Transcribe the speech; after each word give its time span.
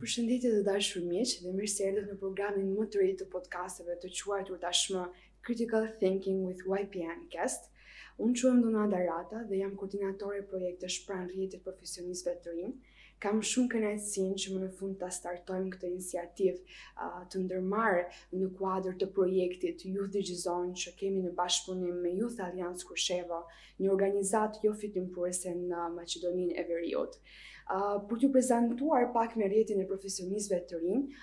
Përshëndetje 0.00 0.48
të 0.54 0.58
dashur 0.64 1.04
miq 1.10 1.30
dhe 1.42 1.52
mirëse 1.58 1.84
erdhët 1.90 2.08
në 2.10 2.14
programin 2.22 2.66
më 2.78 2.82
të 2.94 2.98
ri 3.02 3.12
të 3.20 3.26
podcasteve 3.34 3.94
të 4.02 4.10
quajtur 4.18 4.58
tashmë 4.64 5.04
Critical 5.48 5.86
Thinking 6.02 6.42
with 6.48 6.60
YPN 6.68 7.22
Guest. 7.34 7.70
Unë 8.24 8.36
quhem 8.42 8.58
Donata 8.66 9.00
Rata 9.06 9.40
dhe 9.52 9.60
jam 9.62 9.72
koordinatore 9.82 10.42
e 10.42 10.46
projektit 10.50 10.98
pranë 11.08 11.30
rrjetit 11.30 11.56
të 11.56 11.62
profesionistëve 11.70 12.36
të 12.44 12.54
rinj. 12.58 12.76
Kam 13.24 13.40
shumë 13.52 13.72
kënaqësinë 13.76 14.38
që 14.44 14.54
më 14.54 14.60
në 14.66 14.70
fund 14.82 14.98
ta 15.02 15.08
startojmë 15.20 15.72
këtë 15.78 15.90
iniciativë 15.94 16.76
të 17.32 17.40
ndërmarrë 17.46 18.02
në 18.42 18.50
kuadër 18.60 18.98
të 19.02 19.08
projektit 19.16 19.86
Youth 19.94 20.12
Digizon 20.18 20.74
që 20.84 20.92
kemi 21.00 21.24
në 21.24 21.32
bashkëpunim 21.40 21.96
me 22.04 22.12
Youth 22.20 22.36
Alliance 22.48 22.84
Kosheva, 22.90 23.40
një 23.80 23.90
organizatë 23.96 24.66
jo 24.68 24.76
fitimtuese 24.84 25.56
në 25.64 25.88
Maqedoninë 25.96 26.60
e 26.60 26.66
Veriut. 26.74 27.18
Ah, 27.66 27.96
për 28.10 28.20
të 28.22 28.28
prezentuar 28.34 29.08
pak 29.14 29.32
me 29.40 29.46
rjetin 29.52 29.80
e 29.82 29.86
profesionistëve 29.92 30.58
të 30.70 30.78
rinë, 30.82 31.16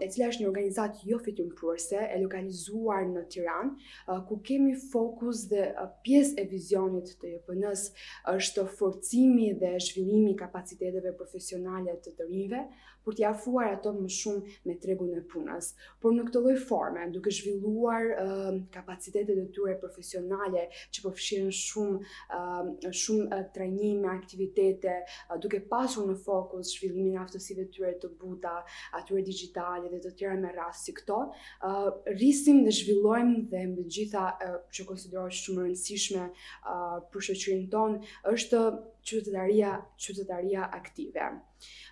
e 0.00 0.08
cila 0.10 0.28
është 0.32 0.42
një 0.42 0.48
organizatë 0.48 1.08
jo 1.10 1.18
fitimpruese 1.22 1.98
e 2.10 2.18
lokalizuar 2.20 3.04
në 3.10 3.22
Tiranë, 3.30 3.90
ku 4.28 4.38
kemi 4.46 4.74
fokus 4.90 5.44
dhe 5.50 5.68
pjesë 6.04 6.42
e 6.42 6.46
vizionit 6.50 7.12
të 7.20 7.30
JPN-s 7.36 7.86
është 8.34 8.64
forcimi 8.74 9.52
dhe 9.60 9.74
zhvillimi 9.78 10.32
i 10.34 10.38
kapaciteteve 10.40 11.14
profesionale 11.18 11.96
të 12.02 12.16
të 12.18 12.28
rinjve 12.30 12.64
për 13.04 13.18
t'ja 13.18 13.30
afruar 13.36 13.66
ato 13.76 13.90
më 13.92 14.06
shumë 14.16 14.52
me 14.64 14.74
tregun 14.80 15.10
e 15.12 15.20
punës. 15.28 15.72
Por 16.00 16.14
në 16.16 16.22
këtë 16.24 16.40
lloj 16.46 16.54
forme, 16.64 17.02
duke 17.12 17.28
zhvilluar 17.36 18.04
uh, 18.16 18.52
kapacitetet 18.72 19.42
e 19.42 19.44
tyre 19.52 19.74
profesionale 19.82 20.62
që 20.94 21.02
përfshirin 21.04 21.50
shumë 21.58 21.98
uh, 22.00 22.62
shumë 23.02 23.26
uh, 23.28 23.42
trajnime, 23.52 24.08
aktivitete, 24.08 24.94
uh, 25.28 25.34
duke 25.36 25.60
pasur 25.68 26.08
në 26.08 26.16
fokus 26.24 26.72
zhvillimin 26.78 27.18
e 27.18 27.20
aftësive 27.26 27.66
të 27.66 27.76
tyre 27.76 27.90
të 28.06 28.12
buta, 28.22 28.54
atyre 28.96 29.20
digital 29.28 29.43
digitale 29.44 29.88
dhe 29.90 30.00
të 30.04 30.10
tjera 30.18 30.36
me 30.42 30.50
rast 30.56 30.86
si 30.86 30.92
këto, 30.98 31.16
uh, 31.28 31.88
rrisim 32.14 32.62
dhe 32.64 32.72
zhvillojmë 32.72 33.50
dhe 33.52 33.60
me 33.74 33.84
gjitha 33.96 34.22
uh, 34.46 34.54
që 34.72 34.86
konsiderohet 34.88 35.36
shumë 35.40 35.66
rëndësishme 35.66 36.24
uh, 36.28 36.98
për 37.12 37.26
shoqërinë 37.28 37.68
tonë, 37.70 38.00
është 38.32 38.62
qytetaria, 39.10 39.74
qytetaria 40.06 40.68
aktive. 40.80 41.28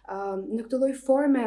Uh, 0.08 0.40
në 0.48 0.64
këtë 0.64 0.80
lloj 0.84 0.94
forme 1.06 1.46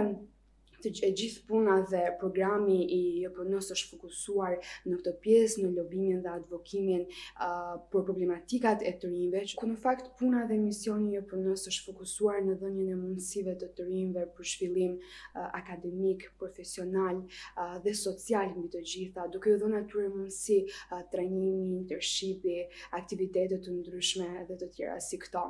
të 0.84 0.92
që 0.98 1.09
gjithë 1.18 1.45
puna 1.50 1.78
dhe 1.90 2.02
programi 2.20 2.78
i 2.84 3.00
jpn 3.26 3.56
është 3.59 3.86
fokusuar 3.92 4.56
në 4.88 4.98
këtë 5.02 5.14
pjesë, 5.23 5.64
në 5.64 5.72
lobimin 5.78 6.22
dhe 6.23 6.31
advokimin 6.36 7.06
uh, 7.06 7.78
për 7.92 8.06
problematikat 8.09 8.84
e 8.90 8.94
të 9.02 9.12
rinjve, 9.12 9.44
që 9.52 9.70
në 9.72 9.78
fakt 9.84 10.09
puna 10.20 10.46
dhe 10.50 10.58
misioni 10.62 11.16
i 11.16 11.22
së 11.22 11.72
është 11.72 11.86
fokusuar 11.86 12.42
në 12.46 12.58
dhënjën 12.62 12.92
e 12.92 12.98
mundësive 13.03 13.58
të 13.62 13.72
të 13.78 13.88
rinjve 13.90 14.26
për 14.38 14.50
shvillim 14.53 14.98
uh, 15.00 15.48
akademik, 15.62 16.28
profesional 16.40 17.23
uh, 17.23 17.78
dhe 17.84 17.94
social 17.96 18.52
mbi 18.58 18.70
të 18.76 18.84
gjitha, 18.86 19.28
duke 19.34 19.50
ju 19.52 19.59
dhënë 19.64 19.84
atyre 19.84 20.09
mundësi 20.14 20.59
uh, 20.92 21.03
trajnimi, 21.14 21.70
internshipi, 21.80 22.59
aktivitetet 22.98 23.64
të 23.66 23.76
ndryshme 23.80 24.46
dhe 24.50 24.59
të 24.64 24.72
tjera 24.76 25.00
si 25.02 25.20
këto. 25.22 25.46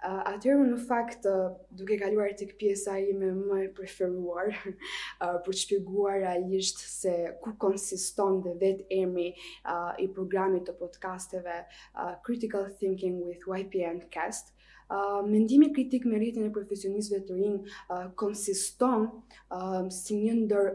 Uh, 0.00 0.22
atyre 0.34 0.58
në 0.66 0.78
fakt, 0.88 1.26
uh, 1.30 1.54
duke 1.76 1.98
kaluar 2.00 2.32
të 2.36 2.50
këpjesa 2.52 2.98
me 3.20 3.30
më 3.38 3.58
preferuar, 3.76 4.50
Uh, 5.20 5.36
për 5.44 5.54
të 5.54 5.60
shpjeguar 5.60 6.14
realisht 6.22 6.80
se 6.88 7.12
ku 7.44 7.52
konsiston 7.62 8.40
dhe 8.44 8.52
vetë 8.60 8.86
emri 9.00 9.26
uh, 9.32 9.92
i 10.04 10.06
programit 10.16 10.64
të 10.68 10.74
podcasteve 10.80 11.56
uh, 11.62 12.16
Critical 12.26 12.66
Thinking 12.80 13.18
with 13.26 13.44
YPN 13.48 14.00
Cast. 14.14 14.52
Uh, 14.90 15.20
mendimi 15.26 15.70
kritik 15.76 16.06
me 16.08 16.18
rritin 16.20 16.48
e 16.48 16.52
profesionistëve 16.56 17.22
të 17.30 17.38
rinë 17.40 17.60
uh, 17.60 18.06
konsiston 18.24 19.08
uh, 19.08 19.86
si 20.00 20.18
një 20.24 20.36
ndër 20.44 20.70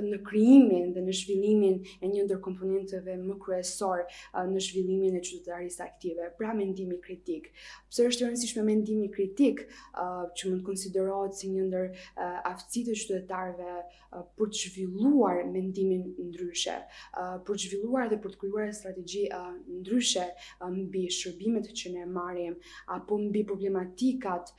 në 0.00 0.18
krijimin 0.24 0.92
dhe 0.94 1.02
në 1.04 1.14
zhvillimin 1.14 1.78
e 2.04 2.08
një 2.08 2.22
ndër 2.26 2.40
komponenteve 2.44 3.16
më 3.20 3.36
kryesor 3.42 4.04
në 4.46 4.62
zhvillimin 4.64 5.16
e 5.18 5.22
qytetarisë 5.24 5.82
aktive, 5.84 6.30
pra 6.38 6.52
mendimi 6.56 6.98
kritik. 7.04 7.50
Pse 7.90 8.06
është 8.10 8.24
e 8.26 8.30
rëndësishme 8.30 8.64
mendimi 8.66 9.10
kritik, 9.12 9.66
që 9.92 10.50
mund 10.50 10.62
të 10.62 10.66
konsiderohet 10.68 11.36
si 11.36 11.50
një 11.52 11.66
ndër 11.68 11.90
aftësitë 12.50 12.94
e 12.94 12.98
qytetarëve 13.02 14.24
për 14.38 14.52
të 14.52 14.62
zhvilluar 14.62 15.42
mendimin 15.50 16.06
ndryshe, 16.30 16.78
për 17.14 17.50
të 17.54 17.66
zhvilluar 17.66 18.10
dhe 18.12 18.20
për 18.24 18.34
të 18.36 18.42
krijuar 18.44 18.72
strategji 18.76 19.26
ndryshe 19.80 20.28
mbi 20.78 21.06
shërbimet 21.18 21.72
që 21.78 21.94
ne 21.98 22.06
marrim 22.08 22.56
apo 22.96 23.18
mbi 23.20 23.44
problematikat 23.48 24.52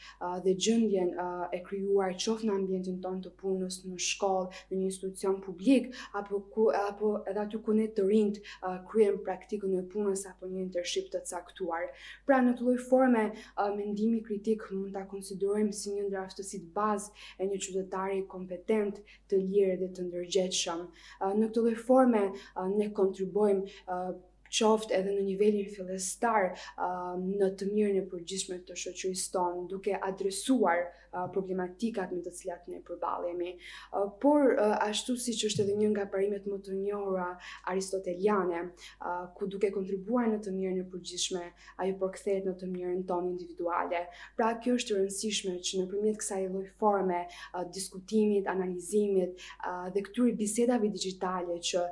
dhe 0.45 0.55
gjendjen 0.57 1.13
e 1.53 1.61
krijuar 1.65 2.13
qoftë 2.17 2.47
në 2.49 2.55
ambientin 2.59 2.99
tonë 3.03 3.23
të 3.27 3.31
punës, 3.39 3.79
në 3.87 3.97
shkollë, 4.03 4.63
në 4.71 4.81
institucion 4.87 5.22
institucion 5.23 5.39
publik 5.45 5.95
apo 6.13 6.35
ku 6.53 6.63
apo 6.87 7.07
edhe 7.29 7.41
aty 7.43 7.57
ku 7.65 7.71
ne 7.73 7.85
të 7.87 8.03
rinjt 8.09 8.35
uh, 8.63 8.77
kryejm 8.89 9.19
praktikën 9.27 9.73
e 9.79 9.83
punës 9.93 10.23
apo 10.31 10.47
një 10.51 10.59
internship 10.65 11.07
të 11.13 11.21
caktuar. 11.29 11.85
Pra 12.27 12.41
në 12.43 12.53
të 12.57 12.63
lloj 12.67 12.77
forme 12.89 13.23
uh, 13.31 13.75
mendimi 13.77 14.19
kritik 14.27 14.65
mund 14.71 14.93
ta 14.97 15.05
konsiderojmë 15.13 15.73
si 15.79 15.93
një 15.95 16.07
ndër 16.09 16.27
bazë 16.73 17.11
e 17.39 17.45
një 17.51 17.57
qytetari 17.65 18.19
kompetent, 18.35 18.99
të 19.29 19.35
lirë 19.43 19.79
dhe 19.83 19.87
të 19.95 20.01
ndërgjegjshëm. 20.09 20.81
Uh, 21.23 21.33
në 21.39 21.51
të 21.55 21.63
lloj 21.65 21.77
forme 21.87 22.23
uh, 22.33 22.67
ne 22.77 22.91
kontribojmë 22.91 23.73
uh, 23.87 24.13
qoftë 24.53 24.93
edhe 24.99 25.13
në 25.17 25.23
nivelin 25.31 25.69
fillestar 25.73 26.51
um, 26.77 27.25
në 27.39 27.49
të 27.59 27.69
mirën 27.71 28.01
e 28.03 28.07
përgjithshme 28.11 28.59
të 28.67 28.77
shoqërisë 28.83 29.31
tonë, 29.33 29.63
duke 29.71 29.95
adresuar 30.09 30.83
uh, 30.89 31.25
problematikat 31.33 32.13
me 32.13 32.21
të 32.25 32.33
cilat 32.37 32.67
ne 32.69 32.81
përballemi. 32.87 33.53
Uh, 33.95 34.11
por 34.23 34.51
uh, 34.53 34.75
ashtu 34.85 35.15
siç 35.19 35.41
është 35.49 35.65
edhe 35.65 35.77
një 35.81 35.89
nga 35.95 36.05
parimet 36.13 36.45
më 36.49 36.59
të 36.67 36.77
njohura 36.83 37.29
aristoteliane, 37.73 38.59
ku 39.37 39.47
duke 39.51 39.69
kontribuar 39.73 40.25
në 40.31 40.37
të 40.45 40.51
mirën 40.55 40.79
e 40.81 40.85
përgjithshme, 40.91 41.41
ajo 41.83 41.95
përkthehet 42.01 42.45
në 42.47 42.53
të 42.59 42.67
mirën 42.71 42.99
tonë 43.09 43.29
individuale. 43.31 44.01
Pra 44.37 44.51
kjo 44.63 44.75
është 44.77 44.93
e 44.93 44.97
rëndësishme 44.99 45.53
që 45.67 45.79
nëpërmjet 45.81 46.19
kësaj 46.21 46.41
lloj 46.53 46.63
forme 46.81 47.19
diskutimit, 47.75 48.47
analizimit 48.51 49.41
dhe 49.95 50.03
këtyre 50.07 50.33
bisedave 50.39 50.91
digjitale 50.93 51.57
që 51.69 51.83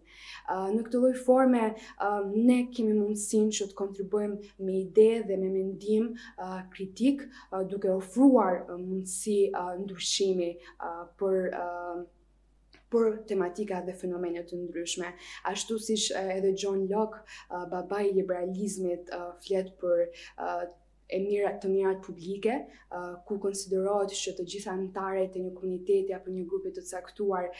në 0.76 0.82
këtë 0.86 1.00
lloj 1.00 1.14
forme 1.26 1.64
ne 2.48 2.58
kemi 2.76 2.94
mundësinë 3.02 3.50
që 3.58 3.68
të 3.72 3.78
kontribuojmë 3.78 4.36
me 4.68 4.74
ide 4.80 5.10
dhe 5.28 5.36
me 5.44 5.48
mendim 5.58 6.08
kritik 6.74 7.26
duke 7.74 7.90
ofruar 7.98 8.62
mundësi 8.70 9.38
ndryshimi 9.84 10.50
për 11.20 11.42
për 12.94 13.14
tematika 13.30 13.80
dhe 13.86 13.94
fenomene 14.00 14.42
të 14.46 14.60
ndryshme. 14.62 15.10
Ashtu 15.50 15.78
si 15.82 15.98
eh, 16.14 16.30
edhe 16.38 16.54
John 16.62 16.86
Locke, 16.90 17.24
eh, 17.50 18.00
i 18.06 18.12
liberalizmit, 18.20 19.10
eh, 19.10 19.28
fletë 19.44 19.76
për 19.80 20.08
e 21.14 21.18
mirë 21.20 21.50
të 21.60 21.68
mirat 21.68 21.98
publike, 22.02 22.52
ku 23.28 23.34
konsiderohet 23.42 24.14
që 24.18 24.32
të 24.38 24.44
gjitha 24.50 24.70
anëtarët 24.72 25.34
e 25.36 25.40
një 25.44 25.50
komuniteti 25.58 26.14
apo 26.16 26.32
një 26.32 26.44
grupi 26.48 26.70
të 26.78 26.82
caktuar 26.88 27.50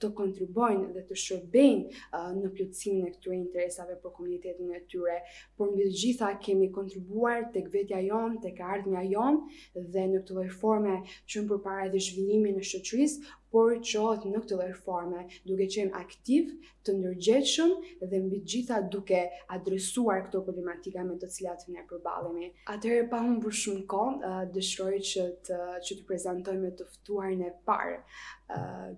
të 0.00 0.10
kontribojnë 0.20 0.92
dhe 0.94 1.02
të 1.08 1.18
shërbejnë 1.24 1.98
në 2.38 2.52
plotësimin 2.54 3.08
e 3.10 3.12
këtyre 3.16 3.38
interesave 3.40 3.96
për 4.04 4.14
komunitetin 4.20 4.70
e 4.78 4.84
tyre, 4.94 5.18
por 5.58 5.72
mbi 5.74 5.88
të 5.90 5.98
gjitha 6.04 6.30
kemi 6.46 6.70
kontribuar 6.78 7.48
tek 7.56 7.66
vetja 7.74 7.98
jon, 8.06 8.38
tek 8.46 8.62
ardhmja 8.76 9.02
jon 9.10 9.42
dhe 9.74 10.06
në 10.14 10.22
këtë 10.22 10.38
lloj 10.38 10.48
forme 10.62 10.96
që 11.26 11.42
më 11.42 11.50
përpara 11.52 11.90
dhe 11.96 12.04
zhvillimin 12.08 12.62
e 12.62 12.68
shoqërisë, 12.72 13.26
por 13.54 13.70
qohet 13.86 14.24
në 14.26 14.38
këtë 14.42 14.56
lloj 14.58 14.72
forme, 14.82 15.20
duke 15.46 15.66
qenë 15.70 15.92
aktiv, 15.94 16.48
të 16.84 16.94
ndërgjegjshëm 16.96 17.74
dhe 18.10 18.18
mbi 18.24 18.40
të 18.42 18.48
gjitha 18.50 18.78
duke 18.92 19.20
adresuar 19.56 20.24
këto 20.26 20.40
problematika 20.48 21.04
me 21.06 21.14
të 21.22 21.28
cilat 21.36 21.62
ne 21.70 21.84
përballemi. 21.90 22.48
Atëherë 22.74 23.06
pa 23.14 23.20
humbur 23.22 23.54
shumë 23.60 23.84
kohë, 23.94 24.32
dëshiroj 24.56 24.96
që 25.10 25.26
të 25.46 25.60
që 25.86 25.98
të 26.00 26.06
prezantoj 26.10 26.56
me 26.64 26.72
të 26.80 26.88
ftuarin 26.96 27.46
e 27.46 27.54
parë 27.68 27.96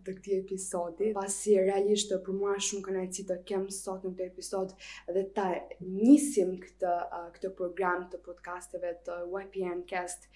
të 0.06 0.16
këtij 0.22 0.38
episodi, 0.40 1.12
pasi 1.20 1.58
realisht 1.60 2.16
për 2.24 2.40
mua 2.40 2.56
shumë 2.56 2.88
kënaqësi 2.88 3.26
të 3.28 3.38
kem 3.52 3.68
sot 3.76 4.08
në 4.08 4.14
të 4.22 4.30
episod 4.32 4.72
dhe 5.12 5.26
ta 5.36 5.50
nisim 5.84 6.56
këtë 6.64 6.96
këtë 7.36 7.52
program 7.60 8.08
të 8.12 8.24
podcasteve 8.24 8.96
të 9.04 9.20
YPN 9.42 9.84
Cast 9.92 10.30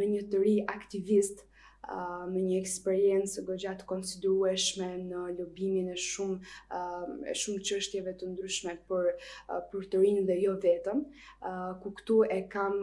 me 0.00 0.08
një 0.16 0.26
të 0.34 0.42
ri 0.48 0.58
aktivist 0.74 1.46
me 2.32 2.40
një 2.44 2.56
eksperiencë 2.62 3.44
gjogja 3.46 3.74
të 3.80 3.86
konsiderueshme 3.90 4.88
në 5.06 5.20
lëbimin 5.38 5.92
e 5.92 5.96
shumë 5.96 6.38
e 7.30 7.34
shumë 7.42 7.62
çështjeve 7.68 8.16
të 8.22 8.30
ndryshme 8.32 8.74
për 8.90 9.10
për 9.72 9.86
të 9.92 10.00
rinë 10.02 10.24
dhe 10.30 10.38
jo 10.42 10.54
vetëm, 10.64 11.04
ku 11.82 11.92
këtu 12.00 12.18
e 12.36 12.40
kam 12.56 12.80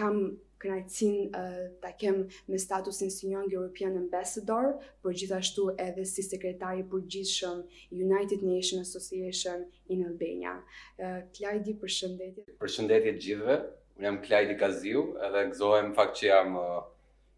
kam 0.00 0.20
kënaqësinë 0.62 1.42
ta 1.82 1.90
kem 2.00 2.22
me 2.48 2.58
statusin 2.58 3.10
si 3.12 3.26
Young 3.28 3.52
European 3.52 3.98
Ambassador, 3.98 4.70
por 5.02 5.12
gjithashtu 5.12 5.66
edhe 5.84 6.06
si 6.08 6.22
sekretari 6.24 6.80
i 6.80 6.86
përgjithshëm 6.94 7.60
United 7.92 8.40
Nations 8.46 8.86
Association 8.96 9.66
in 9.92 10.06
Albania. 10.08 10.54
Klajdi, 11.36 11.76
përshëndetje. 11.82 12.46
Përshëndetje 12.64 13.12
gjithëve. 13.20 13.58
Unë 13.96 14.08
jam 14.08 14.18
Klajdi 14.24 14.56
Kaziu 14.60 15.04
edhe 15.28 15.44
gëzohem 15.52 15.92
fakt 15.96 16.18
që 16.22 16.26
jam 16.32 16.56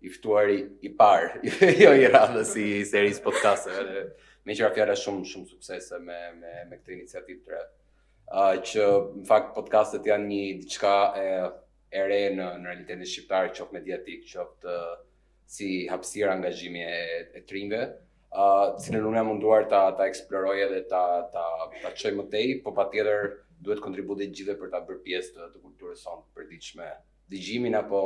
i 0.01 0.11
ftuari 0.13 0.59
i 0.85 0.91
parë, 0.97 1.31
jo 1.83 1.91
i 2.03 2.07
radhës 2.13 2.53
si 2.55 2.65
i 2.81 2.85
serisë 2.87 3.55
eve 3.81 4.11
Me 4.49 4.55
qëra 4.57 4.71
fjala 4.75 4.95
shumë 4.97 5.25
shumë 5.31 5.49
suksese 5.51 5.99
me 6.05 6.19
me 6.37 6.53
me 6.71 6.77
këtë 6.77 6.93
iniciativë 6.95 7.43
të 7.47 7.51
re. 7.53 7.59
Uh, 8.33 8.55
që 8.69 8.85
në 9.21 9.27
fakt 9.31 9.51
podcastet 9.57 10.07
janë 10.09 10.27
një 10.31 10.45
diçka 10.61 10.93
e 11.23 11.25
e 11.99 12.03
re 12.13 12.21
në 12.37 12.47
në 12.61 12.65
realitetin 12.69 13.05
shqiptar, 13.11 13.51
qoftë 13.59 13.75
mediatik, 13.77 14.23
qoftë 14.31 14.73
uh, 14.73 14.95
si 15.57 15.69
hapësirë 15.91 16.33
angazhimi 16.33 16.81
e, 16.87 16.97
e 17.39 17.43
trimve, 17.51 17.83
uh, 18.33 18.73
cilën 18.81 19.05
nuk 19.05 19.17
jam 19.19 19.31
munduar 19.33 19.67
ta 19.69 19.83
ta 19.99 20.09
eksploroj 20.09 20.57
edhe 20.65 20.81
ta 20.95 21.05
ta 21.37 21.47
ta 21.83 21.93
çoj 22.01 22.15
më 22.21 22.29
tej, 22.33 22.57
po 22.65 22.73
patjetër 22.79 23.31
duhet 23.61 23.85
kontributi 23.85 24.31
gjithë 24.39 24.57
për 24.63 24.73
ta 24.73 24.81
bërë 24.89 25.05
pjesë 25.09 25.35
të, 25.37 25.51
të 25.57 25.65
kulturës 25.67 26.05
sonë 26.07 26.25
përditshme. 26.39 26.91
Dëgjimin 27.33 27.77
apo 27.83 28.03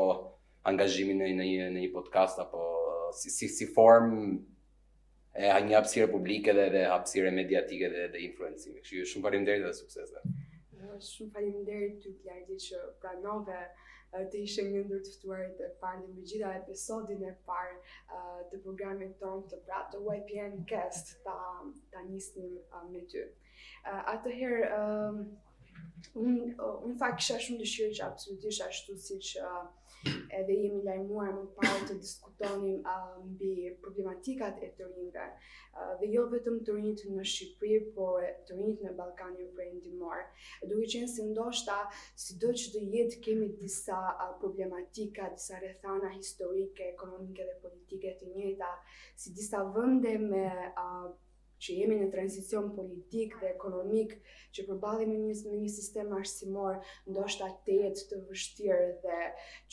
angazhimin 0.69 1.19
në 1.23 1.29
një 1.45 1.65
në 1.77 1.81
një 1.85 1.89
podcast 1.93 2.39
apo 2.43 2.61
si 3.19 3.31
si, 3.35 3.49
si 3.51 3.67
form 3.75 4.13
e 5.35 5.49
një 5.67 5.79
hapësire 5.79 6.11
publike 6.13 6.55
dhe, 6.55 6.69
dhe 6.75 6.85
hapësire 6.91 7.31
mediatike 7.35 7.89
dhe, 7.93 8.05
dhe 8.13 8.21
influencime. 8.29 8.83
Kështu 8.83 8.99
ju 9.01 9.07
shumë 9.15 9.27
faleminderit 9.27 9.65
dhe 9.65 9.73
suksese. 9.79 10.21
Shumë 11.07 11.33
faleminderit 11.37 12.03
ty 12.05 12.13
Klajdi 12.21 12.59
që 12.67 12.83
pranove 13.01 13.61
të 14.29 14.43
ishe 14.45 14.65
një 14.69 14.83
ndër 14.85 15.01
të 15.07 15.15
ftuar 15.17 15.45
të 15.57 15.69
parë 15.81 16.03
në 16.13 16.27
gjitha 16.31 16.51
episodin 16.59 17.23
e 17.29 17.33
parë 17.49 18.45
të 18.53 18.61
programit 18.67 19.17
tonë 19.23 19.49
të 19.55 19.61
pra 19.69 19.81
të 19.95 20.03
YPN 20.19 20.59
Cast 20.69 21.15
ta, 21.25 21.39
ta 21.95 22.05
njësnim 22.05 22.59
me 22.93 23.03
ty. 23.13 23.25
Atëherë, 23.89 24.69
herë 24.69 26.17
unë 26.21 26.55
un, 26.61 26.93
un 26.93 26.99
shumë 26.99 27.63
dëshirë 27.65 27.95
që 27.99 28.07
absolutisht 28.13 28.67
ashtu 28.69 28.99
si 29.07 29.17
që 29.33 29.49
edhe 30.39 30.55
jemi 30.63 30.81
lajmuar 30.87 31.31
më 31.37 31.45
parë 31.57 31.87
të 31.89 31.95
diskutonim 32.05 32.79
mbi 33.35 33.51
problematikat 33.83 34.57
e 34.67 34.71
të 34.79 34.89
rinjve, 34.95 35.27
dhe 36.01 36.09
jo 36.15 36.25
vetëm 36.33 36.57
të 36.69 36.75
rinjit 36.79 37.05
në 37.19 37.27
Shqipëri, 37.33 37.93
por 37.99 38.27
të 38.49 38.59
rinjit 38.59 38.83
në 38.87 38.95
Balkanin 39.01 39.51
për 39.59 39.67
endimor. 39.69 40.25
Duke 40.73 40.91
qenë 40.95 41.11
se 41.15 41.29
ndoshta, 41.31 41.79
si 42.25 42.39
do 42.47 42.51
që 42.63 42.75
dhe 42.75 42.83
jetë 42.97 43.21
kemi 43.29 43.51
disa 43.63 44.01
problematika, 44.43 45.31
disa 45.37 45.63
rethana 45.67 46.11
historike, 46.17 46.91
ekonomike 46.97 47.47
dhe 47.51 47.59
politike 47.67 48.17
të 48.23 48.35
njëta, 48.35 48.75
si 49.17 49.37
disa 49.39 49.63
vënde 49.79 50.19
me 50.33 50.45
uh, 50.73 51.13
që 51.63 51.75
jemi 51.79 51.97
në 51.99 52.07
tranzicion 52.15 52.65
politik 52.77 53.35
dhe 53.41 53.49
ekonomik, 53.55 54.15
që 54.57 54.63
përballemi 54.69 55.19
me 55.21 55.35
një 55.35 55.51
me 55.53 55.59
një 55.63 55.69
sistem 55.75 56.11
arsimor 56.17 56.81
ndoshta 57.15 57.49
të 57.69 57.77
jetë 57.79 58.07
të 58.11 58.19
vështirë 58.31 58.89
dhe 59.05 59.21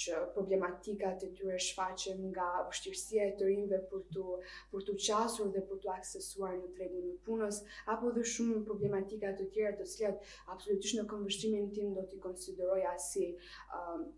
që 0.04 0.20
problematikat 0.38 1.26
e 1.28 1.32
tyre 1.40 1.58
shfaqen 1.70 2.22
nga 2.30 2.48
vështirësia 2.70 3.26
e 3.32 3.36
të 3.42 3.50
rinjve 3.50 3.82
për 3.96 4.06
të 4.16 4.28
për 4.76 4.86
të 4.90 4.98
qasur 5.08 5.52
dhe 5.58 5.66
për 5.72 5.82
të 5.88 5.92
aksesuar 5.98 6.56
në 6.62 6.70
tregun 6.78 7.10
e 7.12 7.18
punës 7.30 7.62
apo 7.96 8.14
dhe 8.20 8.28
shumë 8.36 8.62
problematika 8.72 9.34
të 9.42 9.50
tjera 9.58 9.76
të 9.82 9.90
cilat 9.96 10.32
absolutisht 10.56 11.00
në 11.02 11.10
konvershimin 11.16 11.70
tim 11.80 11.94
do 11.98 12.06
t'i 12.12 12.22
konsideroj 12.30 12.82
asi, 12.96 13.30
um, 13.82 14.10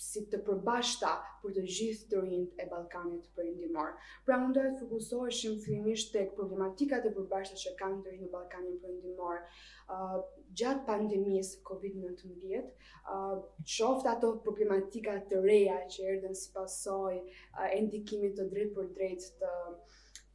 si 0.00 0.20
të 0.32 0.38
përbashta 0.46 1.08
për 1.42 1.52
të 1.56 1.62
gjithë 1.70 2.06
të 2.10 2.20
rinjt 2.26 2.60
e 2.60 2.66
Balkanit 2.70 3.26
për 3.38 3.48
indimor. 3.50 3.90
Pra 4.28 4.38
ndër 4.42 4.68
të 4.72 4.78
fokusoheshim 4.80 5.58
fillimisht 5.64 6.14
të 6.14 6.22
problematikat 6.36 7.06
e 7.08 7.12
përbashta 7.16 7.58
që 7.64 7.72
kanë 7.82 7.98
të 8.06 8.14
rinjt 8.14 8.28
e 8.28 8.32
Balkanit 8.36 8.78
për 8.84 8.94
indimor 8.94 9.40
uh, 9.42 10.18
gjatë 10.62 10.84
pandemis 10.88 11.50
COVID-19, 11.68 12.68
uh, 13.12 13.40
qoftë 13.76 14.14
ato 14.16 14.32
problematikat 14.46 15.28
të 15.34 15.42
reja 15.44 15.76
që 15.94 16.08
erdhen 16.14 16.38
si 16.42 16.52
pasoj 16.56 17.14
uh, 17.20 17.68
e 17.68 17.80
ndikimit 17.90 18.38
të 18.40 18.48
drejt 18.54 18.74
për 18.80 18.92
drejt 18.98 19.28
të 19.44 19.54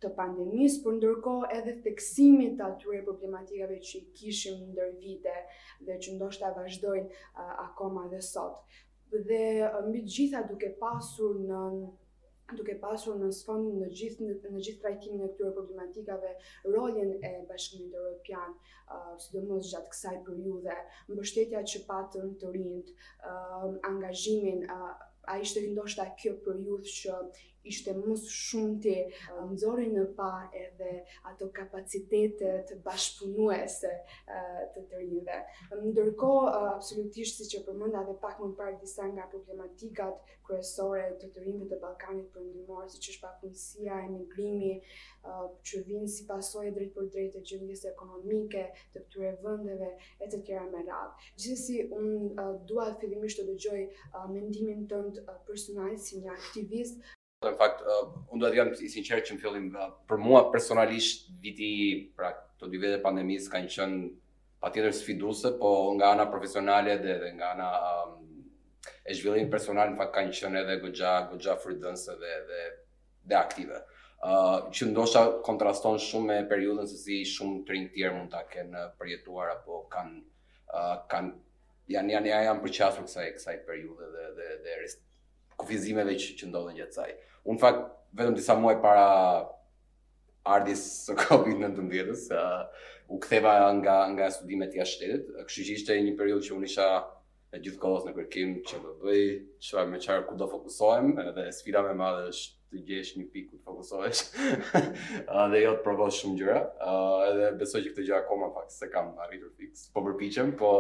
të 0.04 0.10
pandemis, 0.14 0.76
për 0.86 0.94
ndërko 1.00 1.32
edhe 1.58 1.72
theksimit 1.82 2.52
të 2.60 2.66
atyre 2.68 3.00
problematikave 3.08 3.80
që 3.88 3.94
i 3.98 4.02
kishim 4.20 4.60
ndër 4.68 4.92
vite 5.02 5.34
dhe 5.88 5.96
që 6.06 6.14
ndoshta 6.20 6.52
vazhdojnë 6.54 7.48
akoma 7.64 8.04
dhe 8.12 8.20
sot 8.22 8.62
dhe 9.12 9.70
mbi 9.88 10.02
gjitha 10.04 10.42
duke 10.50 10.70
pasur 10.80 11.38
në 11.46 11.62
duke 12.58 12.74
pasur 12.80 13.18
në 13.20 13.30
sfond 13.36 13.80
në 13.82 13.90
gjithë 13.92 14.24
në 14.52 14.60
gjithë 14.66 14.82
trajtimin 14.84 15.24
e 15.28 15.32
këtyre 15.34 15.52
problematikave 15.56 16.32
rolin 16.76 17.16
e 17.20 17.32
Bashkimit 17.50 17.92
Evropian, 18.02 18.54
uh, 18.88 19.16
sidomos 19.26 19.68
gjatë 19.74 19.92
kësaj 19.94 20.14
periudhe, 20.28 20.78
mbështetja 21.12 21.64
që 21.74 21.82
patën 21.90 22.32
të 22.44 22.54
rind 22.56 22.94
uh, 22.94 23.68
angazhimin 23.92 24.64
uh, 24.64 24.96
a 25.28 25.40
ishte 25.44 25.66
ndoshta 25.68 26.08
kjo 26.16 26.38
periudhë 26.46 26.96
që 27.02 27.20
ishte 27.68 27.92
mos 27.98 28.24
shumë 28.32 28.78
të 28.84 28.92
ah. 29.02 29.42
nëzori 29.50 29.88
në 29.92 30.06
pa 30.18 30.28
edhe 30.56 30.92
ato 31.30 31.50
kapacitetet 31.56 32.72
bashkëpunuese 32.86 33.92
eh, 33.92 34.62
të 34.76 34.84
të 34.90 35.02
rinjëve. 35.02 35.38
Ndërko, 35.84 36.30
eh, 36.48 36.70
absolutisht 36.76 37.42
si 37.42 37.50
që 37.56 37.62
përmënda 37.68 38.06
dhe 38.12 38.16
pak 38.24 38.40
më 38.44 38.54
parë 38.60 38.78
disa 38.84 39.08
nga 39.12 39.28
problematikat 39.32 40.34
kryesore 40.48 41.08
të 41.20 41.32
të 41.36 41.44
rinjëve 41.48 41.70
të 41.74 41.80
Balkanit 41.84 42.30
për 42.38 42.46
ndimorë, 42.48 42.88
si 42.94 43.02
që 43.04 43.14
është 43.16 43.26
pakunësia, 43.26 44.00
emigrimi, 44.08 44.72
eh, 44.78 45.46
që 45.72 45.84
vinë 45.90 46.12
si 46.16 46.28
pasoj 46.32 46.68
e 46.70 46.74
drejtë 46.78 46.96
për 47.00 47.12
drejtë 47.18 47.46
të 47.52 47.92
ekonomike 47.92 48.64
të 48.94 49.04
këture 49.06 49.34
vëndeve 49.44 49.92
e 50.24 50.30
të 50.32 50.42
tjera 50.48 50.64
me 50.72 50.86
radhë. 50.88 51.28
Gjithësi, 51.42 51.82
unë 52.00 52.48
duat 52.70 52.98
fillimisht 53.04 53.42
të 53.42 53.48
dëgjoj 53.52 53.84
mendimin 54.34 54.88
tëndë 54.92 55.28
personalit 55.50 56.02
si 56.04 56.22
një 56.24 56.32
aktivist 56.34 57.06
Në 57.46 57.50
fakt, 57.60 57.82
uh, 57.94 58.06
unë 58.34 58.42
do 58.44 58.48
të 58.54 58.58
jam 58.58 58.70
i 58.74 58.88
sinqert 58.92 59.28
që 59.28 59.36
në 59.36 59.42
fillim 59.44 59.66
uh, 59.78 59.90
për 60.12 60.18
mua 60.28 60.40
personalisht 60.54 61.28
viti 61.44 61.68
pra 62.20 62.32
këto 62.38 62.70
dy 62.72 62.80
vjet 62.82 62.96
e 62.96 63.02
pandemisë 63.04 63.52
kanë 63.56 63.70
qenë 63.76 64.00
patjetër 64.66 64.96
sfiduese, 65.00 65.52
po 65.60 65.70
nga 66.00 66.10
ana 66.16 66.26
profesionale 66.32 66.96
dhe, 67.04 67.20
dhe 67.26 67.30
nga 67.36 67.52
ana 67.54 67.68
um, 68.08 68.24
e 69.06 69.20
zhvillim 69.20 69.52
personal 69.54 69.94
fakt, 70.00 70.16
kanë 70.16 70.34
qenë 70.40 70.64
edhe 70.64 70.80
goxha, 70.88 71.12
goxha 71.36 71.56
fridhënse 71.68 72.18
dhe 72.24 72.34
dhe 72.50 72.64
dhe 73.30 73.38
aktive. 73.44 73.84
uh, 74.32 74.58
që 74.74 74.88
ndoshta 74.90 75.24
kontraston 75.46 76.00
shumë 76.08 76.28
me 76.32 76.40
periudhën 76.54 76.88
se 76.90 76.98
si 77.04 77.20
shumë 77.38 77.62
të 77.68 77.78
tjerë 78.00 78.16
mund 78.18 78.32
ta 78.34 78.42
kenë 78.56 78.74
uh, 78.88 78.94
përjetuar 78.98 79.54
apo 79.54 79.84
kanë 79.94 80.16
uh, 80.74 80.96
kanë 81.14 81.36
janë 81.98 82.16
janë 82.18 82.34
janë 82.34 82.64
përqafur 82.66 83.06
kësaj 83.06 83.30
kësaj 83.38 83.60
periudhe 83.70 84.10
dhe 84.16 84.26
dhe 84.26 84.48
dhe, 84.48 84.56
dhe, 84.66 84.88
dhe 84.88 85.06
kufizimeve 85.68 86.16
që, 86.16 86.34
që 86.40 86.48
ndodhen 86.50 86.78
gjatë 86.80 86.96
saj. 86.96 87.12
Unë 87.48 87.60
fakt 87.62 87.94
vetëm 88.18 88.38
disa 88.40 88.56
muaj 88.58 88.78
para 88.82 89.04
ardhis 90.48 90.84
së 91.06 91.18
Covid-19, 91.26 91.92
ë 91.92 92.18
uh, 92.32 92.90
u 93.12 93.20
ktheva 93.24 93.58
nga 93.80 93.98
nga 94.16 94.30
studimet 94.32 94.76
jashtë 94.76 94.98
shtetit, 94.98 95.28
kështu 95.48 95.66
që 95.68 95.76
ishte 95.76 95.98
një 96.08 96.14
periudhë 96.20 96.48
që 96.48 96.54
unë 96.58 96.70
isha 96.72 96.88
e 97.58 97.62
gjithë 97.64 97.82
kohës 97.84 98.08
në 98.08 98.16
kërkim 98.18 98.56
që 98.68 98.82
do 98.86 98.94
bëj, 99.04 99.24
çfarë 99.68 99.92
më 99.92 100.02
çfarë 100.06 100.26
ku 100.32 100.36
do 100.40 100.48
fokusohem, 100.52 101.14
edhe 101.26 101.48
sfida 101.56 101.84
më 101.88 101.94
e 101.94 102.00
madhe 102.04 102.26
është 102.32 102.57
të 102.72 102.82
gjesh 102.88 103.16
një 103.18 103.26
pikë 103.34 103.50
ku 103.52 103.58
të 103.58 103.66
fokusohesh. 103.66 104.34
dhe 105.54 105.60
jo 105.64 105.72
të 105.78 105.84
provosh 105.86 106.18
shumë 106.22 106.40
gjëra. 106.42 106.58
Ëh 106.84 107.28
edhe 107.32 107.50
besoj 107.62 107.82
që 107.86 107.92
këtë 107.94 108.06
gjë 108.10 108.16
akoma 108.18 108.50
pak 108.58 108.72
se 108.76 108.90
kam 108.92 109.14
arritur 109.24 109.54
fix. 109.60 109.86
Po 109.96 110.04
përpiqem, 110.08 110.52
po 110.60 110.72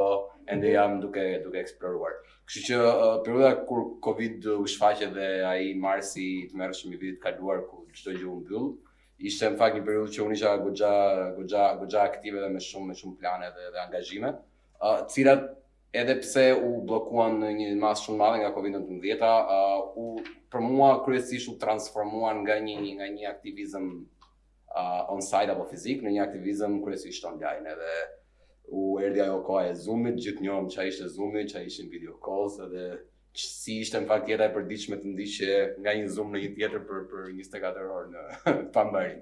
ende 0.53 0.73
jam 0.73 0.97
duke 1.03 1.23
duke 1.45 1.61
eksploruar. 1.63 2.17
Kështu 2.49 2.65
që 2.67 2.81
periudha 3.27 3.53
kur 3.69 3.85
Covid 4.07 4.49
u 4.57 4.65
shfaqe 4.73 5.09
dhe 5.15 5.29
ai 5.51 5.69
marsi 5.85 6.27
të 6.51 6.59
merresh 6.59 6.83
i 6.87 6.91
vitin 6.91 7.17
kaluar 7.23 7.63
ku 7.69 7.85
çdo 7.97 8.13
gjë 8.17 8.27
u 8.33 8.35
mbyll, 8.41 8.67
ishte 9.29 9.53
në 9.53 9.57
fakt 9.61 9.79
një 9.79 9.85
periudhë 9.87 10.11
që 10.17 10.25
unë 10.25 10.37
isha 10.39 10.51
goxha 10.65 10.91
goxha 11.39 11.65
goxha 11.79 12.03
aktive 12.03 12.43
dhe 12.43 12.51
me 12.53 12.61
shumë 12.67 12.91
me 12.91 12.97
shumë 12.99 13.17
plane 13.23 13.47
dhe, 13.55 13.71
dhe 13.73 13.79
angazhime, 13.85 14.29
uh, 14.83 14.99
cilat 15.13 15.47
edhe 15.93 16.17
pse 16.21 16.49
u 16.65 16.81
bllokuan 16.85 17.37
në 17.41 17.49
një 17.59 17.67
masë 17.81 18.05
shumë 18.07 18.17
madhe 18.21 18.39
nga 18.43 18.49
Covid-19, 18.55 19.21
uh, 19.23 19.95
u 20.01 20.07
për 20.55 20.63
mua 20.65 20.89
kryesisht 21.05 21.49
u 21.51 21.57
transformuan 21.61 22.41
nga 22.43 22.57
një 22.65 22.75
nga 22.99 23.07
një 23.15 23.27
aktivizëm 23.31 23.87
uh, 23.95 25.03
on-site 25.15 25.53
apo 25.55 25.67
fizik 25.71 26.03
në 26.03 26.15
një 26.17 26.23
aktivizëm 26.25 26.79
kryesisht 26.83 27.27
online 27.31 27.75
edhe 27.75 27.97
u 28.81 28.87
erdhi 28.99 29.23
ajo 29.29 29.39
koha 29.47 29.63
e 29.69 29.75
Zoom-it, 29.85 30.19
gjithnjëm 30.25 30.67
çaj 30.75 30.89
ishte 30.91 31.07
Zoom-i, 31.15 31.47
çaj 31.53 31.67
ishin 31.71 31.89
video 31.95 32.19
calls 32.27 32.59
edhe 32.67 32.89
që 33.35 33.47
si 33.53 33.73
ishte 33.83 33.99
në 34.01 34.07
fakt 34.09 34.29
jeta 34.31 34.47
e 34.47 34.53
përdiqme 34.53 34.97
të 35.01 35.11
ndi 35.13 35.25
nga 35.83 35.93
një 35.97 36.05
zoom 36.13 36.31
në 36.33 36.41
një 36.43 36.51
tjetër 36.57 36.83
për, 36.89 37.03
për 37.11 37.25
24 37.33 37.89
orë 37.95 38.07
në 38.13 38.23
pambarin. 38.75 39.19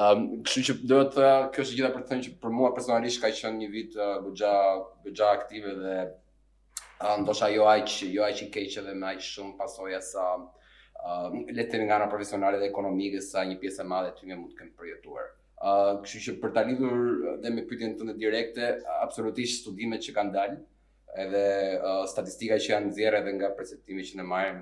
Um, 0.00 0.24
kështu 0.46 0.64
që 0.70 0.76
do 0.92 1.02
të 1.04 1.14
thë, 1.18 1.28
kjo 1.54 1.66
është 1.66 1.78
gjitha 1.78 1.92
për 1.96 2.04
të 2.06 2.10
thënë 2.12 2.26
që 2.28 2.32
për 2.44 2.56
mua 2.60 2.72
personalisht 2.78 3.22
ka 3.22 3.30
qënë 3.42 3.60
një 3.62 3.68
vit 3.74 3.98
uh, 4.00 4.16
bëgja 5.04 5.28
aktive 5.34 5.76
dhe 5.82 5.98
uh, 6.08 7.14
ndosha 7.22 7.50
jo 7.54 7.68
aq, 7.74 7.92
jo 8.16 8.24
aq 8.26 8.42
i 8.46 8.50
keqe 8.58 8.84
dhe 8.88 8.96
me 9.02 9.10
aq 9.12 9.22
shumë 9.28 9.54
pasoja 9.60 10.00
sa 10.08 10.26
uh, 10.40 11.30
um, 11.30 11.44
letemi 11.52 11.86
nga 11.90 12.00
në 12.02 12.10
profesionale 12.16 12.58
dhe 12.62 12.68
ekonomike 12.72 13.22
sa 13.26 13.44
një 13.46 13.60
pjesë 13.62 13.84
e 13.86 13.88
madhe 13.94 14.14
ty 14.18 14.26
një 14.32 14.40
mund 14.40 14.56
të 14.56 14.62
kemë 14.64 14.76
përjetuar. 14.80 15.30
Uh, 15.62 16.00
kështu 16.02 16.24
që 16.24 16.34
për 16.42 16.54
të 16.56 16.62
lidhur 16.68 17.02
dhe 17.44 17.50
me 17.54 17.62
pyetjen 17.70 17.92
tënde 18.00 18.16
direkte, 18.18 18.72
absolutisht 19.04 19.60
studimet 19.62 20.02
që 20.02 20.14
kanë 20.16 20.34
dalë, 20.34 20.60
edhe 21.20 21.42
uh, 21.78 22.04
statistika 22.12 22.56
që 22.56 22.72
janë 22.74 22.90
nxjerrë 22.90 23.18
edhe 23.22 23.32
nga 23.36 23.50
perceptimi 23.56 24.04
që 24.08 24.18
ne 24.20 24.24
marrim 24.28 24.60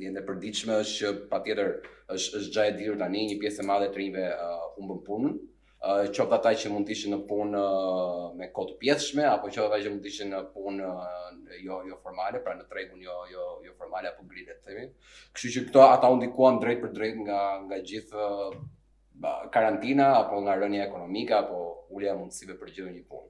janë 0.00 0.16
të 0.18 0.22
përditshme 0.28 0.76
është 0.76 0.96
që 1.00 1.10
patjetër 1.32 1.70
është 2.16 2.38
është 2.40 2.52
gjaj 2.54 2.68
e 2.70 2.74
dhirë 2.78 2.98
tani 3.02 3.24
një 3.30 3.36
pjesë 3.42 3.62
e 3.62 3.66
madhe 3.68 3.88
të 3.92 4.00
rinjve 4.00 4.24
uh, 4.32 4.66
humbën 4.78 5.00
punën. 5.08 5.34
Uh, 5.80 6.02
qoftë 6.12 6.36
ata 6.36 6.50
që 6.60 6.70
mund 6.74 6.84
të 6.88 6.92
ishin 6.96 7.14
në 7.14 7.18
punë 7.28 7.56
uh, 7.56 8.24
me 8.36 8.48
kohë 8.56 8.74
të 8.74 8.96
apo 9.30 9.48
qoftë 9.50 9.66
ata 9.66 9.78
që 9.84 9.90
mund 9.92 10.02
të 10.04 10.10
ishin 10.12 10.28
në 10.34 10.40
punë 10.54 10.88
uh, 10.94 11.54
jo 11.64 11.78
jo 11.88 11.96
formale, 12.04 12.40
pra 12.44 12.52
në 12.58 12.66
tregun 12.72 13.00
jo 13.04 13.16
jo 13.32 13.44
jo 13.66 13.72
formale 13.78 14.10
apo 14.12 14.26
gridet, 14.28 14.60
themi. 14.66 14.88
Kështu 15.32 15.52
që 15.58 15.64
këto 15.70 15.86
ata 15.90 16.10
u 16.12 16.20
ndikuan 16.20 16.60
drejt 16.60 16.82
për 16.84 16.92
drejt 16.98 17.22
nga 17.26 17.40
nga 17.66 17.80
gjithë 17.90 18.28
uh, 18.28 19.44
karantina 19.56 20.10
apo 20.22 20.40
nga 20.44 20.58
rënia 20.60 20.84
ekonomike 20.88 21.36
apo 21.42 21.60
ulja 21.96 22.12
mundësive 22.20 22.58
për 22.60 22.76
gjithë 22.76 22.94
një 22.98 23.06
punë 23.12 23.28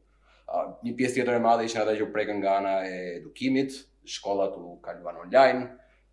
një 0.85 0.93
pjesë 0.99 1.19
tjetër 1.21 1.37
e 1.39 1.43
madhe 1.45 1.67
ishin 1.69 1.81
ata 1.83 1.93
që 1.99 2.07
u 2.09 2.11
prekën 2.15 2.39
nga 2.41 2.55
ana 2.59 2.73
e 2.87 2.95
edukimit, 3.21 3.73
shkollat 4.17 4.57
u 4.59 4.79
kaluan 4.85 5.21
online, 5.25 5.61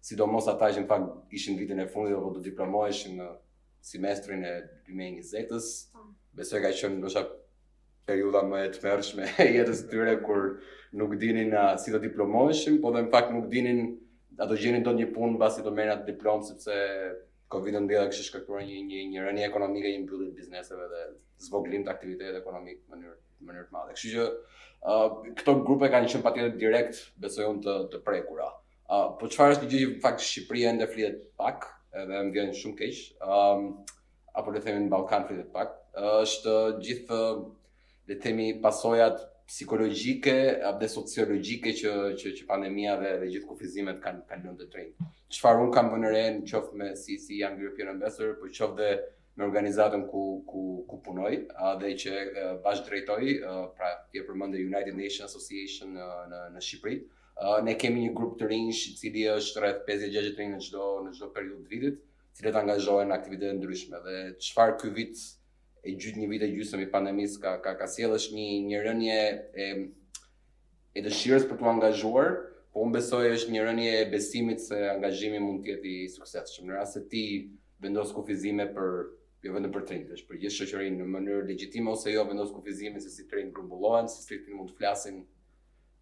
sidomos 0.05 0.45
ata 0.51 0.69
që 0.75 0.83
në 0.85 0.89
fakt 0.91 1.33
ishin 1.39 1.57
vitin 1.57 1.79
e 1.81 1.87
fundit 1.89 2.13
apo 2.17 2.29
do 2.35 2.43
diplomoheshin 2.45 3.17
në 3.21 3.27
semestrin 3.91 4.45
e 4.45 4.51
2020-s. 4.87 5.49
Mm. 5.49 5.97
Po. 5.97 6.09
Besoj 6.37 6.61
ka 6.63 6.71
qenë 6.79 6.99
ndoshta 6.99 7.23
periudha 8.07 8.43
më 8.47 8.61
e 8.67 8.71
tmerrshme 8.77 9.25
e 9.41 9.47
jetës 9.57 9.81
tyre 9.91 10.19
kur 10.25 10.45
nuk 10.95 11.15
dinin 11.19 11.55
si 11.81 11.91
do 11.93 12.01
diplomoheshin, 12.03 12.77
po 12.83 12.93
dhe 12.93 13.01
në 13.07 13.11
fakt 13.15 13.33
nuk 13.33 13.49
dinin 13.51 13.81
ato 14.39 14.53
gjenin 14.61 14.85
do 14.85 14.93
një 14.93 15.09
punë 15.15 15.41
basi 15.41 15.65
do 15.65 15.73
merrnat 15.73 16.03
atë 16.03 16.11
diplomë 16.13 16.51
sepse 16.51 16.75
Covid-19 17.53 18.11
ka 18.11 18.25
shkaktuar 18.27 18.63
një 18.67 18.81
një 18.91 19.01
një 19.15 19.23
rënie 19.25 19.45
ekonomike, 19.47 19.93
një 19.95 20.03
mbyllje 20.05 20.29
të 20.29 20.37
bizneseve 20.41 20.87
dhe 20.91 21.05
zvoglim 21.47 21.85
të 21.87 21.93
aktiviteteve 21.95 22.41
ekonomik 22.43 22.83
në 22.83 22.95
mënyrë 22.95 23.15
në 23.37 23.49
mënyrë 23.49 23.67
të 23.69 23.73
madhe. 23.75 23.95
Kështu 23.97 24.13
që 24.13 24.23
ë 24.27 24.93
uh, 24.93 25.19
këto 25.41 25.53
grupe 25.67 25.89
kanë 25.93 26.09
qenë 26.13 26.23
patjetër 26.25 26.55
direkt 26.61 27.03
besoj 27.23 27.45
unë 27.51 27.63
të 27.67 27.75
të 27.95 28.01
prekura. 28.07 28.49
ë 28.87 28.97
uh, 28.97 29.09
po 29.19 29.29
çfarë 29.33 29.55
është 29.57 29.69
gjë 29.73 29.87
në 29.87 30.01
fakt 30.03 30.23
Shqipëria 30.25 30.69
ende 30.73 30.87
flitet 30.91 31.23
pak, 31.41 31.65
edhe 31.93 32.21
më 32.27 32.31
vjen 32.37 32.53
shumë 32.57 32.77
keq. 32.81 32.99
ë 33.21 33.39
um, 33.53 33.65
apo 34.37 34.51
le 34.53 34.61
të 34.61 34.65
themi 34.69 34.85
në 34.85 34.91
Ballkan 34.93 35.25
flitet 35.29 35.51
pak. 35.55 35.73
është 36.23 36.55
gjithë 36.85 37.19
le 38.07 38.15
të 38.15 38.21
themi 38.25 38.47
pasojat 38.63 39.25
psikologjike 39.51 40.37
apo 40.69 40.79
dhe 40.81 40.89
sociologjike 40.95 41.71
që 41.81 41.91
që 42.21 42.31
që 42.37 42.47
pandemia 42.49 42.95
dhe 43.01 43.11
dhe 43.21 43.29
gjithë 43.33 43.47
kufizimet 43.51 44.01
kanë 44.03 44.25
kanë 44.29 44.47
lënë 44.47 44.59
të 44.63 44.71
drejtë. 44.73 45.11
Çfarë 45.35 45.61
un 45.65 45.69
kam 45.75 45.91
vënë 45.93 46.09
re 46.15 46.23
në 46.37 46.41
qoftë 46.51 46.79
me 46.79 46.89
si 46.99 47.15
si 47.25 47.39
jam 47.43 47.55
European 47.59 47.93
Ambassador, 47.95 48.33
por 48.41 48.49
qoftë 48.51 48.91
në 49.37 49.45
organizatën 49.45 50.07
ku 50.09 50.23
ku 50.49 50.61
ku 50.89 50.97
punoj, 51.05 51.31
a 51.63 51.75
dhe 51.81 51.91
që 52.01 52.13
bash 52.63 52.81
drejtoi 52.87 53.35
pra 53.77 53.89
ti 54.09 54.17
e 54.21 54.25
përmend 54.25 54.57
United 54.57 54.97
Nations 54.97 55.29
Association 55.29 55.93
në 56.31 56.39
në 56.55 56.63
Shqipëri. 56.67 56.97
Ne 57.67 57.75
kemi 57.77 58.07
një 58.07 58.15
grup 58.17 58.39
të 58.39 58.47
rinj 58.49 58.71
i 58.73 58.95
cili 58.97 59.25
është 59.29 59.61
rreth 59.63 59.83
50-60 59.91 60.55
në 60.55 60.61
çdo 60.67 60.87
në 61.05 61.13
çdo 61.19 61.29
periudhë 61.35 61.65
të 61.67 61.73
vitit, 61.75 61.99
të 61.99 62.39
cilët, 62.39 62.57
angazhohen 62.63 63.11
në 63.11 63.17
aktivitete 63.19 63.57
ndryshme 63.59 63.99
dhe 64.07 64.15
çfarë 64.47 64.75
ky 64.81 64.89
vit 64.97 65.21
e 65.85 65.93
gjithë 66.01 66.23
një 66.23 66.29
vit 66.31 66.45
e 66.47 66.49
gjysmë 66.55 66.87
i 66.87 66.89
pandemis 66.95 67.37
ka 67.43 67.53
ka, 67.65 67.75
ka 67.79 67.87
sjellësh 67.93 68.31
një 68.33 68.47
një 68.71 68.81
rënje 68.87 69.19
e 69.63 69.69
e 70.97 71.03
dëshirës 71.05 71.43
për 71.45 71.59
të 71.59 71.67
angazhuar, 71.75 72.31
po 72.73 72.81
unë 72.87 72.95
besoj 72.95 73.21
është 73.35 73.53
një 73.53 73.67
rënje 73.69 73.91
e 73.99 74.07
besimit 74.09 74.63
se 74.65 74.79
angazhimi 74.97 75.37
mund 75.43 75.61
të 75.61 75.75
jetë 75.75 75.91
i 75.93 76.09
suksesshëm. 76.09 76.65
Në 76.71 76.79
rast 76.79 76.97
se 76.97 77.03
ti 77.11 77.21
vendos 77.85 78.09
kufizime 78.17 78.65
për 78.73 78.89
jo 79.45 79.53
vetëm 79.53 79.73
për 79.73 79.83
trenin, 79.89 80.13
është 80.15 80.27
për 80.31 80.37
gjithë 80.43 80.55
shoqërinë 80.59 80.99
në 80.99 81.05
mënyrë 81.15 81.41
legjitime 81.51 81.91
ose 81.91 82.13
jo, 82.13 82.23
vendos 82.29 82.53
kufizimin 82.53 83.01
se 83.03 83.11
si 83.13 83.25
trenin 83.29 83.51
grumbullohen, 83.53 84.07
si 84.09 84.23
trenin 84.25 84.55
mund 84.57 84.71
të 84.71 84.77
flasin 84.79 85.19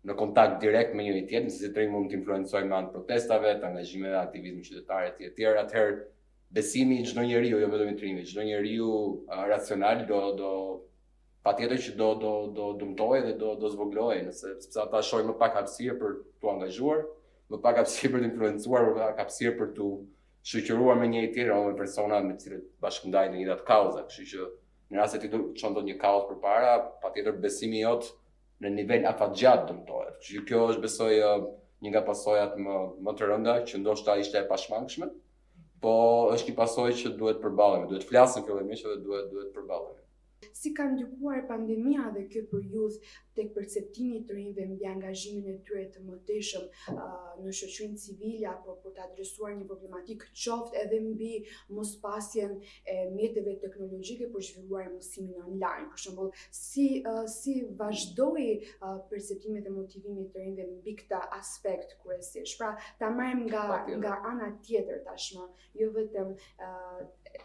në 0.08 0.16
kontakt 0.20 0.60
direkt 0.62 0.94
me 0.96 1.04
njëri 1.08 1.26
tjetrin, 1.28 1.52
si 1.56 1.72
trenin 1.76 1.92
mund 1.96 2.12
të 2.14 2.20
influencojë 2.22 2.70
me 2.70 2.78
anë 2.80 2.92
protestave, 2.94 3.52
të 3.60 3.68
angazhimeve 3.72 4.14
të 4.16 4.22
aktivizmit 4.22 4.70
qytetar 4.70 5.08
etj. 5.10 5.28
etj. 5.32 5.46
atëherë 5.64 5.98
besimi 6.60 7.02
i 7.02 7.08
çdo 7.10 7.26
njeriu, 7.28 7.60
jo 7.60 7.68
vetëm 7.76 7.92
i 7.92 7.98
trenit, 8.00 8.30
çdo 8.32 8.48
njeriu 8.48 8.98
racional 9.52 10.06
do 10.12 10.22
do 10.42 10.52
patjetër 11.46 11.80
që 11.90 11.96
do 12.00 12.10
do 12.24 12.34
do 12.58 12.66
dëmtojë 12.80 13.24
dhe 13.28 13.34
do 13.44 13.50
do 13.62 13.68
zvoglohej, 13.76 14.22
nëse 14.30 14.48
sepse 14.64 14.80
ata 14.82 15.02
shohin 15.10 15.28
më 15.32 15.36
pak 15.44 15.54
hapësirë 15.60 16.00
për 16.02 16.14
të 16.42 16.52
angazhuar, 16.56 17.02
më 17.52 17.58
pak 17.66 17.76
hapësirë 17.82 18.14
për 18.16 18.24
të 18.24 18.30
influencuar, 18.32 18.82
më 18.88 18.96
pak 19.02 19.20
hapësirë 19.26 19.58
për 19.60 19.70
të 19.76 19.84
shoqëruar 20.50 20.96
me 21.00 21.08
njëri 21.10 21.30
tjetër 21.34 21.54
ose 21.58 21.68
me 21.72 21.78
persona 21.82 22.16
me 22.28 22.36
të 22.38 22.44
cilët 22.44 22.66
bashkëndajnë 22.86 23.34
në 23.34 23.40
një 23.42 23.48
datë 23.50 23.66
kauza, 23.70 24.04
kështu 24.10 24.26
që 24.36 24.44
në 24.94 25.00
rast 25.00 25.16
se 25.16 25.22
ti 25.24 25.30
do 25.32 25.40
të 25.42 25.62
çon 25.62 25.74
dot 25.74 25.86
një 25.88 25.96
kauz 26.04 26.28
përpara, 26.30 26.76
patjetër 27.02 27.40
besimi 27.46 27.82
jot 27.82 28.12
në 28.62 28.72
nivel 28.76 29.08
afatgjat 29.10 29.64
dëmtohet. 29.72 30.20
Që 30.28 30.44
kjo 30.50 30.62
është 30.70 30.84
besoj 30.86 31.14
një 31.18 31.96
nga 31.96 32.04
pasojat 32.12 32.58
më 32.62 32.76
më 33.08 33.16
të 33.18 33.30
rënda 33.32 33.56
që 33.72 33.82
ndoshta 33.82 34.20
ishte 34.22 34.42
e 34.44 34.48
pashmangshme, 34.52 35.10
po 35.82 35.96
është 36.38 36.52
një 36.52 36.60
pasojë 36.62 36.94
që 37.02 37.16
duhet 37.20 37.42
të 37.42 37.50
përballem, 37.50 37.90
duhet 37.90 38.06
të 38.06 38.12
flasim 38.14 38.46
fillimisht 38.46 38.86
dhe 38.86 39.00
duhet 39.08 39.32
duhet 39.34 39.50
të 39.50 39.58
përballem. 39.60 39.98
Si 40.62 40.76
ka 40.78 40.86
ndikuar 40.94 41.42
pandemia 41.50 42.12
dhe 42.14 42.28
për 42.54 42.68
ju 42.76 42.92
tek 43.36 43.52
perceptimi 43.56 44.20
të 44.28 44.36
rinjve 44.38 44.66
mbi 44.70 44.86
angazhimin 44.90 45.48
e 45.52 45.56
tyre 45.68 45.82
të 45.94 46.04
mërteshëm 46.06 46.66
në 47.46 47.54
shoqërinë 47.60 48.00
civile 48.04 48.48
apo 48.52 48.76
për 48.84 48.94
të 48.98 49.02
adresuar 49.10 49.56
një 49.58 49.66
problematik 49.72 50.24
qoftë 50.46 50.80
edhe 50.86 51.00
mbi 51.08 51.32
mospasjen 51.80 52.54
e 52.94 52.98
mjeteve 53.18 53.56
teknologjike 53.66 54.30
për 54.36 54.48
zhvilluar 54.50 54.88
mësimin 54.94 55.42
online 55.48 55.90
për 55.92 56.04
shembull 56.06 56.32
si 56.60 56.88
uh, 57.12 57.24
si 57.34 57.58
vazhdoi 57.82 58.48
perceptimi 59.12 59.64
dhe 59.68 59.74
motivimit 59.80 60.32
të 60.36 60.44
rinjve 60.46 60.70
mbi 60.78 60.96
këtë 61.04 61.20
aspekt 61.42 61.98
kryesisht 62.06 62.60
pra 62.62 62.72
ta 63.04 63.12
marrim 63.20 63.44
nga 63.50 63.68
nga 64.06 64.16
ana 64.32 64.50
tjetër 64.64 65.04
tashmë 65.10 65.46
jo 65.82 65.92
vetëm 66.00 66.32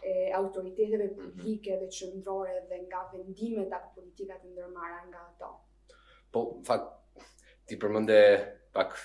e 0.07 0.13
autoriteteve 0.39 1.09
mhm. 1.09 1.15
publike 1.19 1.75
dhe 1.83 1.87
qëndrore 1.97 2.57
dhe 2.71 2.79
nga 2.87 3.03
vendimet 3.17 3.73
apo 3.81 3.91
politikat 4.01 4.47
ndërmara 4.53 5.01
nga 5.11 5.25
ato 5.33 5.51
po 6.31 6.57
fakt 6.65 6.91
ti 7.67 7.77
përmende 7.79 8.17
pak 8.75 8.95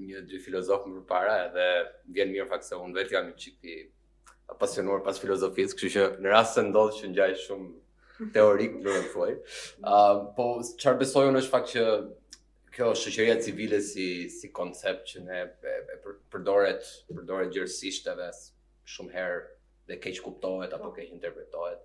një 0.00 0.24
dy 0.28 0.38
filozofë 0.42 0.90
më 0.90 1.00
përpara 1.02 1.34
edhe 1.46 1.66
vjen 2.16 2.30
mirë 2.32 2.48
fakt 2.52 2.66
se 2.66 2.78
unë 2.80 2.96
vetë 3.00 3.16
jam 3.16 3.28
një 3.30 3.36
çik 3.42 3.66
i 3.72 3.76
apasionuar 4.50 5.02
pas 5.06 5.18
filozofisë, 5.22 5.76
kështu 5.78 5.90
që 5.96 6.06
në 6.24 6.32
rast 6.32 6.56
se 6.58 6.64
ndodh 6.66 6.96
që 6.98 7.10
ngjaj 7.12 7.30
shumë 7.44 7.68
teorik 8.34 8.74
në 8.76 8.80
rrugë 8.84 9.12
thoj. 9.14 9.34
po 10.36 10.46
çfarë 10.80 11.00
besoj 11.04 11.28
unë 11.30 11.40
është 11.44 11.54
fakt 11.54 11.72
që 11.74 11.84
kjo 12.74 12.90
shoqëria 12.98 13.38
civile 13.44 13.78
si 13.84 14.08
si 14.30 14.50
koncept 14.58 15.06
që 15.14 15.22
ne 15.26 15.38
e, 15.70 15.74
e 15.96 15.96
përdoret 16.30 16.84
përdoret 17.08 17.52
gjithësisht 17.54 18.10
edhe 18.12 18.28
shumë 18.96 19.16
herë 19.16 19.40
dhe 19.90 19.98
keq 20.02 20.20
kuptohet 20.24 20.74
apo 20.76 20.90
po. 20.90 20.94
keqë 20.98 21.14
interpretohet. 21.14 21.80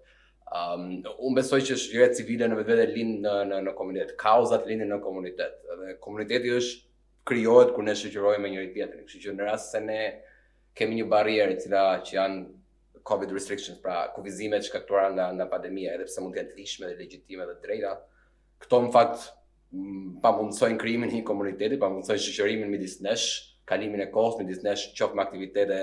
Um, 0.46 1.00
unë 1.26 1.38
besoj 1.40 1.58
që 1.66 1.76
shqyret 1.82 2.14
civile 2.20 2.46
në 2.52 2.60
vetë 2.60 2.76
vete 2.78 2.84
linë 2.94 3.16
në, 3.26 3.32
në, 3.50 3.62
në 3.66 3.72
komunitet, 3.80 4.12
kauzat 4.22 4.68
linë 4.70 4.88
në 4.92 5.00
komunitet. 5.02 5.56
Dhe 5.80 5.96
komuniteti 6.04 6.52
është 6.60 7.26
kryohet 7.26 7.72
kër 7.74 7.88
ne 7.88 7.96
shqyrojë 7.98 8.44
me 8.44 8.52
njëri 8.54 8.70
tjetër. 8.76 9.00
Kështë 9.08 9.24
që 9.24 9.34
në 9.40 9.48
rrasë 9.50 9.72
se 9.72 9.82
ne 9.88 10.00
kemi 10.78 11.00
një 11.00 11.08
barierë 11.16 11.56
i 11.56 11.58
cila 11.64 11.82
që 12.06 12.16
janë 12.20 12.44
COVID 13.06 13.34
restrictions, 13.38 13.82
pra 13.82 13.96
kuvizimet 14.14 14.66
që 14.68 14.74
këtuara 14.76 15.10
nga, 15.16 15.26
nga 15.38 15.48
pandemija, 15.50 15.96
edhe 15.98 16.06
pse 16.10 16.22
mund 16.22 16.38
të 16.38 16.44
jetë 16.44 16.56
lishme 16.60 16.92
dhe 16.92 17.00
legjitime 17.02 17.50
dhe 17.50 17.58
drejta, 17.66 17.96
këto 18.62 18.82
në 18.86 18.94
fakt 18.96 19.28
mm, 19.74 20.08
pa 20.24 20.32
mundësojnë 20.38 20.82
kryimin 20.82 21.12
një 21.14 21.24
komuniteti, 21.28 21.78
pa 21.82 21.90
mundësojnë 21.94 22.26
shqyrimin 22.28 22.72
midis 22.74 23.00
nesh, 23.06 23.28
kalimin 23.70 24.06
e 24.06 24.10
kohës 24.14 24.40
midis 24.44 24.62
nesh, 24.66 24.90
qofë 24.98 25.18
me 25.20 25.26
aktivitete, 25.26 25.80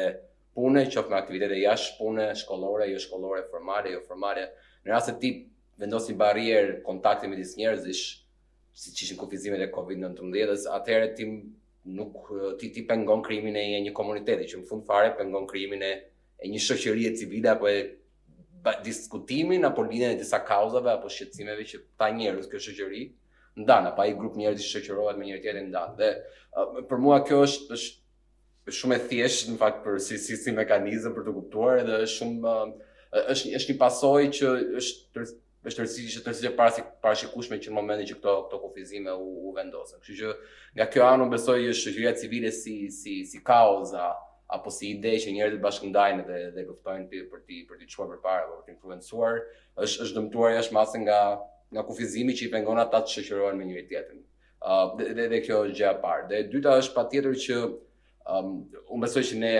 pune, 0.56 0.82
qoftë 0.90 1.12
me 1.12 1.18
aktivitete 1.18 1.59
jashtë 1.62 1.97
pune, 1.99 2.26
shkollore, 2.38 2.88
jo 2.92 2.99
shkollore, 3.02 3.44
formale, 3.50 3.92
jo 3.94 4.00
formale. 4.09 4.49
Në 4.85 4.90
rrasë 4.92 5.14
të 5.14 5.21
ti 5.23 5.30
vendosi 5.80 6.16
barrier 6.21 6.75
kontakti 6.87 7.30
me 7.30 7.38
disë 7.38 7.62
njerëzish, 7.62 8.02
si 8.75 8.92
që 8.97 9.06
ishin 9.06 9.21
kufizimet 9.21 9.64
e 9.66 9.71
COVID-19, 9.73 10.66
atëherë 10.76 11.11
ti 11.16 11.26
nuk 11.92 12.28
ti 12.61 12.71
ti 12.73 12.85
pengon 12.88 13.25
krimin 13.26 13.56
e 13.61 13.64
një 13.87 13.94
komuniteti, 13.97 14.47
që 14.52 14.61
në 14.61 14.68
fund 14.68 14.87
fare 14.88 15.14
pengon 15.18 15.49
krimin 15.50 15.82
e 15.88 15.92
një 16.49 16.61
shoqërie 16.68 17.14
civile 17.18 17.52
apo 17.56 17.68
e 17.71 17.78
diskutimin 18.87 19.66
apo 19.66 19.82
lidhjen 19.88 20.14
e 20.14 20.21
disa 20.21 20.38
kauzave 20.47 20.92
apo 20.92 21.11
shqetësimeve 21.11 21.66
që 21.73 21.80
ta 21.99 22.12
njerëz 22.14 22.47
kjo 22.52 22.61
shoqëri 22.68 23.02
ndan 23.64 23.88
apo 23.90 24.04
ai 24.04 24.14
grup 24.18 24.37
njerëzish 24.38 24.76
shoqërohet 24.76 25.18
me 25.18 25.26
njëri 25.30 25.42
tjetrin 25.44 25.66
ndan. 25.73 25.97
Dhe 25.99 26.12
uh, 26.14 26.78
për 26.88 27.02
mua 27.02 27.18
kjo 27.26 27.42
është, 27.44 27.75
është 27.78 28.01
shumë 28.71 28.95
e 28.99 29.07
thjeshtë 29.09 29.52
në 29.52 29.59
fakt 29.61 29.81
për 29.83 29.97
si 30.02 30.19
si 30.23 30.37
si 30.38 30.52
mekanizëm 30.54 31.14
për 31.16 31.25
të 31.26 31.33
kuptuar 31.35 31.81
edhe 31.83 31.97
është 32.04 32.19
shumë 32.21 32.52
është 33.33 33.50
është 33.59 33.73
një 33.73 33.78
pasojë 33.81 34.28
që 34.38 34.50
është 34.78 35.25
është 35.71 35.81
rëndësishme 35.83 36.23
është 36.23 36.26
rëndësishme 36.35 36.57
para 36.59 36.73
si 36.76 36.85
parashikueshme 37.02 37.59
që 37.62 37.73
në 37.73 37.78
momentin 37.78 38.09
që 38.12 38.16
këto 38.21 38.37
këto 38.47 38.61
kufizime 38.62 39.12
u, 39.14 39.26
u 39.50 39.54
vendosen. 39.57 40.00
Kështu 40.02 40.19
që 40.21 40.31
nga 40.78 40.87
kjo 40.95 41.04
anë 41.09 41.26
besoj 41.35 41.57
që 41.64 41.75
shoqëria 41.81 42.14
civile 42.23 42.50
si 42.54 42.76
si 42.95 43.14
si 43.26 43.42
kauza 43.47 44.12
apo 44.52 44.71
si 44.75 44.92
ide 44.95 45.14
që 45.23 45.33
njerëzit 45.35 45.62
bashkëndajnë 45.64 46.26
dhe 46.31 46.40
dhe 46.54 46.64
luftojnë 46.66 47.11
për 47.11 47.26
për 47.35 47.45
të 47.49 47.59
për 47.69 47.83
të 47.83 47.90
çuar 47.95 48.12
përpara 48.14 48.47
apo 48.47 48.61
për 48.61 48.69
të 48.69 48.76
influencuar 48.76 49.40
është 49.87 50.07
është 50.07 50.16
dëmtuar 50.21 50.54
jashtë 50.61 50.78
masë 50.78 51.02
nga 51.07 51.21
nga 51.73 51.83
kufizimi 51.88 52.35
që 52.37 52.45
i 52.47 52.52
pengon 52.54 52.78
ata 52.85 53.02
të 53.07 53.16
shoqërohen 53.16 53.57
me 53.59 53.66
njëri 53.71 53.87
tjetrin. 53.90 54.23
Ë 54.62 54.73
uh, 54.76 54.99
dhe, 54.99 55.09
dhe, 55.16 55.28
dhe 55.33 55.38
kjo 55.47 55.62
është 55.71 55.78
gjë 55.81 55.88
e 55.90 56.00
parë. 56.04 56.26
Dhe 56.28 56.40
e 56.42 56.45
dyta 56.52 56.75
është 56.83 56.95
patjetër 56.99 57.38
që 57.47 57.57
um, 58.26 58.59
unë 58.95 59.02
besoj 59.05 59.23
që 59.31 59.38
ne 59.41 59.55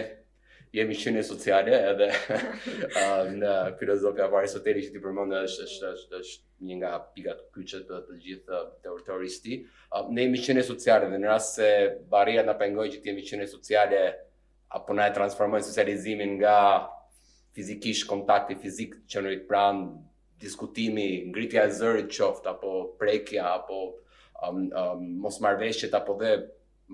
jemi 0.73 0.97
qenë 0.97 1.23
sociale 1.29 1.75
edhe 1.91 2.09
um, 2.35 3.35
në 3.43 3.55
filozofia 3.81 4.29
varë 4.33 4.49
soteri 4.53 4.85
që 4.87 4.95
ti 4.95 5.03
përmonë 5.05 5.41
është, 5.49 5.67
është, 5.67 6.21
është, 6.21 6.49
një 6.69 6.77
nga 6.81 6.93
pikat 7.17 7.43
kyçe 7.55 7.83
të 7.89 8.03
të 8.11 8.21
gjithë 8.27 8.65
të 8.87 9.61
Um, 9.93 10.07
ne 10.17 10.23
jemi 10.25 10.39
qenë 10.41 10.63
sociale 10.65 11.05
dhe 11.11 11.19
në 11.21 11.27
rrasë 11.29 11.49
se 11.59 11.67
barirat 12.09 12.47
në 12.49 12.53
pengoj 12.61 12.87
që 12.95 13.01
ti 13.05 13.11
jemi 13.11 13.25
qenë 13.29 13.45
sociale 13.51 13.99
apo 14.73 14.95
na 14.97 15.05
e 15.05 15.13
transformojnë 15.13 15.67
socializimin 15.67 16.31
nga 16.39 16.55
fizikisht 17.53 18.07
kontakti 18.09 18.57
fizik 18.63 18.95
që 19.05 19.21
në 19.21 19.33
rritë 19.35 19.47
pranë 19.51 19.85
diskutimi, 20.41 21.05
ngritja 21.29 21.67
e 21.69 21.75
zërit 21.77 22.09
qoftë, 22.09 22.49
apo 22.55 22.71
prekja, 22.97 23.51
apo 23.59 23.83
um, 24.49 24.63
um, 24.73 25.05
mos 25.27 25.37
apo 25.45 26.17
dhe 26.25 26.33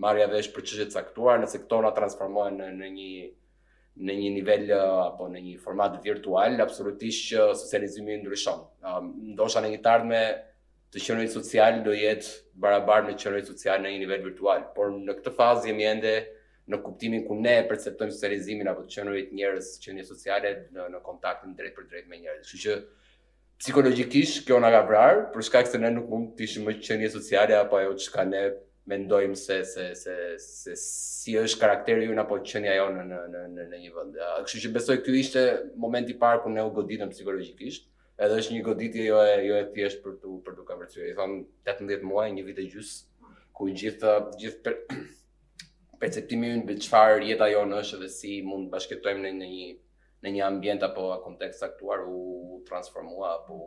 marrja 0.03 0.29
vesh 0.31 0.49
për 0.55 0.65
çështje 0.67 0.87
caktuara 0.95 1.43
nëse 1.43 1.61
këto 1.65 1.81
na 1.83 1.91
transformohen 1.97 2.59
në, 2.61 2.69
në 2.83 2.91
një 2.99 3.11
në 4.09 4.15
një 4.15 4.29
nivel 4.31 4.69
apo 4.79 5.25
në 5.33 5.41
një 5.47 5.55
format 5.59 5.97
virtual 6.05 6.61
absolutisht 6.63 7.33
që 7.33 7.47
socializimi 7.59 8.21
ndryshon. 8.21 8.61
Ndoshta 9.35 9.63
në 9.65 9.73
një 9.73 9.81
tard 9.83 10.05
me 10.07 10.21
të 10.95 11.03
qenies 11.03 11.35
social 11.35 11.81
do 11.85 11.91
jetë 11.99 12.37
barabar 12.63 13.03
me 13.09 13.17
qenurit 13.19 13.51
social 13.51 13.83
në 13.83 13.91
një 13.97 14.03
nivel 14.05 14.23
virtual, 14.29 14.63
por 14.77 14.95
në 14.95 15.17
këtë 15.19 15.33
fazë 15.41 15.73
jemi 15.73 15.89
ende 15.91 16.13
në 16.71 16.79
kuptimin 16.85 17.25
ku 17.27 17.35
ne 17.43 17.57
perceptojmë 17.67 18.15
socializimin 18.15 18.71
apo 18.71 18.87
të 18.87 18.95
qenurit 19.01 19.35
njerëz, 19.35 19.73
qenie 19.83 20.07
sociale 20.07 20.55
në 20.77 20.87
në 20.95 21.03
kontaktin 21.09 21.59
drejt 21.59 21.75
për 21.81 21.91
drejt 21.91 22.07
me 22.13 22.23
njerëz. 22.23 22.45
Kështu 22.45 22.63
që 22.69 22.79
psikologjikisht 23.65 24.45
kjo 24.47 24.63
na 24.63 24.71
ka 24.77 24.85
vrarë 24.87 25.27
për 25.35 25.49
shkak 25.51 25.75
se 25.75 25.83
ne 25.83 25.91
nuk 25.99 26.07
mund 26.15 26.37
të 26.39 26.47
ishim 26.47 26.71
më 26.71 26.79
qenie 26.87 27.11
sociale 27.19 27.59
apo 27.65 27.81
ajo 27.83 27.99
çka 27.99 28.29
ne 28.31 28.47
mendojmë 28.89 29.37
se 29.37 29.57
se 29.69 29.85
se 30.03 30.15
se 30.43 30.75
si 30.83 31.35
është 31.39 31.61
karakteri 31.63 32.07
ynë 32.11 32.23
apo 32.25 32.39
qenia 32.51 32.77
jonë 32.79 33.03
në 33.09 33.19
në 33.33 33.43
në 33.57 33.67
në 33.73 33.81
një 33.85 33.91
vend. 33.97 34.17
Kështu 34.47 34.63
që 34.65 34.71
besoj 34.79 34.97
këtu 35.03 35.17
ishte 35.23 35.43
momenti 35.87 36.15
i 36.15 36.19
parë 36.23 36.43
ku 36.47 36.53
ne 36.53 36.65
u 36.65 36.71
goditëm 36.79 37.13
psikologjikisht, 37.13 37.89
edhe 38.25 38.39
është 38.43 38.55
një 38.57 38.63
goditje 38.71 39.05
jo 39.11 39.19
e 39.25 39.35
jo 39.47 39.59
e 39.61 39.67
thjesht 39.75 40.01
për 40.07 40.17
të 40.23 40.33
për 40.47 40.57
të 40.61 40.67
kamërcyer. 40.71 41.11
I 41.13 41.17
them 41.21 41.37
18 41.73 42.07
muaj, 42.13 42.31
një 42.39 42.47
vit 42.49 42.63
e 42.65 42.69
gjys 42.73 42.95
ku 43.59 43.69
gjithë 43.83 44.15
gjithë 44.41 44.65
për 44.65 44.79
perceptimi 46.01 46.55
ynë 46.57 46.67
për 46.71 46.81
çfarë 46.87 47.29
jeta 47.33 47.51
jonë 47.53 47.83
është 47.85 48.01
dhe 48.05 48.11
si 48.17 48.39
mund 48.49 48.69
të 48.71 48.77
bashkëtojmë 48.79 49.25
në 49.43 49.53
një 49.55 49.69
në 50.27 50.31
një 50.35 50.43
ambient 50.51 50.83
apo 50.83 51.03
kontekst 51.23 51.61
aktuar 51.63 52.01
u 52.11 52.21
transformua 52.67 53.29
apo 53.37 53.59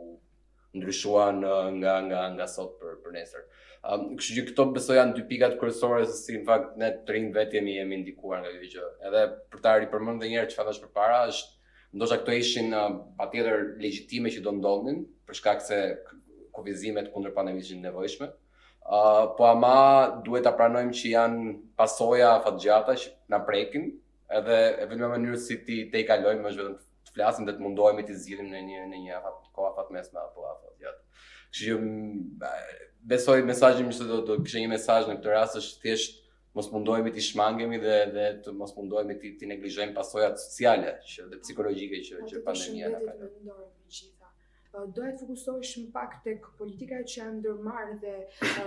ndryshuan 0.74 1.44
uh, 1.44 1.68
nga 1.78 1.94
nga 2.08 2.20
nga 2.36 2.46
sot 2.48 2.76
për 2.80 2.94
për 3.04 3.14
nesër. 3.18 3.44
Um, 3.82 4.04
kështu 4.18 4.36
që 4.38 4.44
këto 4.50 4.64
besoj 4.76 4.96
janë 4.98 5.16
dy 5.18 5.24
pikat 5.32 5.56
kryesore 5.60 6.04
se 6.08 6.16
si 6.18 6.36
në 6.38 6.44
fakt 6.48 6.76
ne 6.80 6.88
të 7.06 7.16
rinj 7.16 7.32
vetë 7.36 7.58
jemi 7.58 7.74
jemi 7.78 7.98
ndikuar 8.02 8.44
nga 8.44 8.52
kjo 8.56 8.68
gjë. 8.74 8.86
Edhe 9.08 9.24
për 9.52 9.62
ta 9.66 9.74
ripërmend 9.82 10.22
edhe 10.22 10.30
një 10.32 10.38
herë 10.40 10.52
çfarë 10.54 10.68
thash 10.72 10.82
për 10.84 10.92
para 11.00 11.18
është 11.32 11.82
ndoshta 12.00 12.18
këto 12.22 12.36
ishin 12.40 12.76
uh, 12.78 12.90
patjetër 13.20 13.66
legjitime 13.84 14.32
që 14.36 14.44
do 14.46 14.54
ndodhin 14.60 15.02
për 15.28 15.40
shkak 15.40 15.64
se 15.66 15.80
kuvizimet 16.56 17.10
kundër 17.14 17.34
pandemisë 17.36 17.74
janë 17.74 17.84
nevojshme. 17.90 18.30
Uh, 18.82 19.26
po 19.36 19.46
ama 19.50 19.74
duhet 20.26 20.46
ta 20.48 20.54
pranojmë 20.58 20.96
që 21.00 21.12
janë 21.16 21.52
pasoja 21.78 22.32
fatgjata 22.46 22.96
që 23.02 23.12
na 23.34 23.42
prekin 23.50 23.90
edhe 24.40 24.58
e 24.72 24.88
vetëm 24.88 25.04
në 25.04 25.12
mënyrë 25.16 25.42
si 25.44 25.58
ti 25.68 25.82
te 25.92 26.00
kalojmë 26.08 26.42
më 26.48 26.54
vetëm 26.58 26.80
flasim 27.14 27.46
dhe 27.46 27.52
të 27.56 27.62
mundohemi 27.64 28.02
të 28.08 28.14
zgjidhim 28.24 28.48
në 28.52 28.60
një 28.68 28.84
në 28.92 29.00
një 29.06 29.14
afat 29.20 29.50
ko 29.56 29.66
afat 29.70 29.90
mes 29.96 30.10
na 30.14 30.24
apo 30.28 30.44
afat, 30.48 30.72
ja. 30.84 30.92
Shi 31.52 31.68
jo 31.70 31.78
besoj 33.12 33.38
mesazhi 33.48 33.84
më 33.88 33.96
sot 33.98 34.10
do 34.14 34.20
të 34.28 34.38
kishë 34.46 34.62
një 34.64 34.70
mesazh 34.72 35.10
në 35.10 35.18
këtë 35.18 35.34
rast 35.34 35.58
është 35.60 35.82
thjesht 35.84 36.18
mos 36.58 36.70
mundohemi 36.72 37.12
të 37.12 37.26
shmangemi 37.28 37.80
dhe 37.84 37.98
dhe 38.16 38.26
të 38.46 38.54
mos 38.62 38.74
mundohemi 38.78 39.18
të 39.20 39.34
të 39.42 39.50
neglizhojmë 39.52 39.96
pasojat 39.98 40.40
sociale 40.46 40.96
që 41.12 41.28
dhe 41.32 41.42
psikologjike 41.44 42.02
që 42.08 42.18
po, 42.22 42.26
që 42.32 42.44
pandemia 42.48 42.92
na 42.96 43.04
ka 43.08 43.16
dhënë 43.20 43.60
do 44.94 45.04
e 45.04 45.10
të 45.12 45.18
fokusohesh 45.20 45.72
më 45.80 45.90
pak 45.94 46.12
tek 46.24 46.46
politika 46.58 47.00
që 47.04 47.18
janë 47.18 47.38
ndërmarrë 47.40 47.96
dhe 48.04 48.12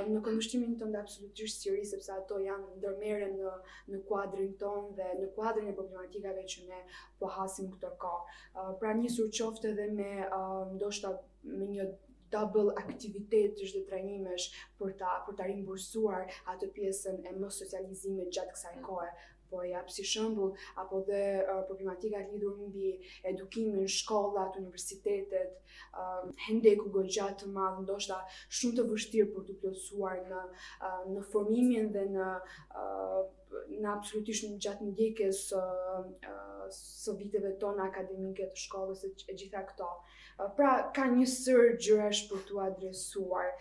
në 0.06 0.22
kundërshtimin 0.28 0.76
tënd 0.82 0.98
absolutisht 1.00 1.65
siri 1.65 1.82
sepse 1.91 2.12
ato 2.15 2.38
janë 2.44 2.76
ndërmere 2.82 3.30
në 3.34 3.54
në 3.94 4.02
kuadrin 4.10 4.52
ton 4.62 4.91
dhe 5.00 5.08
në 5.22 5.32
kuadrin 5.39 5.72
e 5.72 5.76
problematikave 5.80 6.44
që 6.54 6.68
ne 6.70 6.82
po 7.24 7.32
hasim 7.39 7.72
këtë 7.74 7.91
kohë. 8.04 8.26
Pra 8.84 8.94
nisur 9.02 9.32
qoftë 9.39 9.72
edhe 9.74 9.89
me 9.98 10.12
ndoshta 10.76 11.15
me 11.44 11.72
një 11.74 11.89
double 12.38 12.74
aktivitet 12.84 13.56
të 13.65 13.82
trajnimesh 13.89 14.50
për 14.78 14.94
ta 15.02 15.18
për 15.26 15.38
ta 15.41 15.46
rimbursuar 15.50 16.26
atë 16.54 16.70
pjesën 16.78 17.20
e 17.30 17.34
mos 17.41 17.60
socializimit 17.62 18.32
gjatë 18.38 18.56
kësaj 18.58 18.78
mm. 18.78 18.86
kohe 18.89 19.12
po 19.49 19.62
e 19.65 19.69
japë 19.71 19.93
si 19.95 20.03
shëmbull, 20.08 20.53
apo 20.81 20.99
dhe 21.08 21.19
problematika 21.69 22.21
të 22.25 22.36
lidur 22.36 22.55
mbi 22.69 22.91
edukimin, 23.31 23.88
shkollat, 23.99 24.55
universitetet, 24.62 25.60
hendeku 26.47 26.89
gogja 26.95 27.27
të 27.41 27.49
madhë, 27.58 27.84
ndoshta 27.86 28.17
shumë 28.60 28.79
të 28.79 28.86
vështirë 28.91 29.29
për 29.36 29.45
të 29.49 29.58
plosuar 29.63 30.21
në, 30.31 30.43
në 31.13 31.25
formimin 31.31 31.91
dhe 31.97 32.05
në 32.17 32.29
në 33.55 33.88
absolutisht 33.89 34.43
në 34.51 34.58
gjatë 34.65 34.84
një 34.88 34.93
dekes 34.99 35.43
së 36.77 37.13
viteve 37.19 37.53
tonë 37.62 37.86
akademike 37.86 38.49
të 38.53 38.63
shkollës 38.65 39.05
e 39.08 39.36
gjitha 39.39 39.62
këto. 39.69 39.88
Pra, 40.58 40.73
ka 40.97 41.05
një 41.13 41.27
sërgjërësh 41.31 42.25
për 42.34 42.41
të 42.49 42.60
adresuar 42.65 43.53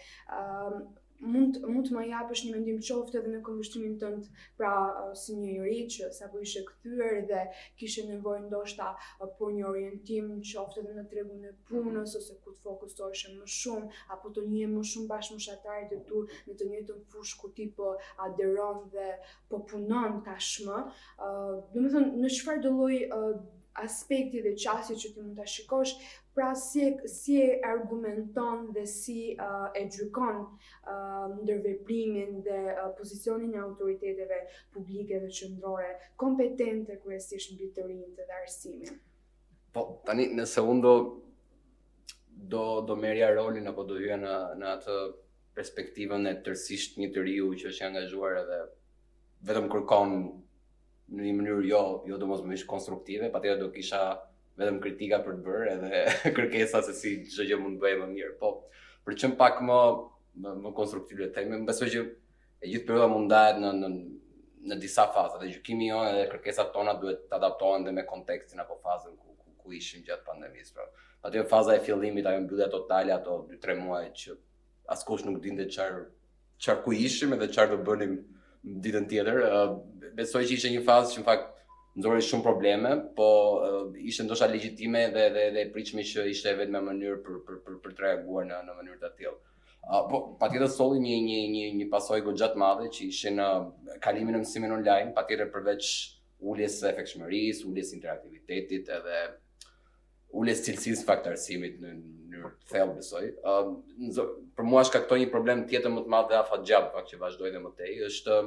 mund 1.26 1.56
mund 1.64 1.88
të 1.88 1.94
më 1.96 2.02
japësh 2.10 2.40
një 2.46 2.52
mendim 2.54 2.78
qoftë 2.84 3.18
edhe 3.20 3.30
në 3.34 3.38
kundërshtimin 3.46 3.92
tënd 4.02 4.26
pra 4.58 4.72
uh, 4.74 5.10
si 5.20 5.36
një 5.38 5.52
njerëz 5.56 5.86
që 5.94 6.08
sapo 6.18 6.42
ishte 6.44 6.62
kthyer 6.68 7.20
dhe 7.30 7.42
kishte 7.80 8.04
nevojë 8.08 8.42
ndoshta 8.48 8.90
uh, 8.94 9.28
për 9.38 9.54
një 9.58 9.64
orientim 9.70 10.32
qoftë 10.50 10.82
edhe 10.84 10.96
në 10.98 11.06
tregun 11.14 11.46
e 11.50 11.54
punës 11.70 11.94
mhm. 11.94 12.04
ose 12.20 12.36
ku 12.44 12.54
të 12.54 12.62
fokusoheshë 12.66 13.32
më 13.38 13.48
shumë 13.58 13.90
apo 14.18 14.34
të 14.36 14.44
një 14.52 14.68
më 14.74 14.84
shumë 14.92 15.10
bashkëmoshatarit 15.14 15.94
të 15.96 16.02
tu 16.10 16.24
në 16.50 16.58
të 16.60 16.70
njëjtën 16.74 17.02
fushë 17.14 17.40
ku 17.44 17.52
ti 17.56 17.70
po 17.80 17.94
aderon 18.28 18.84
dhe 18.94 19.08
po 19.50 19.62
punon 19.72 20.20
tashmë. 20.28 20.84
ë 21.18 21.32
uh, 21.32 21.52
Do 21.72 21.80
të 21.86 21.90
thonë 21.92 22.10
në 22.20 22.28
çfarë 22.36 22.62
do 22.64 22.70
lloj 22.72 22.96
aspekti 23.82 24.42
dhe 24.44 24.52
qasje 24.64 24.94
që 25.02 25.10
ti 25.14 25.20
mund 25.24 25.34
ta 25.38 25.44
shikosh, 25.50 25.94
Pra 26.34 26.52
si 26.54 26.80
e, 27.00 27.06
si 27.06 27.40
e 27.40 27.60
argumenton 27.62 28.72
dhe 28.74 28.84
si 29.00 29.36
uh, 29.38 29.70
e 29.78 29.82
gjykon 29.86 30.38
uh, 30.92 31.28
ndërveprimin 31.38 32.40
dhe 32.42 32.56
uh, 32.74 32.88
pozicionin 32.98 33.54
e 33.54 33.60
autoriteteve 33.62 34.38
publike 34.74 35.20
dhe 35.22 35.30
qëndrore 35.38 35.92
kompetente 36.18 36.98
kryesisht 37.04 37.54
mbi 37.54 37.68
bitë 37.68 37.78
të 37.78 37.86
rinjën 37.86 38.18
dhe 38.18 38.26
dhe 38.32 38.36
arsimin? 38.40 38.98
Po, 39.76 39.86
tani, 40.10 40.26
nëse 40.40 40.64
unë 40.74 40.82
do, 40.82 40.94
do, 42.56 42.64
do 42.90 42.98
merja 43.04 43.30
rolin 43.38 43.70
apo 43.70 43.86
do 43.86 44.00
duja 44.02 44.18
në, 44.24 44.34
në 44.58 44.72
atë 44.74 44.98
perspektivën 45.54 46.30
e 46.32 46.36
tërsisht 46.48 46.98
një 46.98 47.12
të 47.14 47.28
riu 47.28 47.52
që 47.62 47.70
është 47.70 47.86
angazhuar 47.92 48.40
edhe 48.42 48.58
vetëm 49.52 49.70
kërkon 49.76 50.18
në 51.14 51.26
një 51.28 51.36
mënyrë 51.40 51.66
jo, 51.70 51.84
jo 52.10 52.18
do 52.18 52.26
mos 52.32 52.42
ishë 52.58 52.66
konstruktive, 52.74 53.30
pa 53.30 53.38
do 53.46 53.70
kisha 53.78 54.02
vetëm 54.60 54.78
kritika 54.82 55.18
për 55.24 55.38
të 55.38 55.44
bërë 55.46 55.70
edhe 55.72 56.02
kërkesa 56.36 56.82
se 56.86 56.94
si 56.98 57.12
çdo 57.30 57.46
gjë 57.48 57.58
mund 57.62 57.78
të 57.78 57.82
bëhej 57.84 58.00
më 58.02 58.08
mirë. 58.14 58.32
Po, 58.42 58.50
për 59.06 59.18
çm 59.20 59.36
pak 59.40 59.60
më 59.68 59.78
më, 60.42 60.52
më 60.66 60.74
konstruktiv 60.76 61.22
le 61.22 61.30
të 61.34 61.46
them, 61.50 61.66
besoj 61.68 61.90
që 61.94 62.02
e 62.64 62.70
gjithë 62.70 62.86
perioda 62.88 63.08
mund 63.10 63.30
ndahet 63.30 63.62
në 63.62 63.72
në 63.82 63.92
në 64.64 64.76
disa 64.80 65.02
faza, 65.12 65.36
dhe 65.36 65.50
gjykimi 65.50 65.90
jonë 65.90 66.06
edhe 66.14 66.22
kërkesat 66.30 66.70
tona 66.72 66.94
duhet 66.96 67.26
të 67.28 67.36
adaptohen 67.36 67.82
dhe 67.84 67.92
me 67.92 68.04
kontekstin 68.08 68.62
apo 68.62 68.78
fazën 68.80 69.12
ku, 69.20 69.34
ku, 69.36 69.50
ku 69.60 69.72
ishim 69.76 70.00
gjatë 70.06 70.24
pandemisë. 70.30 70.72
Pra. 70.72 70.86
Ato 71.28 71.42
faza 71.50 71.74
e 71.76 71.82
fillimit, 71.84 72.24
ajo 72.26 72.40
mbyllja 72.46 72.70
totale 72.72 73.12
ato 73.12 73.34
2-3 73.50 73.74
muaj 73.82 74.06
që 74.22 74.36
askush 74.94 75.26
nuk 75.28 75.42
dinte 75.44 75.66
çfarë 75.68 76.06
çfarë 76.64 76.80
ku 76.86 76.96
ishim 76.96 77.36
edhe 77.36 77.50
çfarë 77.52 77.74
do 77.74 77.82
bënim 77.84 78.16
ditën 78.86 79.08
tjetër. 79.10 79.38
besoj 80.16 80.44
që 80.48 80.56
ishte 80.56 80.72
një 80.72 80.84
fazë 80.88 81.12
që 81.12 81.20
në 81.20 81.28
fakt 81.28 81.53
nxori 81.96 82.22
shumë 82.26 82.42
probleme, 82.42 82.90
po 83.16 83.26
uh, 83.38 83.82
ishte 84.08 84.24
ndoshta 84.26 84.48
legjitime 84.50 85.02
dhe 85.14 85.24
dhe 85.36 85.44
dhe 85.54 85.60
e 85.62 85.70
pritshmi 85.74 86.02
që 86.10 86.24
ishte 86.32 86.50
vetëm 86.58 86.82
mënyrë 86.88 87.20
për 87.26 87.34
për 87.46 87.58
për 87.66 87.76
për 87.84 87.94
të 87.94 88.02
reaguar 88.04 88.48
në 88.50 88.58
në 88.66 88.74
mënyrë 88.80 88.98
të 89.04 89.10
tillë. 89.20 89.34
Uh, 89.84 90.00
po 90.10 90.20
patjetër 90.42 90.72
solli 90.74 90.98
një 91.04 91.20
një 91.28 91.38
një 91.54 91.68
një 91.78 91.86
pasojë 91.94 92.24
goxhat 92.26 92.56
të 92.56 92.62
madhe 92.64 92.90
që 92.98 93.06
ishte 93.12 93.32
në 93.36 93.46
kalimin 94.06 94.34
në 94.38 94.42
mësimin 94.42 94.74
online, 94.80 95.14
patjetër 95.20 95.52
përveç 95.54 95.92
uljes 96.50 96.80
së 96.80 96.90
efektshmërisë, 96.90 97.64
uljes 97.70 97.94
interaktivitetit 97.94 98.90
edhe 98.98 99.20
uljes 100.34 100.64
cilësisë 100.66 101.04
së 101.04 101.06
faktorësimit 101.12 101.78
në 101.84 101.94
mënyrë 102.02 102.50
të 102.58 102.72
thellë 102.74 102.98
besoj. 102.98 103.24
Ëm 103.38 104.10
uh, 104.10 104.36
për 104.58 104.70
mua 104.72 104.82
shkaktoi 104.90 105.22
një 105.22 105.30
problem 105.36 105.62
tjetër 105.70 105.94
më 105.94 106.08
të 106.08 106.16
madh 106.16 106.30
dhe 106.34 106.42
afat 106.42 106.66
gjatë, 106.72 106.90
pak 106.98 107.10
që 107.12 107.22
vazhdoi 107.22 107.54
dhe 107.54 107.62
më 107.68 107.76
tej, 107.78 107.98
është 108.10 108.40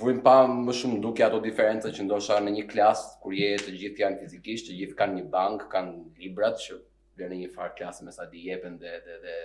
vujnë 0.00 0.22
pa 0.24 0.32
më 0.50 0.72
shumë 0.76 0.98
duke 1.04 1.24
ato 1.24 1.40
diferenca 1.42 1.88
që 1.94 2.04
ndosha 2.04 2.36
në 2.44 2.52
një 2.58 2.64
klasë, 2.72 3.16
kur 3.22 3.32
je 3.36 3.52
të 3.62 3.74
gjithë 3.80 4.02
janë 4.02 4.20
fizikisht, 4.22 4.68
të 4.68 4.76
gjithë 4.80 4.98
kanë 5.00 5.16
një 5.20 5.24
bank, 5.32 5.64
kanë 5.72 5.96
librat 6.20 6.60
që 6.64 6.78
vjen 7.16 7.32
në 7.32 7.38
një 7.42 7.50
farë 7.56 7.74
klasë 7.80 8.04
me 8.04 8.12
sa 8.12 8.26
di 8.30 8.42
jepen 8.48 8.76
dhe 8.82 8.92
dhe 9.06 9.14
dhe 9.24 9.36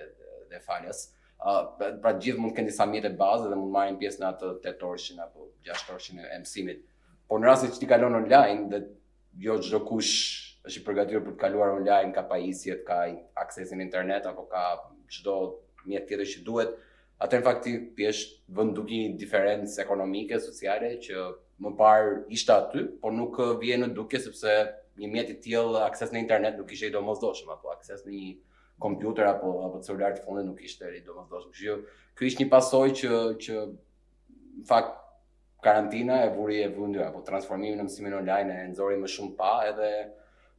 dhe 0.52 0.60
faljes. 0.68 1.06
uh, 1.42 1.64
pra 2.02 2.12
gjithë 2.22 2.38
mund 2.40 2.52
të 2.54 2.58
kenë 2.58 2.68
disa 2.70 2.86
mjete 2.86 3.10
bazë 3.18 3.48
dhe 3.50 3.56
mund 3.58 3.72
marrin 3.74 3.98
pjesë 3.98 4.22
në 4.22 4.28
atë 4.28 4.50
tetorshin 4.64 5.20
apo 5.24 5.48
gjashtorshin 5.66 6.20
e 6.20 6.38
mësimit. 6.42 6.84
Por 7.28 7.40
në 7.40 7.48
rastin 7.48 7.72
që 7.72 7.80
ti 7.82 7.88
kalon 7.90 8.14
online 8.20 8.68
dhe 8.70 8.80
jo 9.46 9.56
çdo 9.64 9.80
kush 9.88 10.14
është 10.68 10.82
i 10.82 10.84
përgatitur 10.86 11.24
për 11.26 11.34
të 11.34 11.40
kaluar 11.42 11.72
online, 11.78 12.12
ka 12.14 12.22
pajisjet, 12.30 12.84
ka 12.86 12.98
aksesin 13.42 13.82
internet 13.82 14.28
apo 14.30 14.44
ka 14.52 14.62
çdo 15.16 15.36
mjet 15.88 16.06
tjetër 16.08 16.28
që 16.36 16.46
duhet, 16.46 16.70
atë 17.22 17.40
në 17.40 17.46
fakti 17.46 17.74
pjesht 17.98 18.38
vëndu 18.58 18.84
një 18.90 19.02
diferencë 19.22 19.82
ekonomike, 19.84 20.40
sociale, 20.42 20.96
që 21.04 21.26
më 21.62 21.74
parë 21.78 22.14
ishte 22.34 22.54
aty, 22.56 22.86
por 23.04 23.14
nuk 23.14 23.38
uh, 23.44 23.52
vje 23.62 23.78
në 23.84 23.92
duke 23.98 24.20
sepse 24.24 24.56
një 25.02 25.10
mjetit 25.14 25.44
tjelë 25.46 25.84
akses 25.86 26.12
në 26.14 26.24
internet 26.24 26.58
nuk 26.58 26.72
ishe 26.76 26.90
i 26.90 26.94
do 26.94 27.04
mëzdoshëm, 27.06 27.52
apo 27.54 27.70
akses 27.76 28.02
në 28.08 28.14
një 28.16 28.32
kompjuter 28.82 29.28
apo 29.30 29.52
apo 29.68 29.78
celular 29.86 30.16
të 30.18 30.24
fundit 30.26 30.48
nuk 30.50 30.64
ishte 30.66 30.90
i 30.98 31.04
do 31.06 31.14
mëzdoshëm. 31.20 31.54
Kështu, 31.54 31.94
kjo 32.20 32.28
ishte 32.32 32.44
një 32.44 32.52
pasoj 32.56 32.88
që, 33.02 33.12
që 33.46 33.60
në 33.62 34.66
fakt 34.70 34.98
karantina 35.62 36.24
e 36.26 36.32
vuri 36.34 36.64
e 36.66 36.72
vundu, 36.74 37.04
apo 37.06 37.22
transformimi 37.28 37.78
në 37.78 37.86
mësimin 37.86 38.18
online 38.24 38.58
e 38.64 38.66
nëzori 38.72 38.98
më 38.98 39.12
shumë 39.14 39.38
pa 39.38 39.54
edhe 39.70 39.92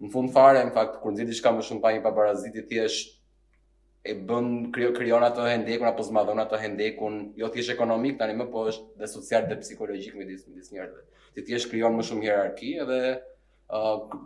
në 0.02 0.10
fund 0.14 0.30
fare, 0.34 0.62
në 0.66 0.74
fakt, 0.78 1.00
kur 1.02 1.10
nëziti 1.14 1.34
shka 1.40 1.50
më 1.56 1.66
shumë 1.66 1.82
pa 1.82 1.90
një 1.96 2.04
pabarazit 2.06 2.56
i 2.58 2.62
thjesht 2.70 3.18
e 4.04 4.14
bën 4.26 4.72
krijo 4.74 4.92
krijon 4.94 5.22
ato 5.24 5.44
hendekun 5.46 5.86
apo 5.86 6.02
zmadhon 6.02 6.40
ato 6.42 6.56
hendekun 6.58 7.18
jo 7.38 7.48
thjesht 7.54 7.70
ekonomik 7.72 8.16
tani 8.18 8.34
më 8.38 8.46
po 8.52 8.58
është 8.70 8.98
dhe 9.00 9.06
social 9.12 9.42
dhe 9.50 9.58
psikologjik 9.62 10.14
midis 10.18 10.42
midis 10.48 10.72
njerëzve 10.74 11.02
ti 11.34 11.40
thjesht 11.50 11.68
krijon 11.70 11.94
më 11.96 12.02
shumë 12.08 12.24
hierarki 12.26 12.70
edhe 12.84 13.00
ë 13.12 13.12
uh, 13.78 14.16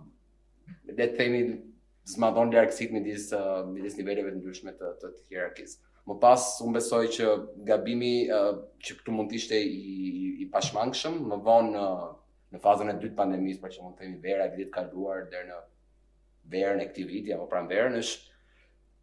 të 0.99 1.07
themi 1.19 1.43
zmadhon 2.15 2.55
lartësit 2.57 2.95
midis 2.97 3.29
uh, 3.37 3.67
midis 3.75 3.99
niveleve 4.01 4.33
të 4.33 4.39
ndryshme 4.41 4.73
të 4.81 4.93
të, 5.03 5.11
të 5.31 5.67
më 6.09 6.17
pas 6.25 6.43
unë 6.65 6.75
besoj 6.79 7.05
që 7.17 7.25
gabimi 7.69 8.15
uh, 8.33 8.53
që 8.85 8.97
këtu 9.01 9.13
mund 9.13 9.29
të 9.33 9.37
ishte 9.43 9.59
i, 9.59 10.31
i 10.41 10.47
pashmangshëm 10.57 11.19
më 11.31 11.39
vonë 11.51 11.83
uh, 11.83 12.15
në 12.55 12.63
fazën 12.65 12.95
e 12.95 12.97
dytë 13.03 13.19
pandemisë 13.21 13.61
për 13.67 13.77
që 13.77 13.85
mund 13.85 13.99
të 14.01 14.05
themi 14.07 14.21
vera 14.25 14.47
e 14.49 14.53
vitit 14.57 14.73
kaluar 14.79 15.27
deri 15.37 15.51
në 15.53 15.61
verën 16.57 16.83
e 16.85 16.89
këtij 16.93 17.09
viti 17.13 17.35
apo 17.37 17.49
pranverën 17.53 17.99
është 18.01 18.35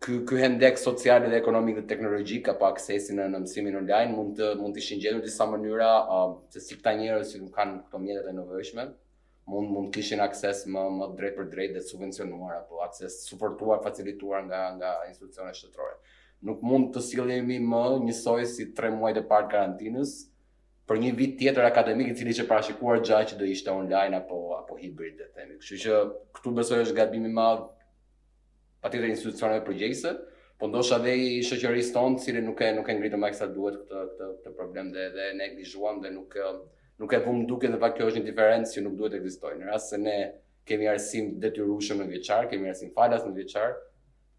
ky 0.03 0.19
ky 0.27 0.35
hendek 0.35 0.75
social 0.77 1.19
dhe 1.23 1.35
ekonomik 1.39 1.75
dhe 1.79 1.85
teknologjik 1.87 2.47
apo 2.51 2.65
aksesi 2.67 3.13
në 3.15 3.27
në 3.31 3.39
mësimin 3.43 3.77
online 3.81 4.11
mund 4.15 4.33
të 4.39 4.47
mund 4.59 4.75
të 4.75 4.81
ishin 4.83 4.99
gjetur 5.03 5.21
disa 5.23 5.45
mënyra 5.47 5.91
se 6.55 6.59
si 6.65 6.75
këta 6.79 6.91
njerëz 6.99 7.29
që 7.35 7.39
kanë 7.59 7.77
këto 7.85 7.99
mjete 8.03 8.23
të 8.25 8.33
nevojshme 8.39 8.83
mund 9.53 9.71
mund 9.75 9.93
kishin 9.95 10.19
akses 10.25 10.65
më 10.75 10.83
më 10.97 11.07
drejt 11.19 11.37
për 11.37 11.47
drejt 11.53 11.75
dhe 11.77 11.83
subvencionuar 11.91 12.57
apo 12.57 12.81
akses 12.87 13.15
suportuar 13.29 13.79
facilituar 13.85 14.43
nga 14.49 14.59
nga 14.79 14.91
institucionet 15.11 15.55
shtetërore. 15.59 15.95
Nuk 16.49 16.59
mund 16.69 16.91
të 16.95 17.03
sillemi 17.09 17.59
më 17.71 17.83
njësoj 18.09 18.43
si 18.57 18.65
3 18.79 18.97
muaj 18.99 19.13
të 19.19 19.23
parë 19.31 19.49
karantinës 19.55 20.17
për 20.91 20.99
një 21.05 21.13
vit 21.21 21.37
tjetër 21.39 21.69
akademik 21.69 22.11
i 22.11 22.17
cili 22.19 22.35
që 22.39 22.47
parashikuar 22.51 22.99
gjatë 22.99 23.31
që 23.31 23.39
do 23.39 23.47
ishte 23.55 23.71
online 23.71 24.19
apo 24.19 24.41
apo 24.59 24.75
hybrid, 24.83 25.15
dhe 25.23 25.31
themi. 25.37 25.57
Kështu 25.63 25.79
që 25.85 26.01
këtu 26.39 26.53
besoj 26.59 26.81
është 26.83 26.97
gabimi 26.99 27.31
i 27.31 27.37
madh 27.39 27.63
patjetër 28.83 29.13
institucioneve 29.15 29.63
përgjegjëse, 29.69 30.11
po 30.59 30.67
ndoshta 30.69 30.97
dhe 31.05 31.13
i 31.27 31.29
shoqërisë 31.47 31.93
tonë, 31.95 32.17
të 32.19 32.25
cilën 32.27 32.45
nuk 32.49 32.61
e 32.67 32.71
nuk 32.77 32.89
e 32.91 32.97
ngritëm 32.97 33.23
më 33.23 33.29
sa 33.39 33.47
duhet 33.55 33.77
këtë 33.89 34.13
këtë 34.15 34.29
këtë 34.33 34.55
problem 34.57 34.91
dhe 34.95 35.05
dhe 35.15 35.29
ne 35.29 35.39
neglizhuam 35.39 36.01
dhe 36.03 36.11
nuk 36.17 36.35
um, 36.47 36.59
nuk 37.01 37.13
e 37.17 37.21
vëmë 37.25 37.47
duke 37.49 37.71
dhe 37.71 37.79
pa 37.83 37.89
kjo 37.95 38.09
është 38.11 38.19
një 38.21 38.27
diferencë 38.27 38.75
që 38.75 38.83
nuk 38.85 38.97
duhet 38.99 39.15
të 39.15 39.19
ekzistojë. 39.23 39.57
Në 39.61 39.69
rast 39.71 39.93
se 39.95 39.99
ne 40.03 40.17
kemi 40.69 40.87
arsim 40.91 41.31
detyrueshëm 41.43 42.03
në 42.03 42.09
vjeçar, 42.11 42.51
kemi 42.51 42.69
arsim 42.73 42.91
falas 42.97 43.25
në 43.27 43.33
vjeçar, 43.39 43.73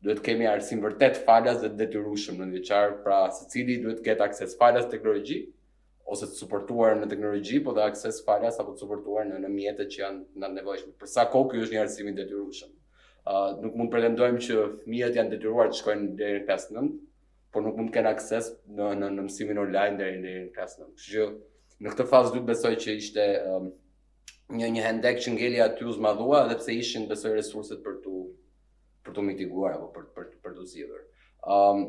duhet 0.04 0.20
të 0.20 0.26
kemi 0.28 0.48
arsim 0.50 0.84
vërtet 0.84 1.20
falas 1.26 1.60
dhe 1.64 1.72
detyrueshëm 1.80 2.40
në 2.44 2.48
vjeçar, 2.58 2.96
pra 3.04 3.22
secili 3.38 3.80
duhet 3.84 4.00
të 4.02 4.08
ketë 4.10 4.28
akses 4.28 4.56
falas 4.60 4.88
teknologji 4.92 5.40
ose 6.14 6.28
të 6.28 6.36
suportuar 6.36 6.94
në 7.00 7.08
teknologji, 7.14 7.62
po 7.64 7.72
të 7.76 7.84
akses 7.88 8.20
falas 8.28 8.60
apo 8.60 8.74
të 8.76 8.84
suportuar 8.84 9.24
në 9.26 9.40
në 9.46 9.50
mjetet 9.56 9.92
që 9.96 10.00
janë 10.04 10.40
në 10.44 10.50
nevojshme. 10.58 10.92
Për 11.00 11.10
sa 11.16 11.24
kohë 11.32 11.50
ky 11.54 11.62
është 11.64 11.74
një 11.74 11.80
arsim 11.86 12.10
i 12.12 12.18
detyrueshëm? 12.20 12.74
nuk 13.62 13.74
mund 13.78 13.90
pretendojmë 13.92 14.40
që 14.46 14.56
fëmijët 14.84 15.16
janë 15.18 15.32
detyruar 15.34 15.70
të 15.72 15.78
shkojnë 15.78 16.08
deri 16.18 16.40
në 16.42 16.48
klasë 16.48 16.74
9, 16.76 16.90
por 17.54 17.64
nuk 17.64 17.78
mund 17.78 17.90
të 17.90 17.96
kenë 17.98 18.10
akses 18.12 18.50
në 18.78 18.90
në 19.00 19.08
në 19.16 19.24
mësimin 19.28 19.60
online 19.62 19.98
deri 20.00 20.18
në 20.24 20.34
klasë 20.56 20.82
9. 20.84 20.90
Kështu 20.98 21.30
në 21.84 21.94
këtë 21.94 22.06
fazë 22.10 22.34
duhet 22.34 22.48
besoj 22.50 22.74
që 22.84 22.96
ishte 23.00 23.24
um, 23.54 23.70
një 24.58 24.68
një 24.76 24.82
hendek 24.84 25.22
që 25.24 25.32
ngeli 25.34 25.62
aty 25.64 25.86
uzmadhua 25.88 26.44
edhe 26.46 26.58
pse 26.60 26.76
ishin 26.80 27.08
besoj 27.10 27.32
resurset 27.38 27.80
për 27.84 27.96
tu 28.04 28.20
për 29.04 29.16
tu 29.18 29.24
mitiguar 29.24 29.74
apo 29.78 29.88
për 29.96 30.04
për 30.16 30.28
për 30.44 30.58
të 30.60 30.66
zgjidhur. 30.70 31.06
Ëm 31.54 31.80
um, 31.80 31.88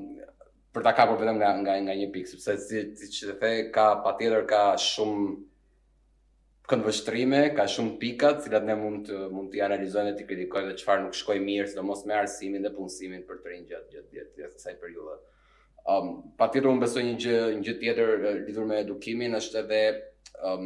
për 0.76 0.84
ta 0.84 0.92
kapur 0.98 1.20
vetëm 1.22 1.38
nga 1.40 1.52
nga 1.64 1.76
nga 1.86 1.94
një 2.00 2.10
pikë 2.16 2.32
sepse 2.34 2.56
si 2.68 2.82
siç 3.04 3.22
e 3.28 3.36
the 3.40 3.54
ka 3.76 3.90
patjetër 4.08 4.46
ka 4.50 4.64
shumë 4.84 5.30
këndvështrime, 6.70 7.40
ka 7.58 7.68
shumë 7.70 7.98
pika 8.02 8.32
të 8.36 8.48
cilat 8.48 8.64
ne 8.66 8.76
mund 8.80 9.10
të 9.10 9.18
mund 9.34 9.52
të 9.54 9.62
analizojmë 9.68 10.12
dhe 10.12 10.18
të 10.22 10.26
kritikojmë 10.32 10.74
çfarë 10.82 11.04
nuk 11.04 11.18
shkoi 11.18 11.38
mirë, 11.44 11.68
sidomos 11.70 12.02
me 12.10 12.16
arsimin 12.18 12.66
dhe 12.66 12.72
punësimin 12.74 13.22
për 13.28 13.42
të 13.44 13.52
rinë 13.54 13.68
gjatë 13.74 13.92
gjatë 13.96 14.16
gjatë 14.18 14.40
gjat, 14.40 14.56
kësaj 14.56 14.74
periudhe. 14.82 15.18
Um, 15.94 16.10
pa 16.40 16.48
tjetër 16.50 16.72
unë 16.72 16.82
besoj 16.86 17.04
një 17.06 17.14
gjë, 17.22 17.38
një 17.60 17.68
gjë 17.68 17.76
tjetër 17.84 18.26
lidhur 18.48 18.70
me 18.72 18.80
edukimin, 18.82 19.38
është 19.42 19.62
edhe 19.62 19.84
um, 20.50 20.66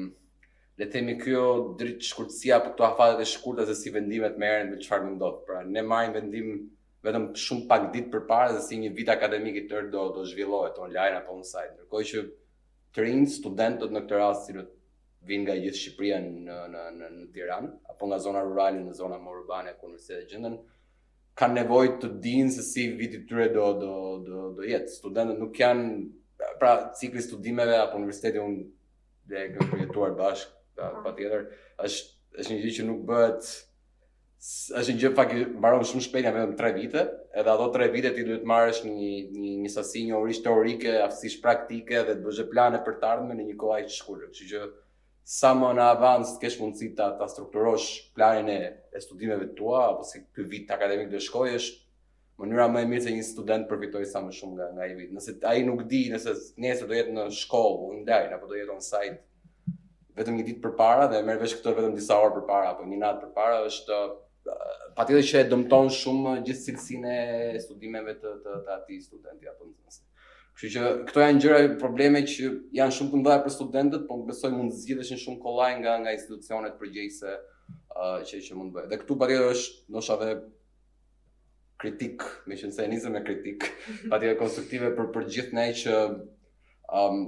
le 0.79 0.87
themi 0.95 1.17
kjo 1.19 1.43
dritë 1.81 2.07
shkurtësia 2.13 2.61
për 2.63 2.75
këto 2.77 2.87
afatet 2.87 3.25
e 3.25 3.29
shkurta 3.35 3.65
se 3.67 3.75
si 3.81 3.91
vendimet 3.91 4.39
merren 4.39 4.71
me 4.71 4.79
çfarë 4.79 5.03
mund 5.09 5.19
ndodh. 5.19 5.41
Pra 5.49 5.65
ne 5.67 5.83
marrim 5.83 6.15
vendim 6.15 6.49
vetëm 7.03 7.33
shumë 7.35 7.67
pak 7.67 7.89
ditë 7.97 8.13
përpara 8.15 8.55
se 8.55 8.63
si 8.69 8.79
një 8.85 8.93
vit 8.95 9.11
akademik 9.11 9.59
i 9.59 9.67
tërë 9.67 9.91
do 9.91 10.05
do 10.15 10.23
zhvillohet 10.31 10.79
online 10.85 11.19
apo 11.19 11.35
on 11.35 11.43
site. 11.43 11.73
Ndërkohë 11.75 12.07
që 12.13 12.25
të 12.95 13.03
rinë 13.09 13.31
studentët 13.35 13.91
në 13.91 14.05
këtë 14.05 14.23
rast 14.23 14.47
cilët 14.47 14.71
vinë 15.27 15.43
nga 15.45 15.55
gjithë 15.59 15.79
Shqipëria 15.81 16.17
në, 16.23 16.57
në, 16.73 16.81
në, 16.97 17.07
në 17.15 17.25
Tiran, 17.35 17.65
apo 17.91 18.07
nga 18.09 18.19
zona 18.23 18.43
rurale 18.45 18.79
në 18.85 18.93
zona 18.97 19.17
më 19.21 19.33
urbane, 19.33 19.73
ku 19.81 19.89
nëse 19.91 20.15
dhe 20.15 20.27
gjendën, 20.31 20.55
kanë 21.39 21.57
nevojë 21.61 21.95
të 22.03 22.11
dinë 22.23 22.53
se 22.55 22.63
si 22.67 22.85
viti 22.99 23.19
tyre 23.27 23.49
do, 23.55 23.65
do, 23.83 23.93
do, 24.27 24.45
do 24.57 24.67
jetë. 24.67 24.93
Studentët 24.99 25.39
nuk 25.43 25.59
janë, 25.59 25.93
pra 26.59 26.71
cikli 26.99 27.23
studimeve 27.23 27.75
apo 27.79 27.97
universiteti 27.99 28.39
unë 28.43 28.67
dhe 29.31 29.43
këmë 29.57 29.71
përjetuar 29.73 30.15
bashkë, 30.19 30.55
pa, 30.79 30.89
pa 31.03 31.13
tjetër, 31.19 31.45
është, 31.89 32.21
është 32.39 32.53
një 32.55 32.61
gjithë 32.65 32.77
që 32.79 32.87
nuk 32.91 33.03
bëhet 33.11 33.51
është 34.79 34.93
një 34.95 34.99
gjë 35.03 35.09
fakë 35.19 35.37
mbaron 35.59 35.81
shumë 35.87 36.03
shpejt 36.05 36.23
nga 36.23 36.29
vetëm 36.37 36.51
3 36.61 36.67
vite, 36.77 37.01
edhe 37.41 37.51
ato 37.51 37.65
3 37.73 37.87
vite 37.91 38.11
ti 38.15 38.23
duhet 38.23 38.45
marrësh 38.47 38.85
një 38.85 38.93
një 39.35 39.49
një 39.65 39.71
sasi 39.73 40.05
një 40.07 40.15
orish 40.15 40.39
teorike, 40.45 40.93
aftësisht 41.03 41.41
praktike 41.43 41.99
dhe 42.07 42.15
të 42.15 42.23
bësh 42.23 42.45
plane 42.53 42.79
për 42.85 42.95
të 43.01 43.09
ardhmen 43.09 43.35
në 43.41 43.49
një 43.49 43.57
kohë 43.59 43.81
aq 43.81 43.89
të 43.89 43.95
shkurtër. 43.97 44.29
Kështu 44.31 44.47
që 44.53 44.63
sa 45.27 45.53
më 45.57 45.71
në 45.77 45.85
avans 45.93 46.35
të 46.35 46.43
kesh 46.43 46.57
mundësi 46.61 46.89
ta 46.97 47.07
ta 47.19 47.27
strukturosh 47.27 47.87
planin 48.15 48.49
e, 48.49 48.59
e 48.95 49.01
studimeve 49.03 49.49
tua 49.57 49.85
apo 49.89 50.03
si 50.07 50.21
ky 50.35 50.45
vit 50.51 50.71
akademik 50.71 51.09
do 51.11 51.19
shkojësh, 51.21 51.67
mënyra 52.39 52.67
më 52.71 52.83
e 52.85 52.89
mirë 52.89 53.05
se 53.07 53.13
një 53.15 53.25
student 53.27 53.67
përfitoj 53.69 54.05
sa 54.09 54.21
më 54.23 54.31
shumë 54.39 54.55
nga 54.57 54.67
nga 54.75 54.83
ai 54.85 54.95
vit. 54.95 55.11
Nëse 55.13 55.35
ai 55.43 55.65
nuk 55.67 55.83
di, 55.91 56.07
nëse 56.11 56.35
nesër 56.63 56.87
do 56.87 56.95
jetë 56.97 57.15
në 57.17 57.25
shkollë 57.41 57.89
online 57.91 58.37
apo 58.37 58.47
do 58.47 58.57
jetë 58.59 58.73
on 58.75 58.81
site 58.83 59.19
vetëm 60.19 60.35
një 60.39 60.45
ditë 60.49 60.63
përpara 60.65 61.05
dhe 61.11 61.21
merr 61.23 61.39
vesh 61.39 61.55
këto 61.59 61.75
vetëm 61.77 61.93
disa 61.95 62.17
orë 62.23 62.35
përpara 62.39 62.73
apo 62.73 62.87
një 62.87 62.97
natë 63.03 63.21
përpara 63.27 63.61
është 63.69 63.97
eh, 63.97 64.77
patjetër 64.97 65.27
që 65.31 65.39
e 65.43 65.47
dëmton 65.53 65.91
shumë 65.99 66.33
gjithë 66.47 66.65
cilësinë 66.65 67.17
e 67.55 67.63
studimeve 67.65 68.15
të 68.23 68.33
të, 68.43 68.57
të 68.67 68.77
atij 68.79 69.03
studenti 69.05 69.51
apo 69.53 69.67
nëse. 69.71 70.03
Kështu 70.59 70.73
që 70.73 70.81
këto 71.07 71.21
janë 71.23 71.39
gjëra 71.43 71.59
probleme 71.81 72.19
që 72.27 72.47
janë 72.75 72.91
shumë 72.95 73.11
të 73.13 73.19
mëdha 73.21 73.35
për 73.45 73.53
studentët, 73.53 74.01
por 74.09 74.23
besoj 74.29 74.49
mund 74.51 74.73
zgjidheshin 74.75 75.19
shumë 75.21 75.37
kollaj 75.45 75.69
nga 75.79 75.93
nga 76.01 76.13
institucionet 76.17 76.73
përgjegjëse 76.81 77.35
uh, 77.35 78.17
që 78.27 78.39
që 78.47 78.57
mund 78.59 78.73
bëhet. 78.75 78.89
Dhe 78.91 78.99
këtu 79.05 79.15
patjetër 79.21 79.47
është 79.53 79.93
ndoshta 79.95 80.17
edhe 80.17 80.33
kritik, 81.83 82.25
me 82.49 82.57
qenë 82.59 82.75
se 82.75 82.89
nisëm 82.91 83.15
me 83.15 83.21
kritik, 83.29 83.69
patjetër 84.11 84.35
konstruktive 84.41 84.91
për 84.99 85.07
për 85.15 85.29
gjithë 85.37 85.57
ne 85.61 85.65
që 85.83 85.95
um, 86.09 87.21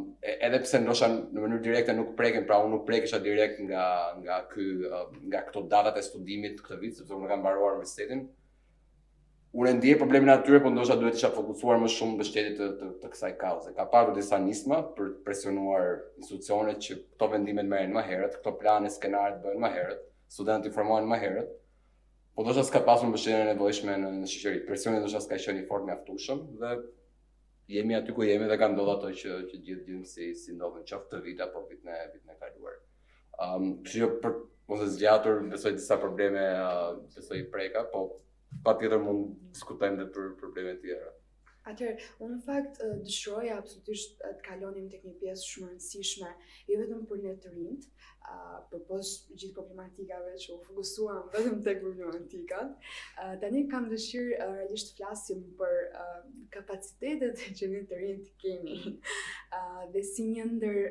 edhe 0.50 0.60
pse 0.68 0.84
ndoshta 0.84 1.12
në 1.16 1.46
mënyrë 1.46 1.64
direkte 1.70 1.96
nuk 2.02 2.12
prekem, 2.20 2.44
pra 2.52 2.60
unë 2.66 2.74
nuk 2.76 2.86
prekesha 2.92 3.24
direkt 3.32 3.64
nga 3.64 3.88
nga 4.26 4.42
ky 4.52 4.68
uh, 4.92 5.08
nga 5.32 5.46
këto 5.48 5.64
datat 5.72 6.04
e 6.04 6.06
studimit 6.12 6.60
këtë 6.68 6.84
vit, 6.84 7.00
sepse 7.00 7.16
unë 7.16 7.32
kam 7.32 7.46
mbaruar 7.48 7.80
universitetin. 7.80 8.28
Uh, 8.28 8.38
unë 9.60 9.72
ndjej 9.80 9.96
problemin 10.00 10.32
aty, 10.32 10.56
por 10.64 10.72
ndoshta 10.72 10.96
duhet 11.00 11.18
të 11.18 11.20
isha 11.20 11.30
fokusuar 11.36 11.80
më 11.82 11.88
shumë 11.92 12.14
mbështetje 12.18 12.52
të, 12.60 12.68
të 12.80 12.90
të 13.02 13.10
kësaj 13.16 13.32
kauze. 13.40 13.74
Ka 13.76 13.84
pasur 13.94 14.14
disa 14.16 14.38
nisma 14.40 14.78
për 15.00 15.10
të 15.12 15.26
presionuar 15.26 15.90
institucionet 16.22 16.80
që 16.86 16.96
këto 17.02 17.28
vendime 17.34 17.66
merren 17.72 17.92
më 17.98 18.04
herët, 18.08 18.38
këto 18.40 18.54
plane 18.62 18.92
skenarë 18.94 19.42
bëhen 19.44 19.60
më 19.66 19.74
herët, 19.74 20.06
studentët 20.38 20.72
informohen 20.72 21.10
më 21.12 21.20
herët. 21.26 21.52
Po 22.36 22.46
ndoshta 22.48 22.64
s'ka 22.70 22.84
pasur 22.88 23.12
mbështetje 23.12 23.42
nevojshme 23.52 23.98
në, 24.06 24.14
në 24.22 24.32
shoqëri. 24.36 24.62
Presioni 24.70 25.04
ndoshta 25.04 25.24
s'ka 25.26 25.42
qenë 25.48 25.66
i 25.66 25.68
fortë 25.68 25.90
mjaftueshëm 25.90 26.46
dhe 26.64 26.72
jemi 27.76 28.00
aty 28.00 28.16
ku 28.16 28.24
jemi 28.30 28.48
dhe 28.48 28.58
ka 28.62 28.72
ndodhur 28.72 28.96
ato 28.96 29.12
që 29.12 29.36
që 29.52 29.60
gjithë 29.68 29.84
dimë 29.90 30.08
si 30.14 30.32
si 30.46 30.56
ndodhen 30.56 30.88
qoftë 30.88 31.12
të 31.12 31.24
vit 31.28 31.44
apo 31.48 31.66
vit 31.68 31.84
në 31.88 32.00
vit 32.16 32.24
në 32.30 32.40
kaluar. 32.40 32.80
Ëm, 33.36 33.52
um, 33.52 33.70
kjo 33.90 34.14
për 34.24 34.42
ose 34.72 34.88
zgjatur 34.96 35.44
besoj 35.52 35.76
disa 35.76 35.98
probleme, 36.00 36.44
uh, 36.64 37.02
besoj 37.18 37.44
preka, 37.52 37.84
po 37.92 38.08
pa 38.66 38.74
tjetër 38.78 39.02
mund 39.02 39.34
diskutojmë 39.56 40.02
dhe 40.04 40.12
për 40.16 40.30
probleme 40.42 40.76
tjera. 40.84 41.12
Atëherë, 41.70 42.04
unë 42.26 42.36
në 42.36 42.42
fakt 42.46 42.80
dëshiroja 43.06 43.56
absolutisht 43.62 44.16
të 44.20 44.30
kalonim 44.48 44.88
tek 44.90 45.04
një 45.06 45.12
pjesë 45.22 45.48
shumë 45.50 45.68
e 45.68 45.74
rëndësishme, 45.74 46.30
jo 46.72 46.78
vetëm 46.80 47.04
për 47.12 47.20
një 47.26 47.34
të 47.44 47.52
rinjt, 47.54 47.86
për 48.72 48.82
poshtë 48.88 49.28
po 49.28 49.38
gjithë 49.44 49.58
problematikave 49.60 50.34
që 50.44 50.56
u 50.56 50.58
fokusuam 50.70 51.28
vetëm 51.36 51.60
tek 51.68 51.84
problematikat. 51.84 52.88
Tani 53.46 53.64
kam 53.74 53.88
dëshirë 53.94 54.40
realisht 54.42 54.94
të 54.96 55.04
flasim 55.04 55.44
për 55.60 55.78
kapacitetet 56.58 57.46
që 57.62 57.72
një 57.76 57.84
të 57.92 58.02
rinjt 58.02 58.34
kemi. 58.42 58.82
Dhe 59.94 60.06
si 60.12 60.28
një 60.34 60.50
ndër 60.56 60.82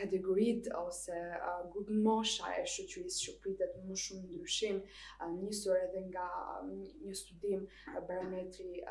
kategorit 0.00 0.66
ose 0.86 1.12
uh, 1.48 1.62
grup 1.72 1.88
mosha 2.06 2.48
e 2.58 2.64
shoqërisë 2.74 3.20
që 3.24 3.34
pritet 3.44 3.74
më 3.86 3.96
shumë 4.04 4.24
ndryshim 4.30 4.80
uh, 4.82 5.30
nisur 5.40 5.78
edhe 5.80 6.00
nga 6.08 6.26
një 6.66 7.14
studim 7.20 7.66
barometri 8.08 8.82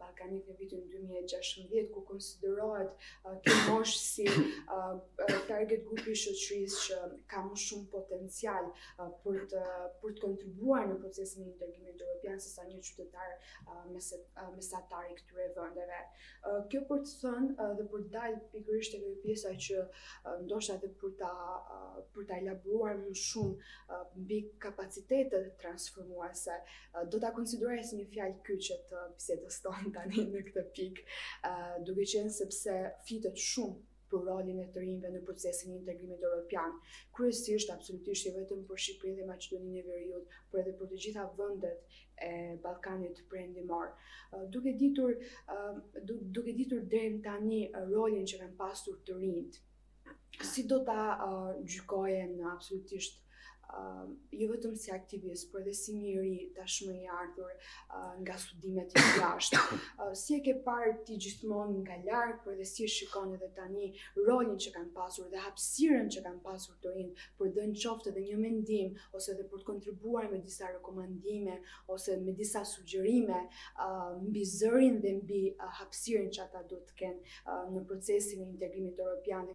balkanik 0.00 0.48
në 0.50 0.54
vitin 0.58 0.82
2016 0.90 1.90
ku 1.94 2.02
konsiderohet 2.10 2.90
uh, 2.90 3.36
kjo 3.46 3.56
moshë 3.70 3.98
si 4.02 4.26
target 5.50 5.86
grupi 5.88 6.14
i 6.16 6.20
shoqërisë 6.24 6.82
që 6.86 7.00
ka 7.32 7.44
më 7.48 7.60
shumë 7.66 7.90
potencial 7.94 8.70
për 9.24 9.40
të 9.52 9.64
për 10.02 10.16
të 10.16 10.22
kontribuar 10.26 10.88
në 10.90 10.98
procesin 11.02 11.46
e 11.46 11.50
integrimit 11.52 12.02
evropian 12.06 12.40
se 12.42 12.50
sa 12.56 12.66
një 12.68 12.80
qytetar 12.90 13.30
uh, 13.32 13.84
me 13.92 14.00
uh, 14.02 14.48
mesatar 14.58 15.08
i 15.12 15.16
këtyre 15.20 15.48
vendeve. 15.56 16.00
kjo 16.70 16.80
për 16.88 17.00
të 17.06 17.16
thënë 17.22 17.70
dhe 17.78 17.84
për 17.92 18.04
të 18.06 18.12
dalë 18.18 18.40
pikërisht 18.52 18.94
tek 18.96 19.16
pjesa 19.22 19.52
që 19.66 19.80
ndoshta 20.40 20.74
edhe 20.78 20.88
për 21.00 21.10
ta 21.20 21.30
për 22.14 22.26
ta 22.28 22.36
elaboruar 22.42 22.96
më 23.00 23.12
shumë 23.22 23.98
mbi 24.24 24.38
kapacitetet 24.64 25.50
transformuese 25.62 26.56
do 27.14 27.20
ta 27.24 27.32
konsideroj 27.38 27.80
si 27.90 27.98
një 28.00 28.08
fjalë 28.16 28.38
kyçe 28.48 28.78
të 28.92 29.02
bisedës 29.18 29.60
tonë 29.66 29.94
tani 29.98 30.26
në 30.30 30.44
këtë 30.50 30.64
pikë 30.78 31.56
duke 31.90 32.08
qenë 32.14 32.36
sepse 32.40 32.76
fitet 33.08 33.40
shumë 33.48 33.80
për 34.12 34.26
rolin 34.28 34.58
e 34.60 34.64
të 34.72 34.80
rinjve 34.84 35.10
në 35.12 35.20
procesin 35.24 35.70
e 35.72 35.76
integrimit 35.78 36.24
evropian 36.28 36.74
kryesisht 37.16 37.70
absolutisht 37.74 38.26
jo 38.28 38.32
vetëm 38.34 38.66
për 38.68 38.82
Shqipërinë 38.86 39.22
dhe 39.22 39.28
Maqedoninë 39.30 39.78
e 39.80 39.86
Veriut 39.92 40.34
por 40.50 40.60
edhe 40.62 40.74
për 40.80 40.90
të 40.90 40.98
gjitha 41.04 41.22
vendet 41.38 41.94
e 42.26 42.34
Ballkanit 42.66 43.22
Perëndimor. 43.30 43.88
Uh, 44.34 44.44
duke 44.52 44.74
ditur 44.82 45.14
uh, 45.16 45.80
duke 46.38 46.52
ditur 46.60 46.84
deri 46.94 47.22
tani 47.24 47.62
uh, 47.70 47.88
rolin 47.94 48.28
që 48.28 48.42
kanë 48.42 48.58
pasur 48.60 49.00
të 49.08 49.16
rinjt 49.22 49.62
si 50.40 50.66
do 50.68 50.78
ta 50.84 51.02
uh, 51.16 51.58
gjykoje 51.66 52.22
në 52.32 52.46
absolutisht 52.52 53.18
uh, 53.72 54.06
jo 54.32 54.48
vetëm 54.50 54.74
si 54.80 54.90
aktivist, 54.94 55.50
por 55.52 55.60
edhe 55.62 55.72
si 55.76 55.92
njëri 55.96 56.48
tashmë 56.56 56.94
i 57.04 57.08
ardhur 57.20 57.50
uh, 57.92 58.14
nga 58.24 58.36
studimet 58.44 58.94
i 58.96 59.04
jashtë. 59.20 59.60
Uh, 60.02 60.12
si 60.18 60.34
e 60.34 60.38
ke 60.42 60.54
parë 60.66 60.96
ti 61.06 61.14
gjithmonë 61.20 61.82
nga 61.84 61.94
larg, 62.08 62.38
por 62.42 62.54
edhe 62.56 62.64
si 62.66 62.82
e 62.84 62.88
shikon 62.90 63.34
edhe 63.36 63.48
tani 63.54 63.90
rolin 64.26 64.56
që 64.64 64.72
kanë 64.74 64.90
pasur 64.96 65.28
dhe 65.30 65.38
hapësinë 65.44 66.08
që 66.14 66.22
kanë 66.24 66.40
pasur 66.42 66.78
të 66.82 66.92
rinë 66.96 67.24
për 67.38 67.50
dhënë 67.58 67.76
qoftë 67.82 68.10
edhe 68.10 68.24
një 68.30 68.38
mendim 68.42 68.96
ose 69.14 69.34
edhe 69.36 69.46
për 69.52 69.62
të 69.62 69.68
kontribuar 69.68 70.26
me 70.32 70.40
disa 70.42 70.72
rekomandime 70.74 71.58
ose 71.96 72.16
me 72.24 72.34
disa 72.40 72.64
sugjerime 72.68 73.42
uh, 73.44 74.16
mbi 74.24 74.42
zërin 74.54 74.98
dhe 75.04 75.14
mbi 75.22 75.42
uh, 75.58 75.82
që 75.94 76.44
ata 76.48 76.62
duhet 76.72 76.88
të 76.92 76.98
kenë 77.00 77.20
uh, 77.22 77.66
në 77.76 77.86
procesin 77.86 78.40
e 78.42 78.50
integrimit 78.50 78.98
evropian 78.98 79.52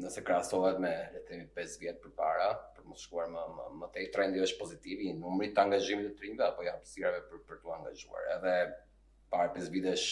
nëse 0.00 0.22
krahasohet 0.26 0.80
me 0.80 0.90
le 1.14 1.20
të 1.20 1.22
themi 1.28 1.46
5 1.56 1.76
vjet 1.82 1.98
përpara, 2.02 2.46
për 2.76 2.86
mos 2.88 3.02
shkuar 3.06 3.28
më 3.32 3.42
më 3.56 3.66
më 3.80 3.88
tej 3.96 4.08
trendi 4.16 4.42
është 4.46 4.58
pozitiv 4.60 5.00
i 5.08 5.12
numrit 5.18 5.52
të 5.56 5.64
angazhimit 5.66 6.08
të 6.10 6.16
trimëve 6.22 6.46
apo 6.48 6.66
hapësirave 6.68 7.20
për 7.32 7.42
për 7.50 7.60
të 7.64 7.72
angazhuar. 7.78 8.28
Edhe 8.36 8.54
para 9.34 9.50
5 9.56 9.68
vitesh 9.74 10.06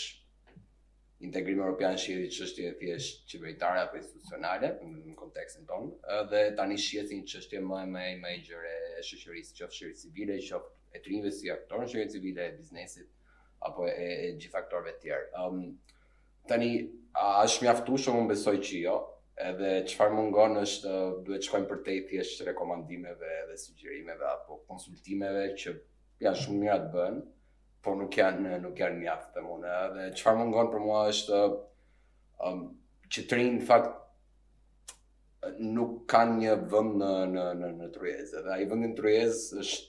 integrimi 1.29 1.63
evropian 1.63 1.99
shihet 2.01 2.33
çështje 2.33 2.67
e 2.69 2.75
thjesht 2.81 3.25
qeveritare 3.29 3.83
apo 3.87 3.99
institucionale 4.01 4.73
në 4.85 5.15
kontekstin 5.23 5.67
tonë, 5.71 5.93
edhe 6.19 6.43
tani 6.61 6.77
shihet 6.87 7.13
një 7.17 7.25
çështje 7.35 7.63
më 7.71 7.83
më 7.95 8.05
më 8.25 8.35
e 8.37 8.43
gjerë 8.49 8.75
e 8.99 9.05
shoqërisë, 9.13 9.57
qoftë 9.61 9.79
shoqëri 9.81 9.99
civile, 10.03 10.39
qoftë 10.49 10.77
e 10.97 11.05
trimëve 11.07 11.33
si 11.37 11.53
aktorë 11.53 11.87
shoqëri 11.93 12.15
civile 12.19 12.47
e 12.51 12.57
biznesit 12.59 13.09
apo 13.69 13.87
e, 13.87 13.95
e 14.09 14.29
gjithë 14.41 14.55
faktorëve 14.57 14.95
të 14.97 15.05
tjerë. 15.05 15.45
Um, 15.45 15.65
tani 16.49 16.71
a 17.21 17.27
është 17.45 17.67
mjaftueshëm 17.69 18.17
unë 18.23 18.33
besoj 18.33 18.57
që 18.67 18.81
jo, 18.87 18.97
edhe 19.49 19.71
çfarë 19.89 20.17
mungon 20.17 20.59
është 20.63 20.93
duhet 21.27 21.47
shkojmë 21.47 21.69
për 21.71 21.79
te 21.87 21.95
thjeshtë 22.09 22.47
rekomandimeve 22.51 23.31
dhe 23.49 23.57
sugjerimeve 23.63 24.27
apo 24.31 24.59
konsultimeve 24.71 25.45
që 25.63 25.73
janë 26.27 26.41
shumë 26.43 26.59
mira 26.63 26.77
të 26.83 26.91
bënë, 26.97 27.21
por 27.87 27.97
nuk 28.01 28.19
janë 28.21 28.57
nuk 28.65 28.83
janë 28.85 28.99
mjaft 29.03 29.31
të 29.37 29.45
mëna. 29.47 29.77
Dhe 29.95 30.09
çfarë 30.21 30.41
mungon 30.43 30.71
për 30.75 30.83
mua 30.87 31.05
është 31.13 31.39
um, 32.49 32.61
që 33.15 33.25
të 33.31 33.39
rinë 33.41 33.55
në 33.63 33.69
fakt 33.71 34.97
nuk 35.79 35.95
kanë 36.13 36.37
një 36.43 36.59
vënd 36.75 36.99
në, 37.05 37.13
në, 37.37 37.47
në, 37.63 37.71
në 37.81 37.89
trujezë. 37.95 38.45
Dhe 38.49 38.59
i 38.65 38.69
vëmë 38.73 38.91
në 38.91 38.99
trujez 38.99 39.41
është 39.65 39.87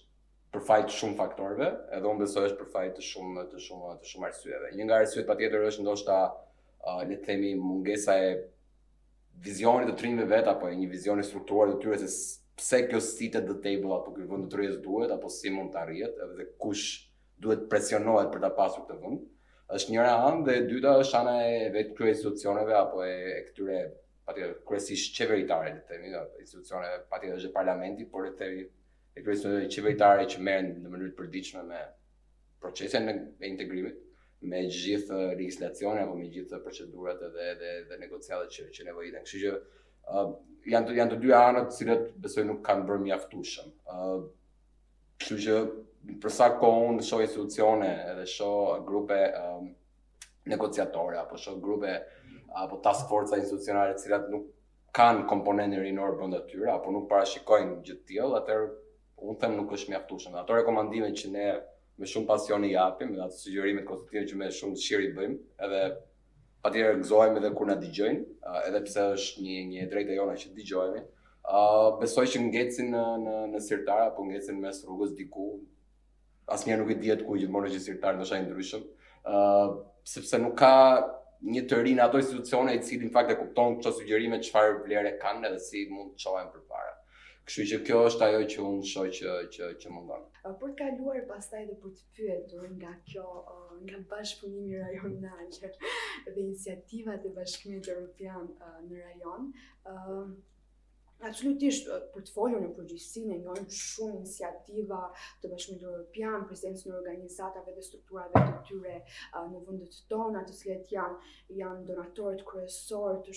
për 0.52 0.64
fajt 0.68 0.96
shumë 0.96 1.18
faktorëve, 1.20 1.68
edhe 1.96 2.08
unë 2.12 2.24
besoj 2.26 2.46
është 2.50 2.62
për 2.64 2.72
fajt 2.78 2.98
të 3.00 3.04
shumë 3.10 3.44
të 3.52 3.60
shumë 3.68 3.92
të 4.00 4.10
shumë 4.14 4.28
arsyeve. 4.30 4.72
Një 4.78 4.88
nga 4.88 5.02
arsyet 5.04 5.28
patjetër 5.28 5.68
është 5.72 5.84
ndoshta 5.86 6.18
uh, 6.32 7.04
le 7.08 7.16
të 7.20 7.24
themi 7.30 7.54
mungesa 7.60 8.18
e 8.20 8.34
vizionit 9.46 9.90
të 9.92 9.96
trimit 9.98 10.28
vet 10.30 10.48
apo 10.52 10.70
një 10.70 10.88
vizion 10.92 11.22
i 11.22 11.26
strukturuar 11.26 11.72
të 11.74 11.80
tyre 11.84 11.98
se 12.04 12.10
pse 12.62 12.82
kjo 12.92 13.00
site 13.04 13.42
the 13.46 13.56
table 13.64 13.96
apo 13.96 14.14
kjo 14.16 14.28
vend 14.30 14.50
të 14.52 14.60
rrezë 14.60 14.82
duhet 14.86 15.14
apo 15.16 15.32
si 15.34 15.50
mund 15.54 15.74
të 15.74 15.80
arrihet 15.82 16.20
edhe 16.28 16.46
kush 16.62 16.84
duhet 17.42 17.64
presionohet 17.72 18.30
për 18.36 18.44
ta 18.44 18.52
pasur 18.60 18.86
këtë 18.86 19.00
vend 19.06 19.24
është 19.78 19.94
njëra 19.96 20.14
anë 20.28 20.46
dhe 20.48 20.58
e 20.62 20.66
dyta 20.70 20.94
është 21.02 21.20
ana 21.22 21.34
e 21.48 21.56
vetë 21.76 21.96
kryes 21.98 22.20
institucioneve 22.20 22.76
apo 22.78 23.02
e, 23.08 23.16
këtyre 23.48 23.82
patjetër 24.30 24.60
kryesisht 24.68 25.18
qeveritare 25.18 25.72
le 25.72 25.80
të 25.80 25.96
themi 25.96 26.12
institucione 26.44 26.92
patjetër 27.14 27.42
është 27.42 27.56
parlamenti 27.56 28.06
por 28.14 28.28
le 28.28 28.36
të 28.36 28.40
themi 28.44 28.68
e 29.16 29.26
kryesisht 29.26 29.74
qeveritare 29.78 30.28
që 30.36 30.44
merren 30.50 30.74
në 30.84 30.94
mënyrë 30.94 31.14
të 31.16 31.20
përditshme 31.24 31.66
me 31.72 31.82
procesin 32.62 33.10
e 33.12 33.50
integrimit 33.50 33.98
me 34.42 34.62
gjithë 34.70 35.18
legislacione 35.32 36.02
apo 36.02 36.16
me 36.18 36.30
gjithë 36.34 36.62
procedurat 36.64 37.22
edhe 37.28 37.44
edhe 37.52 37.68
edhe 37.82 37.98
negocialet 38.02 38.50
që 38.54 38.70
që 38.74 38.86
Kështu 38.92 39.42
që 39.44 39.52
uh, 39.54 40.32
janë 40.74 40.88
të, 40.90 40.96
janë 41.00 41.12
të 41.16 41.20
dy 41.24 41.34
anët 41.38 41.68
të 41.70 41.78
cilët 41.78 42.08
besoj 42.24 42.46
nuk 42.48 42.64
kanë 42.66 42.88
bërë 42.90 43.04
mjaftueshëm. 43.08 43.68
Uh, 43.86 44.28
kështu 45.22 45.38
që 45.46 45.60
për 46.24 46.34
sa 46.34 46.48
kohë 46.58 46.88
unë 46.92 47.06
shoh 47.06 47.22
institucione 47.28 47.92
edhe 48.14 48.26
shoh 48.30 48.82
grupe 48.88 49.20
um, 49.44 49.70
negociatore 50.50 51.20
apo 51.22 51.38
shoh 51.38 51.60
grupe 51.62 51.94
apo 52.64 52.82
task 52.86 53.06
force 53.12 53.38
institucionale 53.38 53.94
të 53.94 54.08
cilat 54.08 54.26
nuk 54.34 54.50
kanë 54.98 55.28
komponente 55.30 55.78
rinor 55.86 56.18
brenda 56.18 56.42
tyre 56.50 56.74
apo 56.74 56.92
nuk 56.92 57.06
parashikojnë 57.14 57.78
gjë 57.86 58.00
të 58.00 58.08
tillë, 58.10 58.40
atëherë 58.40 58.72
unë 59.22 59.38
them 59.44 59.60
nuk 59.62 59.78
është 59.78 59.94
mjaftueshëm. 59.94 60.40
Ato 60.42 60.58
rekomandime 60.58 61.14
që 61.14 61.30
ne 61.38 61.46
me 62.02 62.10
shumë 62.10 62.26
pasion 62.30 62.64
i 62.66 62.72
japim, 62.74 63.12
me 63.14 63.20
ato 63.26 63.38
sugjerime 63.38 63.84
konstruktive 63.86 64.26
që 64.32 64.38
me 64.40 64.48
shumë 64.58 64.78
dëshirë 64.80 65.06
i 65.06 65.12
bëjmë, 65.18 65.36
edhe 65.68 65.82
patjetër 66.66 66.98
gëzohemi 67.04 67.42
edhe 67.42 67.52
kur 67.58 67.70
na 67.70 67.76
dëgjojnë, 67.82 68.22
edhe 68.70 68.82
pse 68.88 69.04
është 69.18 69.44
një 69.46 69.58
një 69.72 69.86
drejtë 69.92 70.18
jona 70.18 70.38
që 70.44 70.54
dëgjojmë. 70.58 71.04
ë 71.52 71.60
uh, 71.68 71.88
besoj 72.02 72.24
që 72.32 72.40
ngjecin 72.48 72.90
në 72.94 73.04
në 73.22 73.36
në 73.52 73.60
sirtar 73.66 74.02
apo 74.08 74.24
ngjecin 74.28 74.60
mes 74.62 74.82
rrugës 74.86 75.14
diku. 75.18 75.48
Asnjëherë 76.56 76.82
nuk 76.84 76.92
e 76.94 76.98
djetë 77.02 77.26
ku 77.26 77.38
që 77.40 77.48
mundojë 77.50 77.80
sirtar 77.82 78.18
do 78.20 78.26
shajë 78.30 78.46
ndryshëm. 78.48 78.84
ë 79.32 79.36
uh, 79.40 79.74
sepse 80.14 80.38
nuk 80.42 80.54
ka 80.62 80.72
një 81.54 81.66
të 81.70 81.82
rinë 81.86 82.06
ato 82.06 82.22
institucione 82.22 82.76
i 82.78 82.84
cilin 82.86 83.10
fakt 83.14 83.32
e 83.34 83.40
kupton 83.42 83.80
që 83.82 83.94
sugjerime 84.00 84.38
qëfar 84.46 84.78
vlerë 84.86 85.16
e 85.16 85.20
kanë 85.24 85.50
edhe 85.50 85.60
si 85.70 85.88
mund 85.90 86.14
të 86.18 86.28
qohen 86.30 86.54
për 86.54 86.68
para. 86.70 87.01
Kështu 87.50 87.64
që 87.70 87.78
kjo 87.86 88.00
është 88.08 88.24
ajo 88.28 88.42
që 88.54 88.66
unë 88.72 88.90
shoj 88.90 89.06
që 89.20 89.32
që 89.54 89.70
që 89.84 89.94
më 89.94 90.02
ndon. 90.08 90.26
Por 90.44 90.58
të 90.74 90.76
kaluar 90.82 91.24
pastaj 91.32 91.62
dhe 91.70 91.78
për 91.86 91.96
të 92.00 92.06
pyetur 92.18 92.68
nga 92.76 92.92
kjo 93.08 93.26
nga 93.88 94.02
bashkëpunimi 94.12 94.82
rajonal 94.84 95.50
dhe 95.58 96.36
iniciativat 96.44 97.26
e 97.26 97.34
bashkimit 97.40 97.90
evropian 97.96 98.46
në 98.90 99.02
rajon, 99.08 99.52
ë 99.96 99.98
Absolutisht, 101.22 101.88
për 102.16 102.24
të 102.28 102.32
folur 102.36 102.62
në 102.64 102.70
përgjithësi, 102.76 103.22
ne 103.32 103.36
njojmë 103.44 103.66
shumë 103.80 104.14
inisiativa 104.20 105.02
të 105.44 105.52
bashkëmë 105.52 105.78
në 105.82 105.86
Europian, 105.90 106.46
prezencë 106.52 106.88
në 106.90 106.96
organizatave 107.00 107.76
dhe 107.76 107.84
strukturave 107.88 108.42
të 108.48 108.56
tyre 108.70 108.96
në 109.52 109.62
vëndet 109.68 110.00
tona, 110.14 110.42
të 110.48 110.56
cilët 110.62 110.90
janë, 110.96 111.20
janë 111.60 111.86
donatorët, 111.92 112.42
kërësorët 112.48 113.30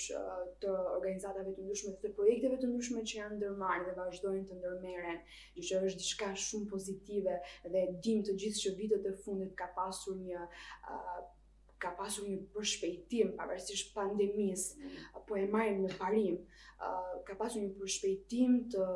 të 0.65 0.73
organizatave 0.95 1.53
të 1.59 1.67
ndryshme, 1.69 1.95
të 2.07 2.13
projekteve 2.21 2.63
të 2.65 2.73
ndryshme 2.73 3.05
që 3.13 3.21
janë 3.21 3.39
ndërmarë 3.43 3.87
dhe 3.91 3.97
vazhdojnë 4.01 4.45
të 4.53 4.59
ndërmeren, 4.63 5.23
dhe 5.59 5.69
që 5.71 5.83
është 5.85 6.03
diçka 6.07 6.33
shumë 6.49 6.73
pozitive 6.73 7.37
dhe 7.77 7.85
dim 8.09 8.25
të 8.31 8.39
gjithë 8.41 8.65
që 8.65 8.77
vitët 8.81 9.09
e 9.13 9.17
fundit 9.27 9.55
ka 9.61 9.69
pasur 9.77 10.17
një 10.25 10.49
ka 11.85 11.93
pasur 11.99 12.25
një 12.31 12.37
përshpejtim 12.55 13.33
pavarësisht 13.39 13.91
pandemisë, 13.97 14.81
mm. 14.81 15.01
po 15.29 15.37
e 15.41 15.45
marrim 15.53 15.83
në 15.85 15.91
parim, 16.01 16.37
ka 17.29 17.35
pasur 17.41 17.61
një 17.63 17.75
përshpejtim 17.81 18.55
të 18.75 18.87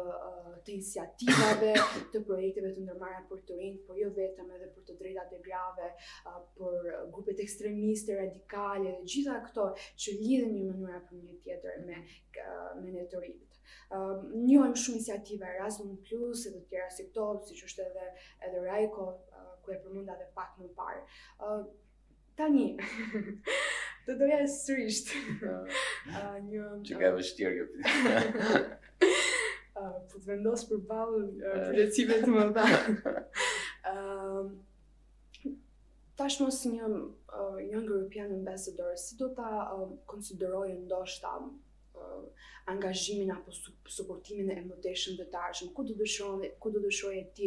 të 0.66 0.72
iniciativave, 0.76 1.74
të 2.14 2.20
projekteve 2.28 2.70
të 2.78 2.82
ndërmarra 2.86 3.20
për 3.28 3.42
të 3.50 3.58
rinj, 3.60 3.76
por 3.88 4.00
jo 4.00 4.08
vetëm 4.16 4.48
edhe 4.56 4.66
për 4.74 4.86
të 4.88 4.96
drejtat 5.02 5.34
e 5.36 5.38
grave, 5.44 5.90
për 6.58 6.88
grupet 7.14 7.44
ekstremiste, 7.44 8.16
radikale, 8.22 8.94
dhe 9.02 9.10
gjitha 9.14 9.36
këto 9.50 9.68
që 9.84 10.16
lidhen 10.22 10.56
një 10.56 10.64
mënyrë 10.72 10.96
apo 11.02 11.20
një 11.22 11.38
tjetër 11.44 11.78
me 11.86 12.00
me 12.82 12.92
netorin. 12.94 13.36
Um, 13.92 14.22
njohem 14.46 14.72
shumë 14.80 14.96
iniciativa 14.96 15.48
Erasmus 15.58 15.98
Plus 16.06 16.44
edhe 16.48 16.60
të 16.62 16.70
tjera 16.72 16.90
si 16.92 17.06
këto, 17.10 17.26
siç 17.48 17.64
është 17.66 17.84
edhe 17.90 18.06
edhe 18.48 18.62
Raiko, 18.64 19.08
uh, 19.34 19.58
ku 19.64 19.72
e 19.74 19.78
përmenda 19.84 20.16
edhe 20.16 20.30
pak 20.36 20.56
më 20.60 20.70
parë. 20.76 21.02
Uh, 21.42 21.60
tani. 22.38 22.76
Të 24.06 24.14
doja 24.22 24.40
sërisht. 24.48 25.10
Po. 25.40 25.56
një 26.46 26.68
që 26.88 27.00
ka 27.02 27.10
vështirë 27.18 27.54
kjo 27.56 27.68
pyetje. 27.74 28.62
Po 29.76 29.90
të 30.14 30.24
vendos 30.26 30.64
për 30.70 30.80
ballë 30.88 31.20
përgjegjësive 31.44 32.18
të 32.22 32.32
mëdha. 32.36 33.20
Ëm 33.92 34.48
tashmë 36.18 36.48
si 36.58 36.72
një 36.72 36.86
uh, 36.90 37.58
young 37.62 37.84
european 37.86 38.32
ambassador, 38.38 38.90
si 38.98 39.14
do 39.20 39.28
ta 39.36 39.50
konsiderojë 39.54 39.86
um, 39.86 39.98
konsiderojë 40.10 40.72
ndoshta 40.80 41.34
angazhimin 42.66 43.30
apo 43.32 43.50
suportimin 43.98 44.50
e 44.52 44.56
emotion 44.64 45.12
dhe 45.20 45.26
dashëm, 45.36 45.68
ku 45.76 45.80
do 45.90 45.94
dëshironi, 46.00 46.48
ku 46.62 46.66
do 46.74 46.78
dëshironi 46.84 47.22
ti 47.38 47.46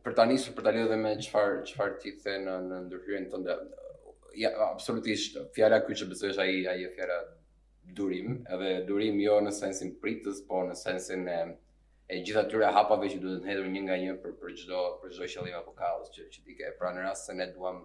për 0.05 0.17
ta 0.21 0.27
nisur 0.31 0.57
për 0.59 0.69
ta 0.69 0.75
lidhur 0.77 1.01
me 1.07 1.15
çfar 1.25 1.63
çfarë 1.73 1.99
ti 2.05 2.15
the 2.23 2.37
në 2.47 2.59
në 2.71 2.85
ndërhyrjen 2.89 3.29
tënde. 3.35 3.59
Ja, 4.37 4.51
absolutisht, 4.71 5.39
fjala 5.57 5.79
kjo 5.87 5.95
që 6.03 6.11
besoj 6.13 6.35
është 6.35 6.43
ai 6.43 6.59
ai 6.73 6.89
fjala 6.99 7.15
durim, 7.97 8.43
edhe 8.53 8.75
durim 8.91 9.17
jo 9.25 9.39
në 9.41 9.55
sensin 9.57 9.95
pritës, 10.03 10.43
po 10.51 10.61
në 10.69 10.75
sensin 10.77 11.25
e 11.33 11.39
e 12.07 12.21
gjithë 12.23 12.39
atyre 12.45 12.69
hapave 12.75 13.09
që 13.11 13.17
duhet 13.23 13.43
të 13.43 13.51
hedhur 13.51 13.67
një 13.71 13.81
nga 13.87 13.97
një 14.03 14.13
për 14.25 14.35
për 14.43 14.53
çdo 14.61 14.83
për 15.03 15.15
çdo 15.17 15.27
qëllim 15.33 15.57
apo 15.59 15.73
kaos 15.81 16.13
që 16.15 16.27
që 16.35 16.43
ti 16.45 16.55
ke. 16.61 16.69
Pra 16.79 16.93
në 16.95 17.03
rast 17.07 17.27
se 17.31 17.35
ne 17.35 17.47
duam 17.57 17.81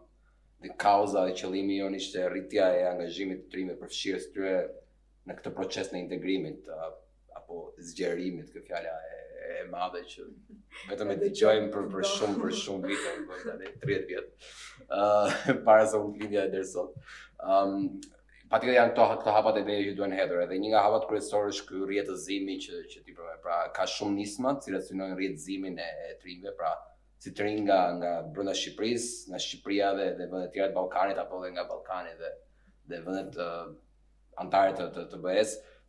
në 0.62 0.76
kauza 0.84 1.24
e 1.30 1.34
qëllimi 1.40 1.80
jonë 1.80 2.02
ishte 2.04 2.28
rritja 2.30 2.68
e 2.78 2.84
angazhimit 2.92 3.42
të 3.48 3.52
trimit 3.56 3.80
për 3.82 3.92
fshirës 3.96 4.28
tyre 4.36 4.52
në 5.30 5.38
këtë 5.40 5.54
proces 5.58 5.90
në 5.94 6.04
integrimit 6.04 6.70
apo 6.76 7.58
të 7.80 7.88
zgjerimit 7.90 8.54
kjo 8.54 8.64
fjala 8.70 8.94
e 9.10 9.18
e 9.52 9.64
madhe 9.70 10.00
që 10.08 10.24
vetëm 10.90 11.10
e 11.12 11.16
dëgjojmë 11.24 11.70
për 11.74 11.88
për 11.92 12.06
shumë 12.12 12.38
për 12.44 12.54
shumë 12.62 12.90
vite 12.92 13.14
apo 13.16 13.40
30 13.88 14.10
vjet. 14.12 14.30
ë 14.86 15.02
uh, 15.02 15.34
para 15.66 15.88
se 15.90 15.98
u 15.98 16.12
lidhja 16.14 16.46
deri 16.54 16.70
sot. 16.70 16.94
um, 17.42 17.98
pa 18.52 18.60
tjetër 18.60 18.76
janë 18.76 18.92
këto, 18.92 19.04
këto 19.16 19.32
hapat 19.36 19.58
e 19.62 19.66
bejë 19.68 19.84
që 19.88 19.92
duen 19.98 20.12
hedër, 20.16 20.42
edhe 20.44 20.58
një 20.60 20.72
nga 20.74 20.82
hapat 20.84 21.06
kryesor 21.08 21.46
është 21.54 21.68
kërë 21.70 21.86
rjetëzimi 21.94 22.58
që, 22.66 22.80
që 22.94 23.04
ti 23.08 23.14
përve, 23.16 23.36
pra 23.46 23.60
ka 23.78 23.86
shumë 23.88 24.18
nisma 24.18 24.52
që 24.64 24.74
rësynojnë 24.76 25.18
rjetëzimin 25.22 25.78
e, 25.80 25.86
e 26.08 26.16
trimve, 26.24 26.52
pra 26.60 26.74
si 27.24 27.32
të 27.38 27.48
nga, 27.62 27.78
nga 28.02 28.12
brenda 28.34 28.56
Shqipërisë, 28.58 29.32
nga 29.32 29.40
Shqipëria 29.46 29.92
dhe, 29.98 30.08
dhe 30.20 30.28
vëndet 30.34 30.52
tjera 30.56 30.68
të 30.68 30.76
Balkanit, 30.76 31.22
apo 31.24 31.40
dhe 31.46 31.54
nga 31.56 31.64
Balkanit 31.70 32.18
dhe, 32.26 32.32
dhe 32.92 33.00
vëndet 33.06 33.40
uh, 33.40 34.50
të, 34.50 34.88
të, 34.98 35.06
të 35.14 35.22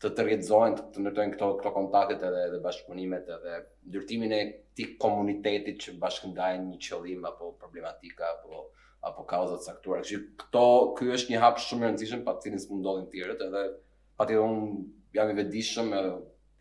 të 0.02 0.10
të 0.18 0.22
rjetëzojnë, 0.26 0.76
të 0.78 0.82
të 0.94 1.02
nërtojnë 1.04 1.34
këto, 1.36 1.48
këto 1.60 1.70
kontaktet 1.76 2.22
edhe, 2.26 2.38
edhe 2.48 2.60
bashkëpunimet 2.64 3.28
edhe 3.36 3.58
ndyrtimin 3.90 4.32
e 4.36 4.40
ti 4.78 4.86
komunitetit 5.04 5.76
që 5.84 5.92
bashkëndajnë 6.04 6.64
një 6.70 6.78
qëllim 6.86 7.26
apo 7.28 7.50
problematika 7.62 8.26
apo, 8.30 8.62
apo 9.10 9.26
kauzat 9.34 9.66
saktuar. 9.68 10.02
Kështu, 10.02 10.36
këto, 10.42 10.64
kjo 10.98 11.14
është 11.18 11.34
një 11.36 11.42
hapë 11.44 11.64
shumë 11.66 11.86
rëndësishëm, 11.86 12.24
pa 12.26 12.34
të 12.34 12.46
cilin 12.48 12.62
së 12.64 12.70
mundodhin 12.72 13.28
edhe 13.36 13.64
pa 14.18 14.26
të 14.26 14.34
edhe 14.34 14.42
unë 14.46 14.72
jam 15.18 15.30
i 15.30 15.38
vedishëm 15.38 15.94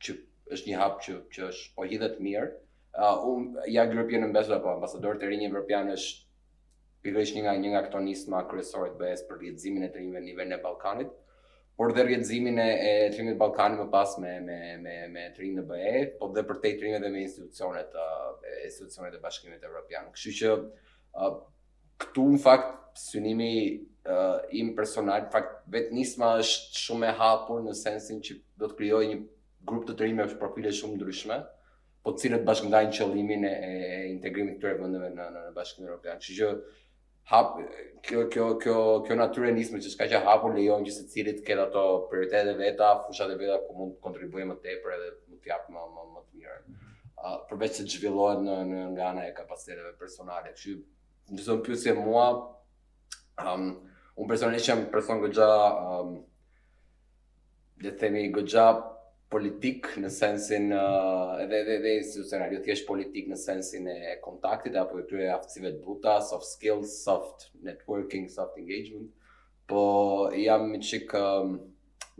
që 0.06 0.18
është 0.58 0.72
një 0.74 0.84
hapë 0.84 1.06
që, 1.08 1.18
që 1.34 1.48
është 1.50 1.74
po 1.80 1.88
hidhet 1.96 2.20
mirë. 2.28 2.52
Uh, 2.92 3.18
unë, 3.32 3.66
ja 3.72 3.88
grupje 3.88 4.20
në 4.20 4.30
mbesur 4.34 4.58
apo 4.60 4.74
ambasador 4.78 5.18
të 5.22 5.32
rinjë 5.32 5.48
evropian 5.50 5.90
është 5.90 6.30
pikërisht 7.06 7.38
një 7.40 7.46
nga 7.48 7.56
një 7.64 7.74
nga 7.74 7.82
këto 7.88 8.02
nisma 8.06 8.44
kryesore 8.52 8.92
të 8.94 9.00
BE-s 9.02 9.26
për 9.30 9.40
rrjedhimin 9.42 9.88
e 9.88 9.92
të 9.96 10.04
në 10.12 10.22
nivel 10.26 10.50
në 10.52 10.58
Ballkanit, 10.66 11.14
por 11.78 11.94
dhe 11.94 12.04
rrjedhimin 12.04 12.60
e 12.60 12.70
e 12.90 13.12
trimit 13.16 13.38
Ballkanit 13.42 13.80
më 13.80 13.88
pas 13.96 14.18
me 14.24 14.34
me 14.48 14.58
me 14.86 14.96
me 15.14 15.24
trimin 15.38 15.60
e 15.64 15.68
BE, 15.70 15.94
po 16.20 16.26
dhe 16.36 16.44
për 16.50 16.60
të 16.64 16.74
trimet 16.82 17.06
me 17.14 17.22
institucionet 17.28 17.90
e 17.96 18.58
institucionet 18.70 19.14
e 19.18 19.22
Bashkimit 19.26 19.64
Evropian. 19.70 20.12
Kështu 20.16 20.34
që 20.40 20.50
këtu 22.02 22.26
në 22.34 22.40
fakt 22.44 23.00
synimi 23.08 23.54
uh, 23.70 24.40
im 24.62 24.74
personal, 24.76 25.24
në 25.28 25.32
fakt 25.38 25.58
vetnisma 25.74 26.34
është 26.44 26.82
shumë 26.86 27.10
e 27.14 27.18
hapur 27.24 27.64
në 27.64 27.74
sensin 27.82 28.20
që 28.26 28.40
do 28.60 28.70
të 28.72 28.78
krijojë 28.82 29.10
një 29.14 29.22
grup 29.70 29.88
të 29.88 29.96
trimit 30.00 30.20
me 30.34 30.40
profile 30.44 30.72
shumë 30.78 30.98
ndryshme 31.00 31.40
po 32.04 32.12
të 32.16 32.22
cilët 32.24 32.46
bashkëndajnë 32.50 32.96
qëllimin 32.98 33.44
e, 33.46 33.52
e 33.66 33.82
integrimit 34.12 34.56
të 34.56 34.60
këtyre 34.66 34.80
vendeve 34.84 35.10
në 35.14 35.28
në, 35.36 35.44
në 35.50 35.54
Bashkimin 35.58 35.90
Evropian. 35.92 36.20
Kështu 36.24 36.38
që 36.42 36.50
hap 37.24 37.58
kjo 38.02 38.30
kjo 38.30 38.46
kjo 38.60 38.78
kjo 39.06 39.16
natyrë 39.18 39.52
që 39.60 39.92
s'ka 39.94 40.08
që 40.12 40.22
hapur 40.26 40.56
lejon 40.56 40.86
që 40.88 40.94
secili 40.98 41.34
të 41.38 41.46
ketë 41.50 41.64
ato 41.68 41.84
prioritete 42.10 42.56
veta, 42.58 42.90
fushat 43.08 43.34
e 43.34 43.38
veta 43.42 43.58
ku 43.68 43.76
mund 43.78 43.94
të 43.98 44.02
kontribuojë 44.08 44.48
më 44.52 44.58
tepër 44.64 44.96
edhe 44.98 45.12
mund 45.12 45.42
të 45.42 45.52
jap 45.52 45.70
më 45.70 45.84
më 45.96 46.06
më 46.14 46.24
të 46.24 46.40
mirë. 46.40 46.58
Uh, 47.22 47.38
përveç 47.50 47.78
se 47.78 47.86
zhvillohet 47.94 48.42
në 48.42 48.58
në 48.72 48.82
nga 48.96 49.10
ana 49.12 49.28
e 49.28 49.36
kapaciteteve 49.38 49.94
personale, 50.00 50.54
kështu 50.56 51.36
më 51.38 51.46
zon 51.46 51.62
pyetje 51.66 51.94
mua 52.00 52.26
um 53.42 53.68
un 54.20 54.28
personalisht 54.28 54.68
jam 54.70 54.82
person 54.94 55.22
goxha 55.22 55.48
um 55.92 56.18
le 57.84 57.90
të 57.92 58.00
themi 58.02 58.26
goxha 58.38 58.66
politik 59.32 59.88
në 60.02 60.10
sensin 60.12 60.74
uh, 60.76 61.38
edhe 61.42 61.62
edhe 61.64 61.74
edhe 61.80 61.92
institucionali, 62.02 62.60
thjesht 62.66 62.84
politik 62.88 63.30
në 63.32 63.38
sensin 63.40 63.88
e 63.88 64.16
kontaktit 64.24 64.76
apo 64.76 65.00
e 65.00 65.06
tyre 65.08 65.30
aftësive 65.36 65.72
të 65.78 65.84
buta, 65.86 66.18
soft 66.28 66.48
skills, 66.50 66.98
soft 67.06 67.48
networking, 67.64 68.28
soft 68.32 68.60
engagement. 68.60 69.08
Po 69.72 69.86
jam 70.36 70.68
një 70.74 70.82
çik 70.84 71.16
um, 71.16 71.56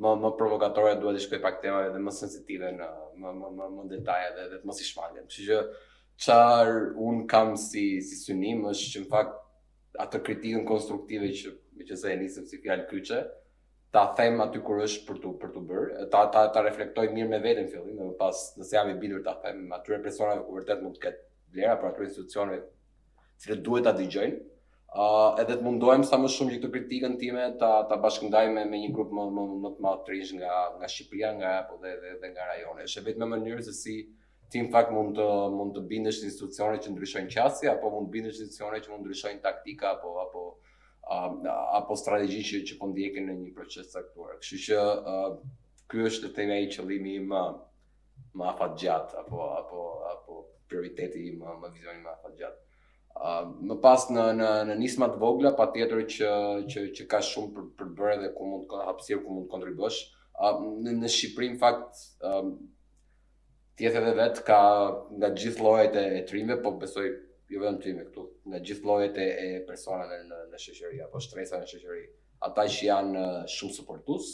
më 0.02 0.14
më 0.24 0.32
provokatore 0.40 0.96
duhet 1.02 1.20
të 1.20 1.26
shkoj 1.26 1.42
pak 1.44 1.60
tema 1.64 1.84
edhe 1.90 2.00
më 2.00 2.14
sensitive 2.16 2.72
në 2.78 2.88
më 3.22 3.34
më 3.42 3.50
më, 3.58 3.68
më 3.76 3.88
detaje 3.92 4.30
edhe 4.32 4.62
të 4.62 4.70
mos 4.72 4.80
i 4.82 4.88
shmangem. 4.88 5.28
Kështu 5.28 5.50
që 5.50 5.60
çfarë 6.24 6.80
un 7.10 7.26
kam 7.34 7.58
si 7.60 7.84
si 8.08 8.22
synim 8.24 8.64
është 8.72 8.88
që 8.96 9.04
në 9.04 9.12
fakt 9.12 10.00
atë 10.06 10.24
kritikën 10.30 10.64
konstruktive 10.70 11.28
që 11.42 11.54
meqenëse 11.82 12.08
e 12.08 12.18
nisem 12.24 12.48
si 12.48 12.62
fjalë 12.64 12.88
kryqe, 12.88 13.20
ta 13.92 14.06
them 14.16 14.40
aty 14.44 14.62
kur 14.66 14.80
është 14.86 15.04
për 15.08 15.18
tu 15.24 15.32
për 15.40 15.50
tu 15.54 15.62
bër, 15.70 15.88
ta 16.12 16.20
ta 16.34 16.42
ta 16.58 16.62
reflektoj 16.68 17.04
mirë 17.16 17.32
me 17.34 17.40
veten 17.46 17.66
fillim, 17.72 17.98
më 18.04 18.14
pas 18.20 18.44
nëse 18.60 18.76
jam 18.78 18.92
i 18.92 18.96
bindur 19.02 19.24
ta 19.26 19.34
them 19.46 19.66
atyre 19.78 19.98
personave 20.06 20.46
ku 20.48 20.56
vërtet 20.60 20.84
mund 20.86 20.96
të 20.98 21.04
ketë 21.06 21.58
vlera 21.58 21.74
për 21.82 21.90
ato 21.90 22.06
institucione 22.06 22.60
cilët 23.46 23.64
duhet 23.70 23.88
ta 23.90 23.94
dëgjojnë. 24.02 24.40
ë 25.00 25.04
uh, 25.04 25.42
edhe 25.42 25.56
të 25.60 25.64
mundohem 25.66 26.02
sa 26.08 26.18
më 26.20 26.30
shumë 26.32 26.52
që 26.54 26.58
këtë 26.62 26.72
kritikën 26.72 27.14
time 27.20 27.44
ta 27.60 27.68
ta 27.92 27.98
bashkëndaj 28.06 28.48
me 28.56 28.64
me 28.72 28.80
një 28.80 28.90
grup 28.96 29.12
më 29.20 29.24
më 29.36 29.44
më 29.66 29.70
të 29.78 29.84
madh 29.86 30.02
trish 30.08 30.34
nga 30.40 30.56
nga 30.80 30.88
Shqipëria, 30.94 31.30
nga 31.40 31.52
apo 31.60 31.78
dhe 31.84 31.92
dhe, 32.02 32.10
dhe 32.22 32.32
nga 32.34 32.48
rajone. 32.50 32.84
Është 32.90 33.04
vetëm 33.06 33.32
mënyrë 33.36 33.64
se 33.68 33.76
si 33.82 33.96
ti 34.52 34.64
në 34.66 34.72
fakt 34.74 34.92
mund 34.96 35.16
të 35.20 35.28
mund 35.60 35.78
të 35.78 35.86
bindesh 35.94 36.20
institucione 36.28 36.82
që 36.84 36.92
ndryshojnë 36.96 37.32
qasje 37.38 37.72
apo 37.76 37.94
mund 37.96 38.10
të 38.10 38.16
bindesh 38.18 38.44
institucione 38.44 38.84
që 38.84 38.92
mund 38.92 39.04
ndryshojnë 39.08 39.46
taktika 39.48 39.94
apo 39.96 40.12
apo 40.26 40.44
Um, 41.02 41.42
apo 41.76 41.96
strategji 41.98 42.44
që, 42.46 42.58
që 42.70 42.76
po 42.80 42.88
ndjekin 42.92 43.26
në 43.26 43.34
një 43.40 43.52
proces 43.58 43.88
të 43.90 44.02
Kështu 44.38 44.58
që 44.68 44.80
uh, 44.80 45.30
kjo 45.90 46.04
është 46.08 46.28
të 46.28 46.34
teme 46.38 46.60
i 46.62 46.68
qëllimi 46.72 47.16
më, 47.32 47.40
më 48.38 48.46
afat 48.52 48.76
gjatë, 48.84 49.18
apo, 49.24 49.40
apo, 49.56 49.82
apo 50.12 50.38
prioriteti 50.70 51.24
i 51.32 51.34
më, 51.40 51.56
më 51.64 51.72
vizioni 51.74 52.04
më 52.06 52.14
afat 52.14 52.36
gjatë. 52.42 52.62
Uh, 53.18 53.50
më 53.72 53.80
pas 53.84 54.06
në, 54.14 54.28
në, 54.44 54.52
në 54.70 54.78
nisma 54.84 55.10
të 55.16 55.20
vogla, 55.26 55.52
pa 55.58 55.68
tjetër 55.74 56.06
që, 56.14 56.30
që, 56.74 56.86
që 57.00 57.08
ka 57.16 57.20
shumë 57.32 57.52
për, 57.58 57.66
për 57.82 57.92
bërë 57.98 58.16
dhe 58.22 58.30
ku 58.38 58.52
mund 58.52 58.78
hapsirë, 58.92 59.24
ku 59.26 59.40
mund 59.40 59.50
kontribuash. 59.56 60.00
Uh, 60.38 60.62
në, 60.86 60.96
në 61.02 61.12
Shqipëri, 61.18 61.50
në 61.56 61.62
fakt, 61.66 62.06
uh, 62.22 62.38
um, 62.46 62.54
tjetë 63.82 64.04
edhe 64.06 64.16
vetë 64.22 64.48
ka 64.52 64.62
nga 65.18 65.34
gjithë 65.34 65.66
lojët 65.68 66.00
e, 66.06 66.08
e 66.22 66.24
trime, 66.30 66.62
po 66.62 66.78
besoj 66.86 67.10
jo 67.52 67.60
vetëm 67.62 67.98
këtu, 68.04 68.22
nga 68.48 68.60
gjithë 68.68 68.86
llojet 68.88 69.18
e, 69.20 69.32
personave 69.68 70.20
në 70.28 70.38
në 70.54 70.60
shoqëri 70.66 71.02
apo 71.06 71.20
shtresa 71.26 71.58
në 71.60 71.68
shoqëri. 71.72 72.06
Ata 72.48 72.64
që 72.74 72.88
janë 72.88 73.24
shumë 73.56 73.76
suportues, 73.76 74.30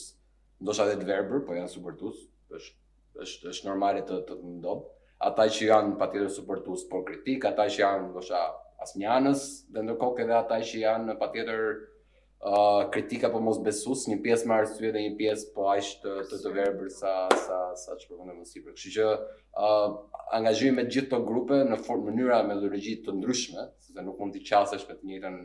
ndoshta 0.61 0.86
edhe 0.88 0.99
të 1.01 1.07
verbër, 1.09 1.41
po 1.47 1.57
janë 1.57 1.72
suportues, 1.74 2.20
është 2.53 2.78
është 3.26 3.49
është 3.53 3.68
normale 3.72 4.03
të 4.07 4.20
të, 4.30 4.38
ndodh. 4.59 4.86
Ata 5.32 5.47
që 5.55 5.70
janë 5.72 5.97
patjetër 5.99 6.32
suportues 6.38 6.86
por 6.91 7.03
kritik, 7.09 7.49
ata 7.49 7.65
që 7.74 7.82
janë 7.84 8.09
ndoshta 8.13 8.43
asnjë 8.86 9.09
anës, 9.15 9.45
dhe 9.74 9.86
ndërkohë 9.88 10.26
edhe 10.28 10.38
ata 10.38 10.61
që 10.70 10.84
janë 10.86 11.18
patjetër 11.24 11.63
kritika 12.91 13.29
po 13.31 13.39
mos 13.41 13.57
besus, 13.65 14.05
një 14.11 14.19
pjesë 14.21 14.47
me 14.47 14.55
arsye 14.59 14.91
dhe 14.93 15.01
një 15.03 15.13
pjesë 15.17 15.53
po 15.55 15.65
aq 15.71 15.88
të 16.03 16.11
të 16.43 16.51
verbër 16.53 16.91
sa 16.93 17.13
sa 17.33 17.57
sa 17.83 17.95
çka 17.97 18.13
vonë 18.19 18.35
mos 18.38 18.51
i 18.53 18.61
Kështu 18.61 18.93
që 18.93 19.05
uh, 19.57 19.88
angazhoj 20.38 20.69
me 20.77 20.83
gjithë 20.85 21.09
këto 21.09 21.19
grupe 21.25 21.57
në 21.65 21.79
formë 21.88 22.11
mënyra 22.11 22.41
me 22.45 22.59
të 22.59 23.11
ndryshme, 23.17 23.61
sepse 23.81 24.01
nuk 24.05 24.19
mund 24.21 24.38
të 24.38 24.43
qasesh 24.51 24.85
me 24.89 24.93
të 24.99 25.09
njëjtën 25.09 25.39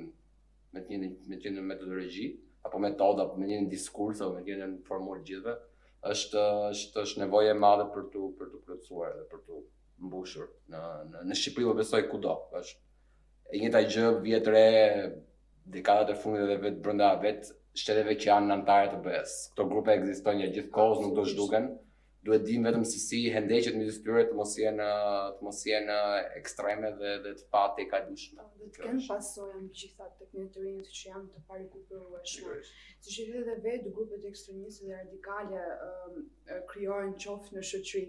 me 0.72 0.80
të 0.80 0.88
njëjtën 0.90 1.09
me 1.09 1.16
të 1.22 1.30
njëjtën 1.32 1.66
metodologji 1.70 2.26
apo 2.68 2.78
metodë 2.84 3.22
apo 3.24 3.36
me 3.40 3.47
një 3.49 3.62
diskurs 3.72 4.20
apo 4.20 4.34
me 4.36 4.45
një 4.53 4.68
formulë 4.88 5.24
gjithëve 5.30 5.57
është 6.12 6.45
është 6.74 7.05
është 7.07 7.24
nevojë 7.24 7.55
e 7.57 7.59
madhe 7.64 7.88
për 7.95 8.09
tu 8.12 8.28
për 8.38 8.53
tu 8.53 8.61
plotësuar 8.68 9.16
dhe 9.16 9.24
për 9.32 9.40
tu 9.49 9.64
mbushur 10.11 10.53
në 10.72 10.84
në 11.11 11.24
në 11.30 11.40
Shqipëri 11.40 11.70
po 11.70 11.76
besoj 11.82 12.05
kudo 12.12 12.36
është 12.61 12.80
e 13.53 13.61
njëjta 13.62 13.84
gjë 13.88 14.09
vjet 14.28 14.53
re 14.57 14.66
dekadat 15.67 16.11
e 16.11 16.19
fundit 16.23 16.43
edhe 16.47 16.57
vetë 16.65 16.83
brenda 16.85 17.13
vetë 17.23 17.53
shteteve 17.83 18.17
që 18.21 18.29
janë 18.33 18.53
anëtarë 18.57 18.89
të 18.95 18.99
BE-s. 19.07 19.37
Kto 19.55 19.67
grupe 19.71 19.95
ekzistojnë 19.95 20.47
ja 20.47 20.53
gjithkohë, 20.57 21.01
nuk 21.05 21.15
do 21.19 21.25
të 21.27 21.35
zhduken. 21.35 21.71
Duhet 22.27 22.45
të 22.47 22.53
vetëm 22.65 22.85
se 22.87 22.99
si 23.03 23.19
hendeqet 23.35 23.75
midis 23.75 23.97
tyre 24.05 24.23
të 24.29 24.37
mos 24.39 24.53
jenë 24.55 24.85
të 25.39 25.43
mos 25.47 25.63
jenë 25.67 25.97
ekstreme 26.39 26.91
dhe 27.01 27.15
dhe 27.25 27.33
të 27.39 27.47
fat 27.55 27.81
e 27.83 27.87
kalishme. 27.91 28.45
Do 28.61 28.69
të 28.77 28.85
kemi 28.85 29.03
pasojën 29.09 29.65
ah, 29.65 29.73
të 29.73 29.81
gjitha 29.81 30.07
ne 30.39 30.47
të 30.55 30.67
që 30.99 31.09
janë 31.09 31.33
të 31.33 31.43
parekuptueshme. 31.49 32.55
Si 33.03 33.17
shihet 33.17 33.41
edhe 33.41 33.57
vetë 33.67 33.95
grupet 33.97 34.29
ekstremiste 34.31 34.87
dhe 34.87 35.01
radikale 35.01 35.65
krijojnë 36.71 37.19
qoftë 37.27 37.57
në 37.59 37.65
shoqëri 37.73 38.05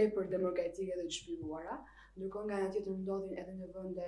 tepër 0.00 0.32
demokratike 0.34 0.98
dhe 0.98 1.06
të 1.06 1.20
zhvilluara 1.20 1.78
ndërkohë 2.20 2.46
nga 2.46 2.56
ana 2.56 2.72
tjetër 2.72 2.94
ndodhin 2.98 3.38
edhe 3.42 3.52
në 3.60 3.68
vende 3.76 4.04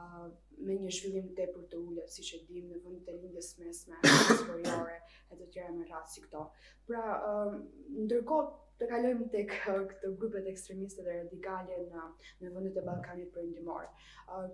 uh, 0.00 0.26
me 0.66 0.76
një 0.82 0.90
zhvillim 0.96 1.28
tepër 1.38 1.64
të 1.72 1.80
ulët, 1.84 2.12
siç 2.16 2.28
e 2.36 2.38
dimë 2.50 2.70
në 2.74 2.78
vende 2.84 3.00
të 3.08 3.14
lindjes 3.22 3.48
mesme, 3.62 3.98
historiore 4.12 4.98
e 5.32 5.38
të 5.40 5.48
tjera 5.56 5.72
me 5.78 5.86
rast 5.88 6.14
si 6.14 6.22
këto. 6.26 6.44
Pra, 6.90 7.02
ndërkohë 8.06 8.48
të 8.82 8.88
kalojmë 8.94 9.28
tek 9.34 9.54
këtë 9.66 10.12
grupet 10.22 10.46
ekstremiste 10.52 11.06
dhe 11.08 11.16
radikale 11.18 11.78
në 11.90 12.06
në 12.44 12.52
vendet 12.54 12.78
e 12.78 12.86
Ballkanit 12.90 13.32
perëndimor. 13.34 13.88
Uh, 14.30 14.46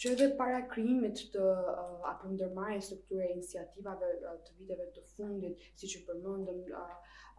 që 0.00 0.14
edhe 0.16 0.26
para 0.42 0.58
krimit 0.74 1.22
të 1.36 1.44
uh, 1.54 1.98
apo 2.14 2.32
ndërmarrje 2.34 2.80
strukture 2.88 3.28
iniciativave 3.36 4.10
uh, 4.26 4.34
të 4.48 4.56
viteve 4.58 4.88
të 4.98 5.04
fundit, 5.14 5.68
si 5.78 5.92
që 5.94 6.02
përmëndëm 6.10 6.60
uh, 6.66 6.94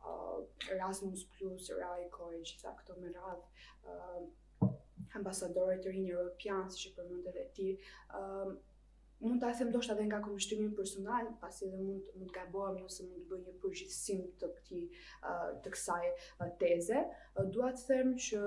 uh, 0.08 0.40
Erasmus+, 0.78 1.28
Raiko 1.84 2.30
që 2.32 2.46
gjitha 2.54 2.72
këto 2.80 3.00
me 3.04 3.12
radhë, 3.18 3.44
uh, 3.92 4.30
ambasadore 5.20 5.78
të 5.84 5.92
rinjë 5.94 6.14
europian 6.18 6.68
si 6.74 6.82
që 6.88 6.92
përmendet 7.00 7.38
e 7.44 7.48
ti. 7.56 7.72
Ëm 8.18 8.36
um, 8.52 8.60
mund 9.22 9.38
ta 9.44 9.50
them 9.58 9.70
ndoshta 9.70 9.94
edhe 9.94 10.06
nga 10.08 10.18
kushtimi 10.26 10.70
personal, 10.78 11.28
pasi 11.42 11.68
edhe 11.68 11.78
mund 11.80 12.08
mund 12.18 12.32
të 12.32 12.36
gabojmë 12.38 12.86
ose 12.88 13.04
mund 13.08 13.26
të 13.28 13.34
bëj 13.36 13.42
një 13.42 13.52
përgjithësim 13.66 14.22
të 14.44 14.50
këtij 14.56 14.82
uh, 14.86 15.50
të 15.66 15.74
kësaj 15.76 16.00
uh, 16.14 16.54
teze. 16.64 17.04
Uh, 17.36 17.44
Dua 17.58 17.70
të 17.76 17.86
them 17.90 18.14
që 18.28 18.40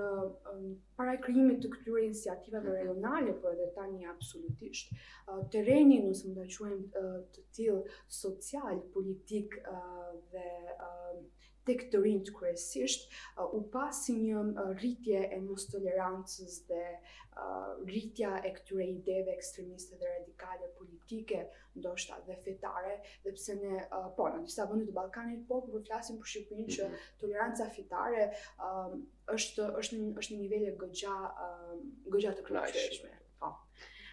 um, 0.51 0.67
para 0.99 1.13
krijimit 1.27 1.61
të 1.67 1.71
këtyre 1.77 2.03
iniciativave 2.09 2.67
mhm. 2.73 2.79
rajonale, 2.81 3.37
por 3.43 3.55
edhe 3.55 3.69
tani 3.77 4.09
absolutisht, 4.15 4.91
uh, 4.97 5.39
terreni 5.55 6.01
në 6.07 6.11
sonda 6.23 6.49
quajmë 6.57 7.03
uh, 7.05 7.15
të 7.37 7.47
tillë 7.59 7.95
social, 8.21 8.83
politik 8.97 9.55
uh, 9.71 10.11
dhe 10.33 10.47
uh, 10.75 11.41
tek 11.65 11.79
këtë 11.85 11.99
rinjtë 12.05 12.27
të 12.29 12.33
kërësisht, 12.39 13.05
uh, 13.41 13.53
u 13.57 13.61
pasi 13.73 14.13
një 14.19 14.41
uh, 14.45 14.67
rritje 14.77 15.21
e 15.33 15.39
mos 15.43 15.63
tolerancës 15.71 16.59
dhe 16.69 16.81
uh, 16.93 17.73
rritja 17.89 18.35
e 18.45 18.51
këtyre 18.59 18.85
ideve 18.93 19.33
ekstremiste 19.33 19.97
dhe 20.01 20.11
radikale 20.11 20.69
politike, 20.77 21.41
ndoshta 21.79 22.19
dhe 22.29 22.37
fetare, 22.45 22.93
dhe 23.25 23.33
ne, 23.61 23.83
po, 24.19 24.29
në 24.35 24.43
njësa 24.45 24.67
vëndit 24.71 24.91
të 24.91 24.97
Balkanit, 24.99 25.43
po, 25.49 25.63
për 25.65 25.83
flasim 25.89 26.21
për 26.21 26.31
Shqipërin 26.35 26.71
që 26.77 26.87
mhm. 26.87 27.03
toleranca 27.25 27.67
fetare 27.79 28.29
um, 28.69 29.01
është, 29.35 29.69
është, 29.81 30.01
është 30.21 30.37
në 30.37 30.41
nivele 30.45 30.73
gëgja, 30.83 31.17
um, 31.73 31.85
të 32.15 32.47
kryeshme 32.51 33.15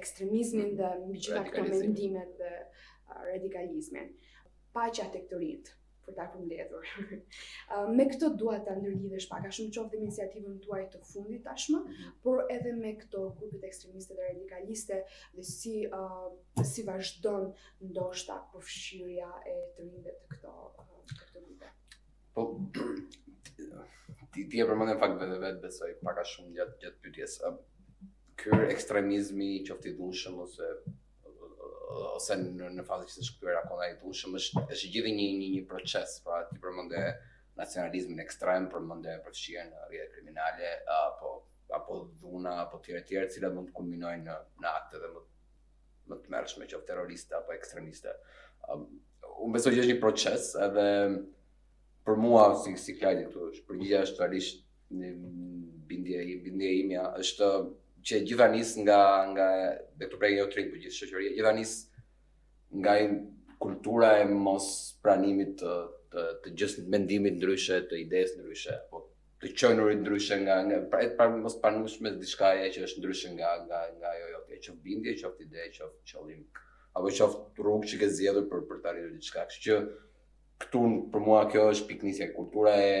ekstremizmin 0.00 0.70
mhm, 0.70 0.76
dhe 0.80 0.92
mbi 1.06 1.20
gjitha 1.28 1.46
këto 1.52 1.64
mendime 1.76 2.26
dhe 2.42 2.52
uh, 2.64 3.24
radikalizmin 3.30 4.14
paqja 4.78 5.06
tek 5.14 5.28
të 5.30 5.42
rinjtë 5.44 5.80
për 6.06 6.14
ta 6.18 6.24
përmbledhur. 6.32 6.86
me 7.98 8.06
këto 8.12 8.28
dua 8.42 8.54
ta 8.66 8.74
ndërlidhesh 8.78 9.28
pak 9.32 9.46
a 9.48 9.52
shumë 9.56 9.74
qoftë 9.76 9.96
me 10.00 10.06
iniciativën 10.08 10.58
tuaj 10.66 10.80
të 10.94 11.00
fundit 11.10 11.44
tashmë, 11.48 11.80
mhm. 11.90 12.12
por 12.26 12.42
edhe 12.56 12.72
me 12.78 12.92
këto 13.02 13.24
grupet 13.40 13.66
ekstremiste 13.70 14.16
dhe 14.18 14.26
radikaliste 14.28 15.00
dhe 15.38 15.46
si 15.50 15.74
uh, 16.00 16.30
si 16.72 16.86
vazhdon 16.88 17.48
ndoshta 17.90 18.38
përfshirja 18.52 19.30
e 19.52 19.56
të 19.76 19.90
të 20.06 20.16
këto 20.32 20.56
këto 20.80 21.44
grupe. 21.46 21.70
Po 22.34 22.48
ti 24.34 24.46
ti 24.50 24.60
e 24.64 24.66
përmendën 24.70 25.00
fakt 25.04 25.18
vetë 25.22 25.38
vetë 25.46 25.62
besoj 25.68 25.94
pak 26.08 26.20
a 26.22 26.26
shumë 26.34 26.58
gjatë 26.60 26.80
gjatë 26.84 27.04
pyetjes. 27.06 27.38
Ky 28.42 28.56
ekstremizmi 28.66 29.52
i 29.60 29.64
qoftë 29.68 29.92
i 29.92 29.96
dhunshëm 29.98 30.38
ose 30.44 30.72
ose 32.18 32.36
në, 32.38 32.68
në 32.78 32.84
fazë 32.86 33.08
që 33.10 33.16
të 33.18 33.24
shkëpyrë 33.28 33.58
akonda 33.60 33.88
i 33.90 33.96
dushëm, 34.02 34.36
është, 34.40 34.62
është 34.74 34.90
gjithë 34.94 35.12
një, 35.16 35.28
një, 35.40 35.48
një 35.56 35.62
proces, 35.70 36.16
pra 36.24 36.40
ti 36.48 36.58
përmendë 36.62 37.02
nacionalizmin 37.58 38.22
ekstrem, 38.24 38.68
përmënde 38.72 39.18
përfëshirë 39.26 39.66
në 39.68 39.82
rrjetë 39.88 40.16
kriminale, 40.16 40.70
apo, 40.94 41.32
apo 41.76 42.00
dhuna, 42.22 42.56
apo 42.64 42.80
tjere 42.82 43.04
tjere, 43.06 43.28
cilat 43.34 43.54
mund 43.54 43.70
të 43.70 43.76
kulminojnë 43.76 44.24
në, 44.28 44.40
në 44.64 44.72
akte 44.72 45.02
dhe 45.02 45.10
më, 45.14 45.24
më 46.12 46.20
të 46.24 46.34
mërshme 46.34 46.68
që 46.72 46.82
terrorista 46.88 47.38
apo 47.40 47.54
ekstremiste. 47.54 48.16
Um, 48.72 48.88
unë 49.46 49.56
besoj 49.58 49.74
që 49.76 49.84
është 49.84 49.92
një 49.94 50.00
proces, 50.02 50.50
edhe 50.66 50.88
për 52.06 52.18
mua, 52.20 52.48
si, 52.64 52.74
si 52.80 52.96
kjajtë 52.98 53.28
këtu, 53.30 53.50
shpërgjia 53.62 54.02
është 54.08 54.22
realisht 54.24 54.64
një 54.94 55.14
bindje, 55.88 56.26
bindje 56.44 56.74
imja, 56.82 57.06
është 57.22 57.52
që 58.04 58.18
gjitha 58.28 58.46
nisë 58.52 58.82
nga, 58.84 58.98
nga 59.34 59.46
dhe 60.00 60.08
të 60.10 60.18
prej 60.20 60.34
një 60.36 60.42
otrinë 60.42 60.68
për 60.68 60.74
po 60.74 60.82
gjithë 60.82 61.92
nga 62.78 62.92
kultura 63.62 64.10
e 64.20 64.24
mos 64.46 64.66
pranimit 65.02 65.52
të 65.60 65.72
të, 66.14 66.24
të 66.42 66.50
gjithë 66.60 66.82
mendimit 66.94 67.34
ndryshe, 67.40 67.80
të 67.90 67.98
idesë 68.04 68.36
ndryshe, 68.38 68.74
po 68.90 68.96
të 69.42 69.50
qenurit 69.60 69.98
ndryshe 70.04 70.34
nga 70.44 70.56
nga 70.68 70.76
pra 70.90 70.98
pra 71.16 71.24
mos 71.42 71.56
panush 71.64 71.96
me 72.02 72.10
diçka 72.20 72.48
që 72.74 72.78
është 72.86 72.98
ndryshe 73.02 73.28
nga 73.38 73.50
nga 73.66 73.80
nga 73.98 74.08
ajo 74.14 74.26
jo, 74.34 74.38
okay, 74.44 74.56
që 74.64 74.70
bindje, 74.84 75.12
e 75.18 75.26
ofti 75.30 75.42
ide, 75.48 75.60
e 75.66 75.82
ofti 75.88 76.02
qëllim. 76.12 76.42
Apo 76.96 77.06
e 77.12 77.18
ofti 77.26 77.60
rrugë 77.66 77.88
që 77.90 77.96
ke 78.02 78.06
zgjedhur 78.18 78.44
për 78.52 78.60
për 78.70 78.76
të 78.82 78.88
arritur 78.92 79.12
diçka. 79.16 79.46
Kështu 79.50 79.64
që 79.66 79.76
këtu 80.64 80.80
për 81.12 81.20
mua 81.26 81.42
kjo 81.50 81.66
është 81.72 81.88
piknisja 81.90 82.28
kultura 82.38 82.74
e 82.84 82.94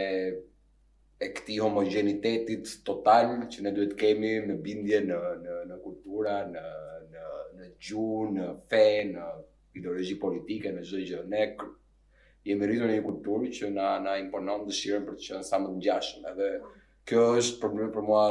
e 1.24 1.26
këtij 1.36 1.60
homogenitetit 1.62 2.64
total 2.88 3.26
që 3.52 3.58
ne 3.64 3.70
duhet 3.76 3.92
kemi 4.00 4.32
në 4.48 4.56
bindje 4.64 4.98
në 5.06 5.20
në 5.44 5.60
në 5.70 5.76
kultura, 5.84 6.34
në 6.54 6.64
në 7.14 7.26
në 7.60 7.70
gjuhë, 7.84 8.26
në 8.38 8.48
fe, 8.70 8.82
në 9.14 9.28
ideologji 9.76 10.18
politike 10.22 10.72
në 10.74 10.82
çdo 10.86 11.00
gjë. 11.04 11.20
Ne 11.30 11.44
jemi 12.46 12.68
rritur 12.68 12.90
në 12.90 12.98
një 12.98 13.04
kulturë 13.06 13.50
që 13.56 13.70
na 13.74 13.88
na 14.04 14.16
imponon 14.20 14.66
dëshirën 14.68 15.06
për 15.08 15.16
të 15.18 15.28
qenë 15.28 15.46
sa 15.48 15.60
më 15.62 15.70
të 15.72 15.78
ngjashëm. 15.78 16.26
Edhe 16.32 16.48
kjo 17.08 17.22
është 17.40 17.60
problemi 17.62 17.92
për 17.96 18.04
mua, 18.08 18.24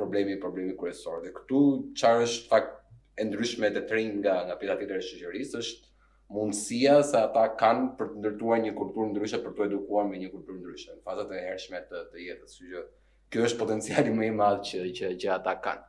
problemi 0.00 0.38
problemi 0.42 0.74
kryesor. 0.80 1.20
Dhe 1.24 1.30
këtu 1.38 1.60
çfarë 2.00 2.26
është 2.28 2.50
fakt 2.50 2.80
e 3.20 3.26
ndryshme 3.28 3.70
të 3.72 3.78
detrim 3.80 4.18
nga 4.22 4.36
nga 4.48 4.56
pjesa 4.60 4.78
tjetër 4.80 4.98
e 5.02 5.06
shoqërisë 5.08 5.62
është 5.62 5.86
mundësia 6.34 6.96
se 7.10 7.16
ata 7.24 7.46
kanë 7.60 7.88
për 7.98 8.10
të 8.14 8.18
ndërtuar 8.22 8.60
një 8.64 8.72
kulturë 8.78 9.10
ndryshe 9.14 9.40
për 9.44 9.54
të 9.58 9.66
edukuar 9.70 10.06
me 10.08 10.18
një 10.22 10.30
kulturë 10.34 10.60
ndryshe 10.62 10.94
në 10.96 11.02
fazat 11.06 11.30
e 11.34 11.42
hershme 11.48 11.82
të, 11.90 12.02
të 12.12 12.26
jetës. 12.28 12.60
Kjo 13.30 13.46
është 13.46 13.60
potenciali 13.62 14.12
më 14.14 14.30
i 14.32 14.34
madh 14.42 14.64
që 14.70 14.86
që 15.00 15.12
që 15.22 15.32
ata 15.36 15.54
kanë 15.64 15.86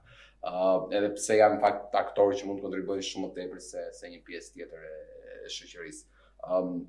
uh, 0.50 0.78
edhe 0.98 1.10
pse 1.18 1.36
janë 1.42 1.60
fakt 1.64 1.94
aktorë 1.98 2.38
që 2.40 2.48
mund 2.48 2.62
të 2.62 2.66
kontribuojnë 2.66 3.06
shumë 3.10 3.28
më 3.28 3.36
tepër 3.38 3.62
se 3.66 3.84
se 3.98 4.10
një 4.12 4.22
pjesë 4.28 4.56
tjetër 4.58 4.88
e, 4.92 4.96
shoqërisë. 5.54 6.08
Ëm 6.48 6.72
um, 6.72 6.80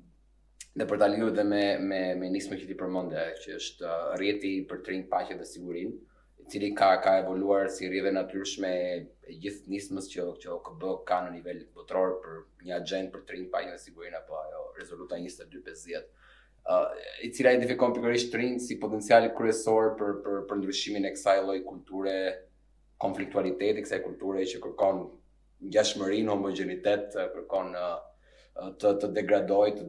dhe 0.81 0.87
për 0.89 1.01
ta 1.03 1.09
lidhur 1.11 1.33
edhe 1.35 1.45
me 1.51 1.61
me 1.91 1.99
me 2.23 2.31
nismën 2.33 2.61
që 2.63 2.69
ti 2.71 2.77
përmendë, 2.79 3.27
që 3.43 3.55
është 3.59 3.85
uh, 3.89 4.15
rrjeti 4.17 4.55
për 4.71 4.81
trinj 4.87 5.05
paqen 5.13 5.37
dhe 5.41 5.45
sigurin, 5.49 5.93
i 6.41 6.47
cili 6.51 6.71
ka 6.79 6.89
ka 7.05 7.19
evoluar 7.21 7.69
si 7.75 7.87
rrjedhë 7.89 8.13
natyrshme 8.17 8.73
e 8.87 9.35
gjithë 9.45 9.69
nismës 9.75 10.09
që 10.13 10.25
që 10.41 10.51
OKB 10.57 10.85
ka 11.11 11.21
në 11.27 11.35
nivel 11.37 11.61
botror 11.77 12.17
për 12.25 12.41
një 12.67 12.77
agjend 12.81 13.13
për 13.13 13.21
trinj 13.29 13.45
paqen 13.53 13.73
dhe 13.75 13.81
sigurin 13.85 14.17
apo 14.21 14.39
ajo 14.41 14.63
rezoluta 14.81 15.19
2250 15.27 15.99
uh, 15.99 16.89
i 17.25 17.29
cila 17.35 17.53
identifikon 17.53 17.93
pikërisht 17.99 18.31
trin 18.33 18.57
si 18.59 18.79
potencial 18.81 19.29
kryesor 19.37 19.93
për 20.01 20.17
për 20.25 20.41
për 20.49 20.59
ndryshimin 20.63 21.07
e 21.07 21.13
kësaj 21.19 21.37
lloji 21.47 21.63
kulture 21.69 22.17
konfliktualiteti 23.03 23.83
kësaj 23.85 23.99
kulture 24.05 24.45
që 24.49 24.61
kërkon 24.63 25.01
ngjashmërinë, 25.69 26.31
homogjenitet, 26.31 27.15
kërkon 27.35 27.73
të 28.81 28.93
të 29.03 29.09
degradoj, 29.19 29.69
të 29.77 29.87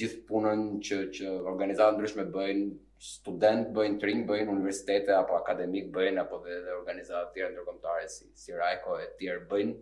gjithë 0.00 0.24
punën 0.28 0.64
që 0.88 1.00
që 1.16 1.34
organizata 1.52 1.96
ndryshme 1.96 2.26
bëjnë 2.36 2.68
student 3.02 3.66
bëjnë 3.74 3.96
trim, 3.98 4.20
bëjnë 4.28 4.52
universitete 4.54 5.10
apo 5.16 5.34
akademik 5.34 5.88
bëjnë 5.94 6.20
apo 6.22 6.38
dhe, 6.44 6.54
dhe 6.64 6.74
organizatat 6.78 7.32
tjera 7.34 7.48
ndërkombëtare 7.50 8.04
si 8.10 8.28
si 8.38 8.54
Raiko 8.54 8.92
e 9.02 9.08
tjerë 9.18 9.48
bëjnë 9.50 9.72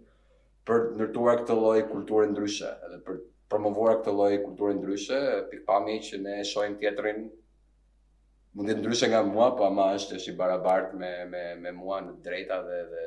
për 0.70 0.86
ndërtuar 0.94 1.42
këtë 1.42 1.56
lloj 1.58 1.82
kulture 1.90 2.30
ndryshe, 2.30 2.70
edhe 2.86 2.96
për 3.08 3.18
promovuar 3.52 3.98
këtë 4.00 4.14
lloj 4.16 4.30
kulture 4.46 4.76
ndryshe, 4.78 5.18
pikpamje 5.52 5.96
që 6.06 6.20
ne 6.24 6.38
e 6.40 6.46
shohim 6.48 6.78
teatrin 6.80 7.20
mund 8.56 8.72
të 8.72 8.78
ndryshe 8.78 9.10
nga 9.12 9.20
mua, 9.28 9.50
po 9.58 9.68
ama 9.68 9.90
është 9.98 10.16
është 10.16 10.32
i 10.32 10.38
barabartë 10.40 11.00
me 11.02 11.12
me 11.34 11.44
me 11.66 11.74
mua 11.82 12.00
në 12.06 12.16
drejta 12.24 12.58
dhe 12.70 12.80
dhe 12.94 13.04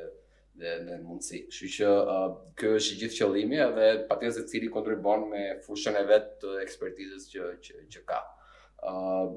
dhe 0.62 0.74
në 0.86 1.00
mundësi. 1.08 1.40
Kështu 1.50 1.70
që 1.78 1.88
uh, 2.14 2.30
ky 2.60 2.70
është 2.78 3.00
gjithë 3.02 3.18
qëllimi 3.20 3.58
edhe 3.66 3.88
patjetër 4.12 4.36
secili 4.46 4.70
kontribon 4.78 5.26
me 5.34 5.42
fushën 5.66 5.98
e 5.98 6.06
vet 6.14 6.30
të 6.44 6.54
ekspertizës 6.68 7.26
që 7.34 7.50
që 7.68 7.82
që 7.98 8.04
ka. 8.14 8.20
ë 8.84 8.94
uh, 8.94 9.36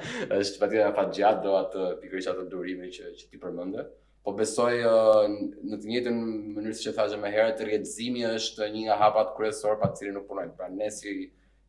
është 0.40 0.60
patjetër 0.62 0.94
pa 0.96 1.04
gjatë 1.14 1.44
do 1.44 1.52
atë 1.60 1.84
pikërisht 2.02 2.32
atë 2.32 2.46
durimin 2.54 2.92
që 2.96 3.10
që 3.18 3.30
ti 3.32 3.40
përmendë. 3.42 3.84
Po 4.26 4.32
besoj 4.34 4.78
uh, 4.82 5.24
në 5.28 5.80
të 5.82 5.90
njëjtën 5.92 6.16
mënyrë 6.56 6.78
siç 6.78 6.88
e 6.90 6.94
thashë 6.96 7.18
më 7.22 7.30
herët, 7.34 7.60
rrjedhimi 7.68 8.24
është 8.32 8.68
një 8.74 8.86
nga 8.88 8.96
hapat 9.04 9.34
kryesor 9.36 9.76
pa 9.82 9.90
të 9.94 10.14
nuk 10.16 10.26
punojmë. 10.32 10.56
Pra 10.58 10.70
ne 10.78 10.88
si 10.90 11.12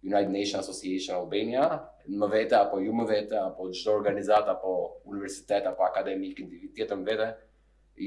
United 0.07 0.31
Nations 0.33 0.61
Association 0.71 1.17
Albania, 1.19 1.67
më 2.07 2.29
vete 2.33 2.55
apo 2.57 2.79
ju 2.81 2.95
më 2.95 3.05
vete 3.11 3.37
apo 3.43 3.67
çdo 3.77 3.95
organizatë 3.97 4.53
apo 4.55 4.73
universitet 5.11 5.67
apo 5.69 5.85
akademik 5.89 6.39
individ 6.45 6.73
tjetër 6.77 6.99
më 7.01 7.07
vete, 7.11 7.27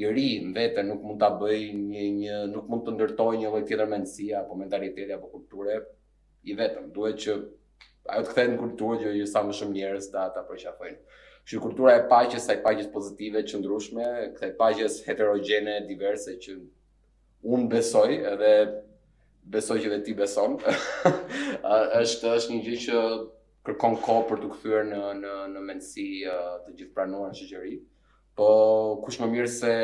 i 0.01 0.05
ri 0.15 0.29
më 0.47 0.55
vete 0.57 0.83
nuk 0.87 1.03
mund 1.07 1.21
ta 1.23 1.31
bëj 1.41 1.63
një 1.77 2.05
një 2.19 2.35
nuk 2.55 2.71
mund 2.71 2.87
të 2.87 2.95
ndërtoj 2.97 3.33
një 3.43 3.51
lloj 3.55 3.65
tjetër 3.71 3.91
mendësie 3.93 4.39
apo 4.43 4.59
mentaliteti 4.63 5.19
apo 5.19 5.29
kulture 5.35 5.81
i 6.49 6.55
vetëm. 6.57 6.91
Duhet 6.95 7.19
që 7.25 7.35
ajo 7.37 8.27
të 8.27 8.31
kthehet 8.33 8.53
në 8.55 8.61
kulturë 8.63 9.01
që 9.05 9.15
ju 9.21 9.27
sa 9.29 9.43
më 9.47 9.57
shumë 9.59 9.77
njerëz 9.77 10.07
ta 10.13 10.25
ata 10.31 10.45
përqafojnë. 10.49 11.01
Kështu 11.45 11.63
kultura 11.65 11.97
e 11.99 12.05
paqes, 12.11 12.45
sa 12.47 12.57
i 12.57 12.63
paqes 12.65 12.89
pozitive, 12.93 13.43
qëndrueshme, 13.49 14.07
kthe 14.37 14.53
paqes 14.61 15.01
heterogjene, 15.07 15.79
diverse 15.89 16.37
që 16.45 16.57
un 17.55 17.67
besoj 17.73 18.11
edhe 18.35 18.55
besoj 19.51 19.79
që 19.83 19.93
vetë 19.95 20.07
ti 20.09 20.15
beson. 20.19 20.59
është 22.01 22.35
është 22.37 22.55
një 22.55 22.61
gjë 22.69 22.79
që 22.87 23.01
kërkon 23.69 23.99
kohë 24.05 24.27
për 24.31 24.41
të 24.45 24.51
kthyer 24.55 24.87
në 24.91 25.01
në 25.23 25.35
në 25.55 25.65
mendsi 25.71 26.07
të 26.31 26.79
gjithë 26.81 27.07
në 27.15 27.23
shoqëri. 27.41 27.75
Po 28.39 28.49
kush 29.05 29.19
më 29.21 29.31
mirë 29.35 29.51
se 29.53 29.75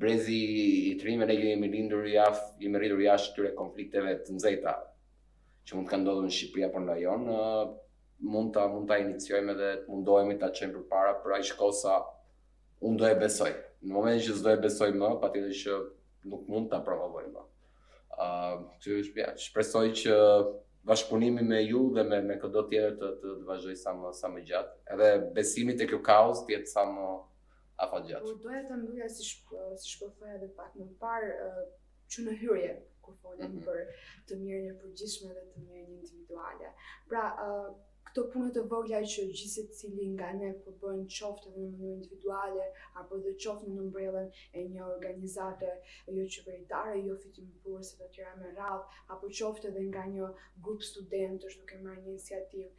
brezi 0.00 0.36
i 0.90 0.90
trimëve 1.00 1.26
ne 1.32 1.36
jemi 1.40 1.70
lindur 1.72 2.04
i 2.06 2.14
jemi 2.18 2.78
rritur 2.78 3.00
jashtë 3.02 3.32
këtyre 3.34 3.54
konflikteve 3.58 4.12
të 4.26 4.36
nxehta 4.36 4.74
që 5.66 5.76
mund 5.76 5.88
të 5.88 5.92
kanë 5.92 6.04
ndodhur 6.04 6.26
në 6.26 6.34
Shqipëri 6.36 6.66
apo 6.66 6.80
në 6.84 6.88
rajon, 6.94 7.26
mund 8.32 8.52
ta 8.56 8.66
mund 8.70 8.88
ta 8.90 8.96
iniciojmë 9.00 9.54
edhe 9.54 9.68
të 9.84 9.92
mundohemi 9.94 10.38
ta 10.42 10.48
çojmë 10.56 10.74
përpara 10.78 11.14
për 11.24 11.36
aq 11.38 11.50
kohë 11.60 11.78
sa 11.80 11.96
unë 12.88 13.00
do 13.02 13.08
e 13.10 13.16
besoj. 13.22 13.52
Në 13.84 13.94
momentin 13.96 14.24
që 14.26 14.38
s'do 14.40 14.52
e 14.54 14.60
besoj 14.64 14.90
më, 14.96 15.10
patjetër 15.22 15.56
që 15.62 15.78
nuk 16.32 16.48
mund 16.52 16.70
ta 16.72 16.80
provoj 16.84 17.26
më. 17.32 17.46
Ëh, 18.20 18.58
uh, 18.96 19.30
Shpresoj 19.40 19.86
që 20.02 20.16
bashkëpunimi 20.88 21.44
me 21.48 21.62
ju 21.64 21.86
dhe 21.96 22.04
me 22.10 22.18
me 22.28 22.36
këto 22.42 22.66
tjerë 22.70 22.92
të 23.00 23.10
të, 23.20 23.32
të 23.40 23.46
vazhdoj 23.48 23.76
sa 23.82 23.92
më 23.96 24.12
sa 24.20 24.30
më 24.32 24.44
gjatë. 24.48 24.78
Edhe 24.96 25.10
besimi 25.36 25.76
te 25.78 25.88
ky 25.88 26.00
kaos 26.06 26.44
të 26.48 26.60
sa 26.72 26.84
më 26.92 27.06
afat 27.84 28.08
gjatë. 28.10 28.32
Po 28.32 28.44
doja 28.48 28.62
të 28.68 28.80
ndoja 28.82 29.08
si 29.08 29.24
shp 29.28 29.76
si 29.80 29.92
shpofoja 29.94 30.36
edhe 30.40 30.48
pak 30.60 30.74
më 30.80 30.88
parë 31.00 31.32
uh, 31.46 31.64
që 32.10 32.24
në 32.26 32.36
hyrje 32.42 32.72
kur 33.10 33.16
folën 33.22 33.48
mm 33.50 33.58
-hmm. 33.58 33.64
për 33.64 33.80
të 34.30 34.34
mirën 34.42 34.70
e 34.72 34.80
përgjithshme 34.82 35.30
dhe 35.38 35.44
të 35.54 35.58
mirën 35.68 35.90
individuale. 35.98 36.72
Pra, 37.08 37.24
uh, 37.46 37.70
këto 38.10 38.22
punë 38.32 38.50
të 38.54 38.62
vogla 38.70 38.98
që 39.12 39.24
gjithë 39.38 39.62
cili 39.78 40.04
nga 40.14 40.32
ne 40.38 40.48
po 40.64 40.70
bën 40.82 41.02
qoftë 41.16 41.50
në 41.52 41.58
një 41.62 41.68
mënyrë 41.74 41.90
individuale 41.96 42.64
apo 43.02 43.18
dhe 43.24 43.32
qoftë 43.44 43.68
në 43.74 43.82
umbrellën 43.84 44.28
e 44.58 44.64
një 44.72 44.82
organizate 44.94 45.68
jo 46.18 46.24
qeveritare, 46.36 46.94
jo 47.06 47.14
fitimtuese 47.24 47.92
të 48.00 48.08
tjera 48.14 48.32
me 48.40 48.50
radh, 48.58 48.82
apo 49.14 49.30
qoftë 49.42 49.68
edhe 49.70 49.84
nga 49.90 50.02
një 50.14 50.28
grup 50.64 50.82
studentësh 50.90 51.58
duke 51.60 51.78
marrë 51.84 52.00
një 52.02 52.10
iniciativë. 52.14 52.70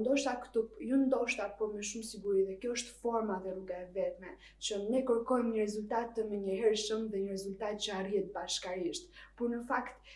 Ndoshta 0.00 0.32
këto 0.44 0.60
jo 0.90 0.96
ndoshta, 1.06 1.44
por 1.58 1.68
me 1.74 1.80
shumë 1.90 2.10
siguri 2.12 2.44
dhe 2.48 2.58
kjo 2.60 2.76
është 2.78 2.94
forma 3.00 3.40
dhe 3.44 3.50
rruga 3.56 3.76
e 3.84 3.88
vetme 3.98 4.30
që 4.66 4.74
ne 4.90 5.00
kërkojmë 5.08 5.54
një 5.54 5.64
rezultat 5.64 6.16
të 6.16 6.26
menjëhershëm 6.32 7.08
dhe 7.12 7.24
një 7.24 7.30
rezultat 7.38 7.74
që 7.84 7.90
arrihet 8.00 8.32
bashkërisht 8.36 9.10
por 9.38 9.50
në 9.50 9.58
fakt 9.68 10.12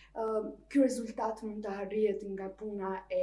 ky 0.72 0.80
rezultat 0.82 1.40
mund 1.46 1.64
të 1.64 1.72
arrihet 1.84 2.22
nga 2.32 2.46
puna 2.60 2.90
e 3.14 3.22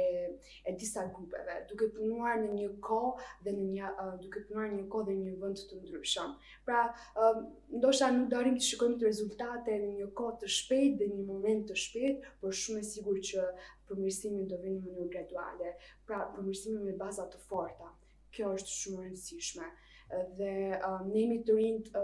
e 0.70 0.74
disa 0.80 1.04
grupeve, 1.14 1.54
duke 1.70 1.88
punuar 1.94 2.36
në 2.42 2.50
një 2.58 2.66
kohë 2.84 3.12
dhe 3.46 3.54
në 3.56 3.68
një 3.74 3.90
duke 4.24 4.42
punuar 4.48 4.68
në 4.72 4.80
një 4.80 4.86
kohë 4.94 5.06
dhe 5.08 5.16
një 5.22 5.34
vend 5.44 5.62
të 5.70 5.78
ndryshëm. 5.82 6.34
Pra, 6.68 6.82
ndoshta 7.80 8.10
nuk 8.16 8.30
dorim 8.34 8.58
të 8.60 8.66
shikojmë 8.68 8.98
të 9.02 9.10
rezultate 9.10 9.78
në 9.84 9.92
një 10.00 10.10
kohë 10.20 10.36
të 10.44 10.52
shpejtë 10.58 10.98
dhe 11.02 11.10
një 11.14 11.24
moment 11.30 11.66
të 11.70 11.78
shpejtë, 11.84 12.32
por 12.42 12.56
shumë 12.62 12.82
e 12.84 12.88
sigurt 12.92 13.28
që 13.32 13.46
përmirësimi 13.90 14.46
do 14.52 14.60
vinë 14.64 14.78
në 14.78 14.86
mënyrë 14.88 15.10
graduale. 15.16 15.74
Pra, 16.08 16.20
përmirësimi 16.36 16.80
me 16.90 16.96
baza 17.04 17.28
të 17.32 17.42
forta. 17.48 17.92
Kjo 18.34 18.52
është 18.58 18.76
shumë 18.80 18.98
e 19.02 19.06
rëndësishme 19.08 19.72
dhe 20.38 20.52
um, 20.86 21.06
ne 21.10 21.22
jemi 21.22 21.42
të 21.46 21.54
rinjt 21.56 21.94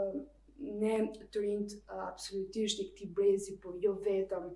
ne 0.62 0.96
të 1.32 1.40
rinjt 1.42 1.74
absolutisht 2.08 2.80
i 2.82 2.86
këti 2.90 3.06
brezi, 3.16 3.56
por 3.62 3.76
jo 3.82 3.94
vetëm, 4.06 4.46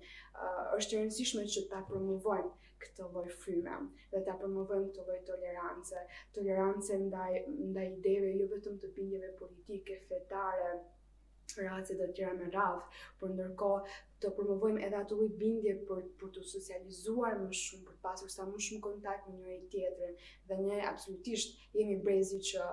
është 0.77 0.95
e 0.95 1.01
rëndësishme 1.01 1.45
që 1.53 1.65
ta 1.71 1.81
promovojmë 1.89 2.51
këtë 2.83 3.07
loj 3.15 3.25
fryme 3.41 3.77
dhe 4.11 4.21
ta 4.27 4.37
promovojmë 4.41 4.87
këtë 4.91 5.07
loj 5.07 5.19
tolerance. 5.31 6.03
Tolerance 6.37 6.99
ndaj, 7.03 7.41
ndaj 7.71 7.87
ideve, 7.97 8.33
jo 8.41 8.47
vetëm 8.53 8.77
të 8.83 8.93
bindjeve 8.99 9.33
politike, 9.41 10.03
fetare, 10.11 10.71
racet 11.57 11.97
dhe 11.97 12.07
tjera 12.13 12.33
me 12.37 12.49
rath, 12.53 12.85
por 13.19 13.31
ndërko 13.33 13.69
të 14.21 14.29
promovojmë 14.35 14.81
edhe 14.83 14.97
ato 14.99 15.15
lloj 15.17 15.29
bindje 15.39 15.73
për 15.87 16.01
për 16.19 16.31
të 16.35 16.43
socializuar 16.51 17.37
më 17.39 17.55
shumë, 17.59 17.85
për 17.87 17.95
të 17.95 18.03
pasur 18.03 18.33
sa 18.33 18.45
më 18.45 18.59
shumë 18.65 18.83
kontakt 18.83 19.29
me 19.31 19.37
njëri 19.41 19.69
tjetrin 19.71 20.17
dhe 20.51 20.57
ne 20.67 20.81
absolutisht 20.89 21.55
jemi 21.79 21.95
brezi 22.05 22.41
që 22.51 22.65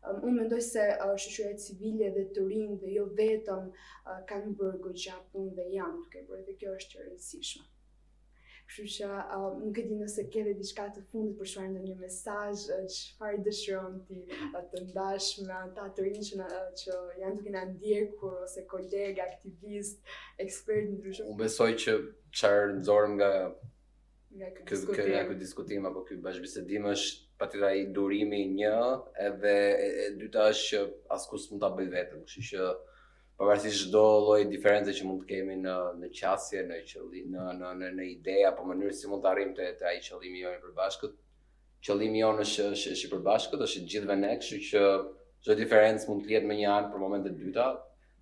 Um, 0.06 0.18
unë 0.28 0.34
mendoj 0.40 0.60
se 0.70 0.82
uh, 0.94 1.14
shëqyrat 1.22 1.62
civile 1.68 2.10
dhe 2.16 2.22
të 2.36 2.42
rinë 2.50 2.76
dhe 2.82 2.92
jo 2.98 3.06
vetëm 3.20 3.64
uh, 3.70 4.18
kanë 4.30 4.52
bërë 4.60 4.80
gëgja 4.84 5.16
punë 5.32 5.54
dhe 5.56 5.64
janë 5.78 5.98
duke 6.02 6.22
bërë 6.28 6.44
dhe 6.50 6.54
kjo 6.60 6.74
është 6.80 6.92
të 7.00 7.06
rëndësishme. 7.08 7.64
Kështu 8.68 8.84
që 8.98 9.08
um, 9.38 9.58
nuk 9.64 9.76
e 9.78 9.84
di 9.90 9.98
nëse 10.04 10.24
ke 10.34 10.42
dhe 10.46 10.54
diçka 10.60 10.86
të 10.94 11.04
fundit 11.10 11.36
për 11.40 11.50
shuar 11.54 11.66
në 11.72 11.82
një 11.88 11.96
mesaj, 12.00 12.48
që 12.96 13.32
dëshëron 13.48 13.98
ti 14.08 14.22
të 14.72 14.82
ndash 14.86 15.32
me 15.48 15.54
ata 15.58 15.86
të 15.98 16.06
rinë 16.06 16.24
që, 16.28 16.48
që 16.84 16.96
janë 17.24 17.38
duke 17.40 17.54
në 17.58 17.62
ndjekur 17.72 18.38
ose 18.46 18.66
kolega, 18.72 19.26
aktivist, 19.32 20.02
ekspert 20.46 20.86
në 20.90 20.96
ndryshme. 21.00 21.28
Unë 21.34 21.42
besoj 21.44 21.70
që 21.84 21.96
qërë 22.42 22.74
nëzorëm 22.78 23.16
nga 23.20 23.32
Ja, 24.38 24.50
kjo 24.54 24.76
kjo 24.94 25.04
ja 25.08 25.88
apo 25.88 26.02
ky 26.04 26.16
bash 26.20 26.42
bisedim 26.44 26.84
është 26.92 27.38
patyra 27.40 27.70
i 27.78 27.86
durimi 27.98 28.40
i 28.44 28.48
një 28.52 28.72
edhe 29.26 29.52
e 29.84 30.08
dyta 30.20 30.48
është 30.52 30.66
që 30.70 30.80
askush 31.16 31.44
mund 31.52 31.62
ta 31.64 31.70
bëj 31.78 31.86
vetëm, 31.94 32.24
kështu 32.26 32.42
që 32.50 32.66
pavarësisht 33.40 33.86
çdo 33.86 34.02
lloj 34.26 34.42
diferencë 34.50 34.94
që 34.98 35.06
mund 35.08 35.22
të 35.24 35.28
kemi 35.30 35.56
në 35.62 35.76
në 36.02 36.10
qasje, 36.20 36.66
në 36.68 36.80
qëllim, 36.90 37.30
në 37.36 37.46
në 37.62 37.70
në 37.82 37.88
në 38.00 38.08
ide 38.10 38.34
apo 38.50 38.66
mënyrë 38.68 38.96
si 38.98 39.08
mund 39.12 39.24
të 39.24 39.30
arrijmë 39.32 39.56
te 39.60 39.68
te 39.80 39.88
ai 39.92 40.02
qëllimi 40.08 40.42
jonë 40.44 40.58
i 40.58 40.62
përbashkët. 40.66 41.14
Qëllimi 41.88 42.20
jonë 42.24 42.44
është 42.48 42.66
është 42.72 43.08
i 43.08 43.12
përbashkët, 43.14 43.64
është 43.68 43.82
i 43.82 43.86
gjithëve 43.94 44.18
ne, 44.20 44.34
kështu 44.42 44.60
që 44.70 44.84
çdo 45.46 45.56
diferencë 45.62 46.10
mund 46.10 46.26
të 46.28 46.34
jetë 46.36 46.50
me 46.52 46.58
një 46.60 46.68
anë 46.76 46.92
për 46.92 47.02
momentin 47.06 47.32
e 47.32 47.40
dytë, 47.46 47.70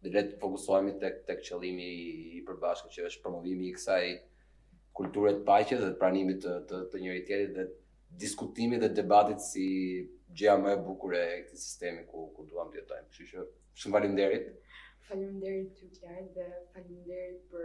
dhe 0.05 0.15
le 0.19 0.25
të 0.31 0.39
fokusohemi 0.45 0.95
tek 1.03 1.21
tek 1.33 1.43
qëllimi 1.51 1.91
i 2.39 2.45
përbashkët 2.51 2.99
që 2.99 3.09
është 3.11 3.27
promovimi 3.27 3.73
i 3.73 3.75
kësaj 3.81 4.13
kulturë 4.99 5.31
të 5.39 5.45
paqes 5.49 5.81
dhe 5.81 5.87
të 5.93 5.97
pranimit 6.03 6.41
të 6.45 6.53
të, 6.71 6.81
të 6.93 7.01
njëri-tjetrit 7.05 7.57
dhe 7.59 7.65
diskutimit 8.25 8.85
dhe 8.85 8.91
debatit 9.01 9.43
si 9.49 9.67
gjëja 10.41 10.57
më 10.63 10.73
e 10.77 10.83
bukur 10.89 11.17
e 11.21 11.25
këtij 11.47 11.63
sistemi 11.67 12.07
ku 12.11 12.19
ku 12.37 12.47
duam 12.53 12.71
të 12.71 12.79
jetojmë. 12.81 13.09
Kështu 13.09 13.29
që 13.31 13.47
shumë 13.81 13.97
faleminderit. 13.99 14.53
Faleminderit 15.05 15.73
të 15.77 15.89
Klarë 15.99 16.25
dhe 16.37 16.45
faleminderit 16.73 17.43
për 17.51 17.65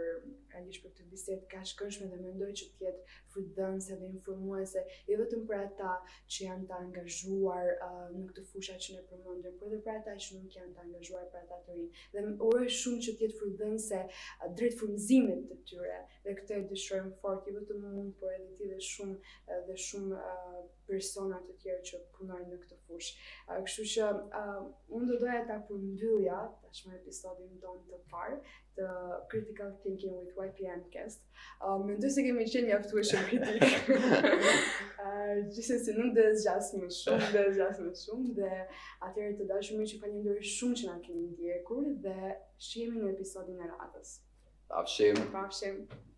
realisht 0.52 0.82
për 0.84 0.92
këtë 0.92 1.06
bisedë 1.12 1.46
ka 1.52 1.60
shkëshme 1.70 2.08
dhe 2.10 2.18
mendoj 2.24 2.48
që 2.60 2.66
tjetë 2.80 3.14
frydënëse 3.34 3.96
dhe 4.00 4.08
informuese 4.10 4.82
i 5.06 5.14
jo 5.14 5.18
vetëm 5.22 5.44
për 5.48 5.56
ata 5.62 5.92
që 6.34 6.42
janë 6.46 6.66
të 6.70 6.76
angazhuar 6.78 7.70
uh, 7.86 8.08
në 8.16 8.26
këtë 8.32 8.44
fusha 8.50 8.76
që 8.86 8.96
ne 8.98 9.04
përmëndëm, 9.12 9.54
për 9.62 9.72
dhe 9.74 9.78
për 9.86 9.94
ata 9.94 10.16
që 10.26 10.40
nuk 10.40 10.58
janë 10.58 10.74
të 10.76 10.84
angazhuar 10.86 11.28
për 11.30 11.42
ata 11.44 11.60
të 11.68 11.78
rinë. 11.78 11.88
Dhe 12.16 12.24
më 12.26 12.34
urej 12.50 12.74
shumë 12.80 13.04
që 13.08 13.16
tjetë 13.22 13.40
frydënëse 13.40 14.02
uh, 14.10 14.50
drejtë 14.60 14.80
frumzimit 14.82 15.48
të 15.50 15.58
tyre 15.72 16.00
dhe 16.26 16.36
këtë 16.42 16.58
e 16.60 16.64
dëshërëm 16.74 17.08
fort 17.22 17.48
i 17.48 17.54
jo 17.56 17.62
vetëm 17.62 17.82
mund 17.86 18.14
për 18.20 18.36
edhe 18.36 18.50
ti 18.60 18.68
dhe 18.74 18.82
shumë 18.90 19.16
dhe 19.70 19.78
shumë 19.88 20.18
uh, 20.18 20.60
personat 20.90 21.44
të 21.46 21.54
tjerë 21.62 21.84
që 21.92 21.98
punojnë 22.16 22.48
në 22.50 22.60
këtë 22.64 22.76
fush. 22.86 23.12
kështu 23.64 23.84
që 23.92 24.06
uh, 24.40 24.64
unë 24.96 25.06
do 25.12 25.16
doja 25.22 25.44
ta 25.46 25.56
përmbyllja, 25.68 26.38
tashmë 26.66 26.96
episod 26.98 27.29
episodin 27.30 27.58
tonë 27.62 27.86
të 27.88 27.98
parë 28.12 28.38
të 28.78 28.86
Critical 29.32 29.68
Thinking 29.84 30.14
with 30.20 30.40
YPM 30.44 30.82
Cast. 30.94 31.22
Uh, 31.62 31.78
më 31.84 31.96
ndoj 31.98 32.10
se 32.16 32.24
kemi 32.26 32.46
qenë 32.50 32.68
një 32.70 32.76
aftu 32.78 33.00
e 33.02 33.06
shumë 33.10 33.24
kritikë. 33.30 33.98
uh, 35.06 35.32
Gjise 35.54 35.78
se 35.84 35.94
nuk 35.98 36.12
dhe 36.18 36.26
zgjasë 36.42 36.82
më 36.82 36.90
shumë, 37.00 37.30
dhe 37.36 37.44
zgjasë 37.54 37.86
më 37.88 37.94
shumë, 38.04 38.34
dhe 38.40 38.52
atërë 39.08 39.32
të 39.40 39.48
dashëmi 39.52 39.88
që 39.94 40.02
pa 40.02 40.12
një 40.14 40.36
shumë 40.58 40.82
që 40.82 40.88
nga 40.90 40.98
kemi 41.08 41.26
ndjekur, 41.34 41.90
dhe 42.06 42.18
shqemi 42.68 43.02
në 43.04 43.14
episodin 43.16 43.60
e 43.66 43.70
ratës. 43.74 44.16
Pafshim. 44.72 45.18
Pafshim. 45.38 45.84
Pafshim. 45.88 46.09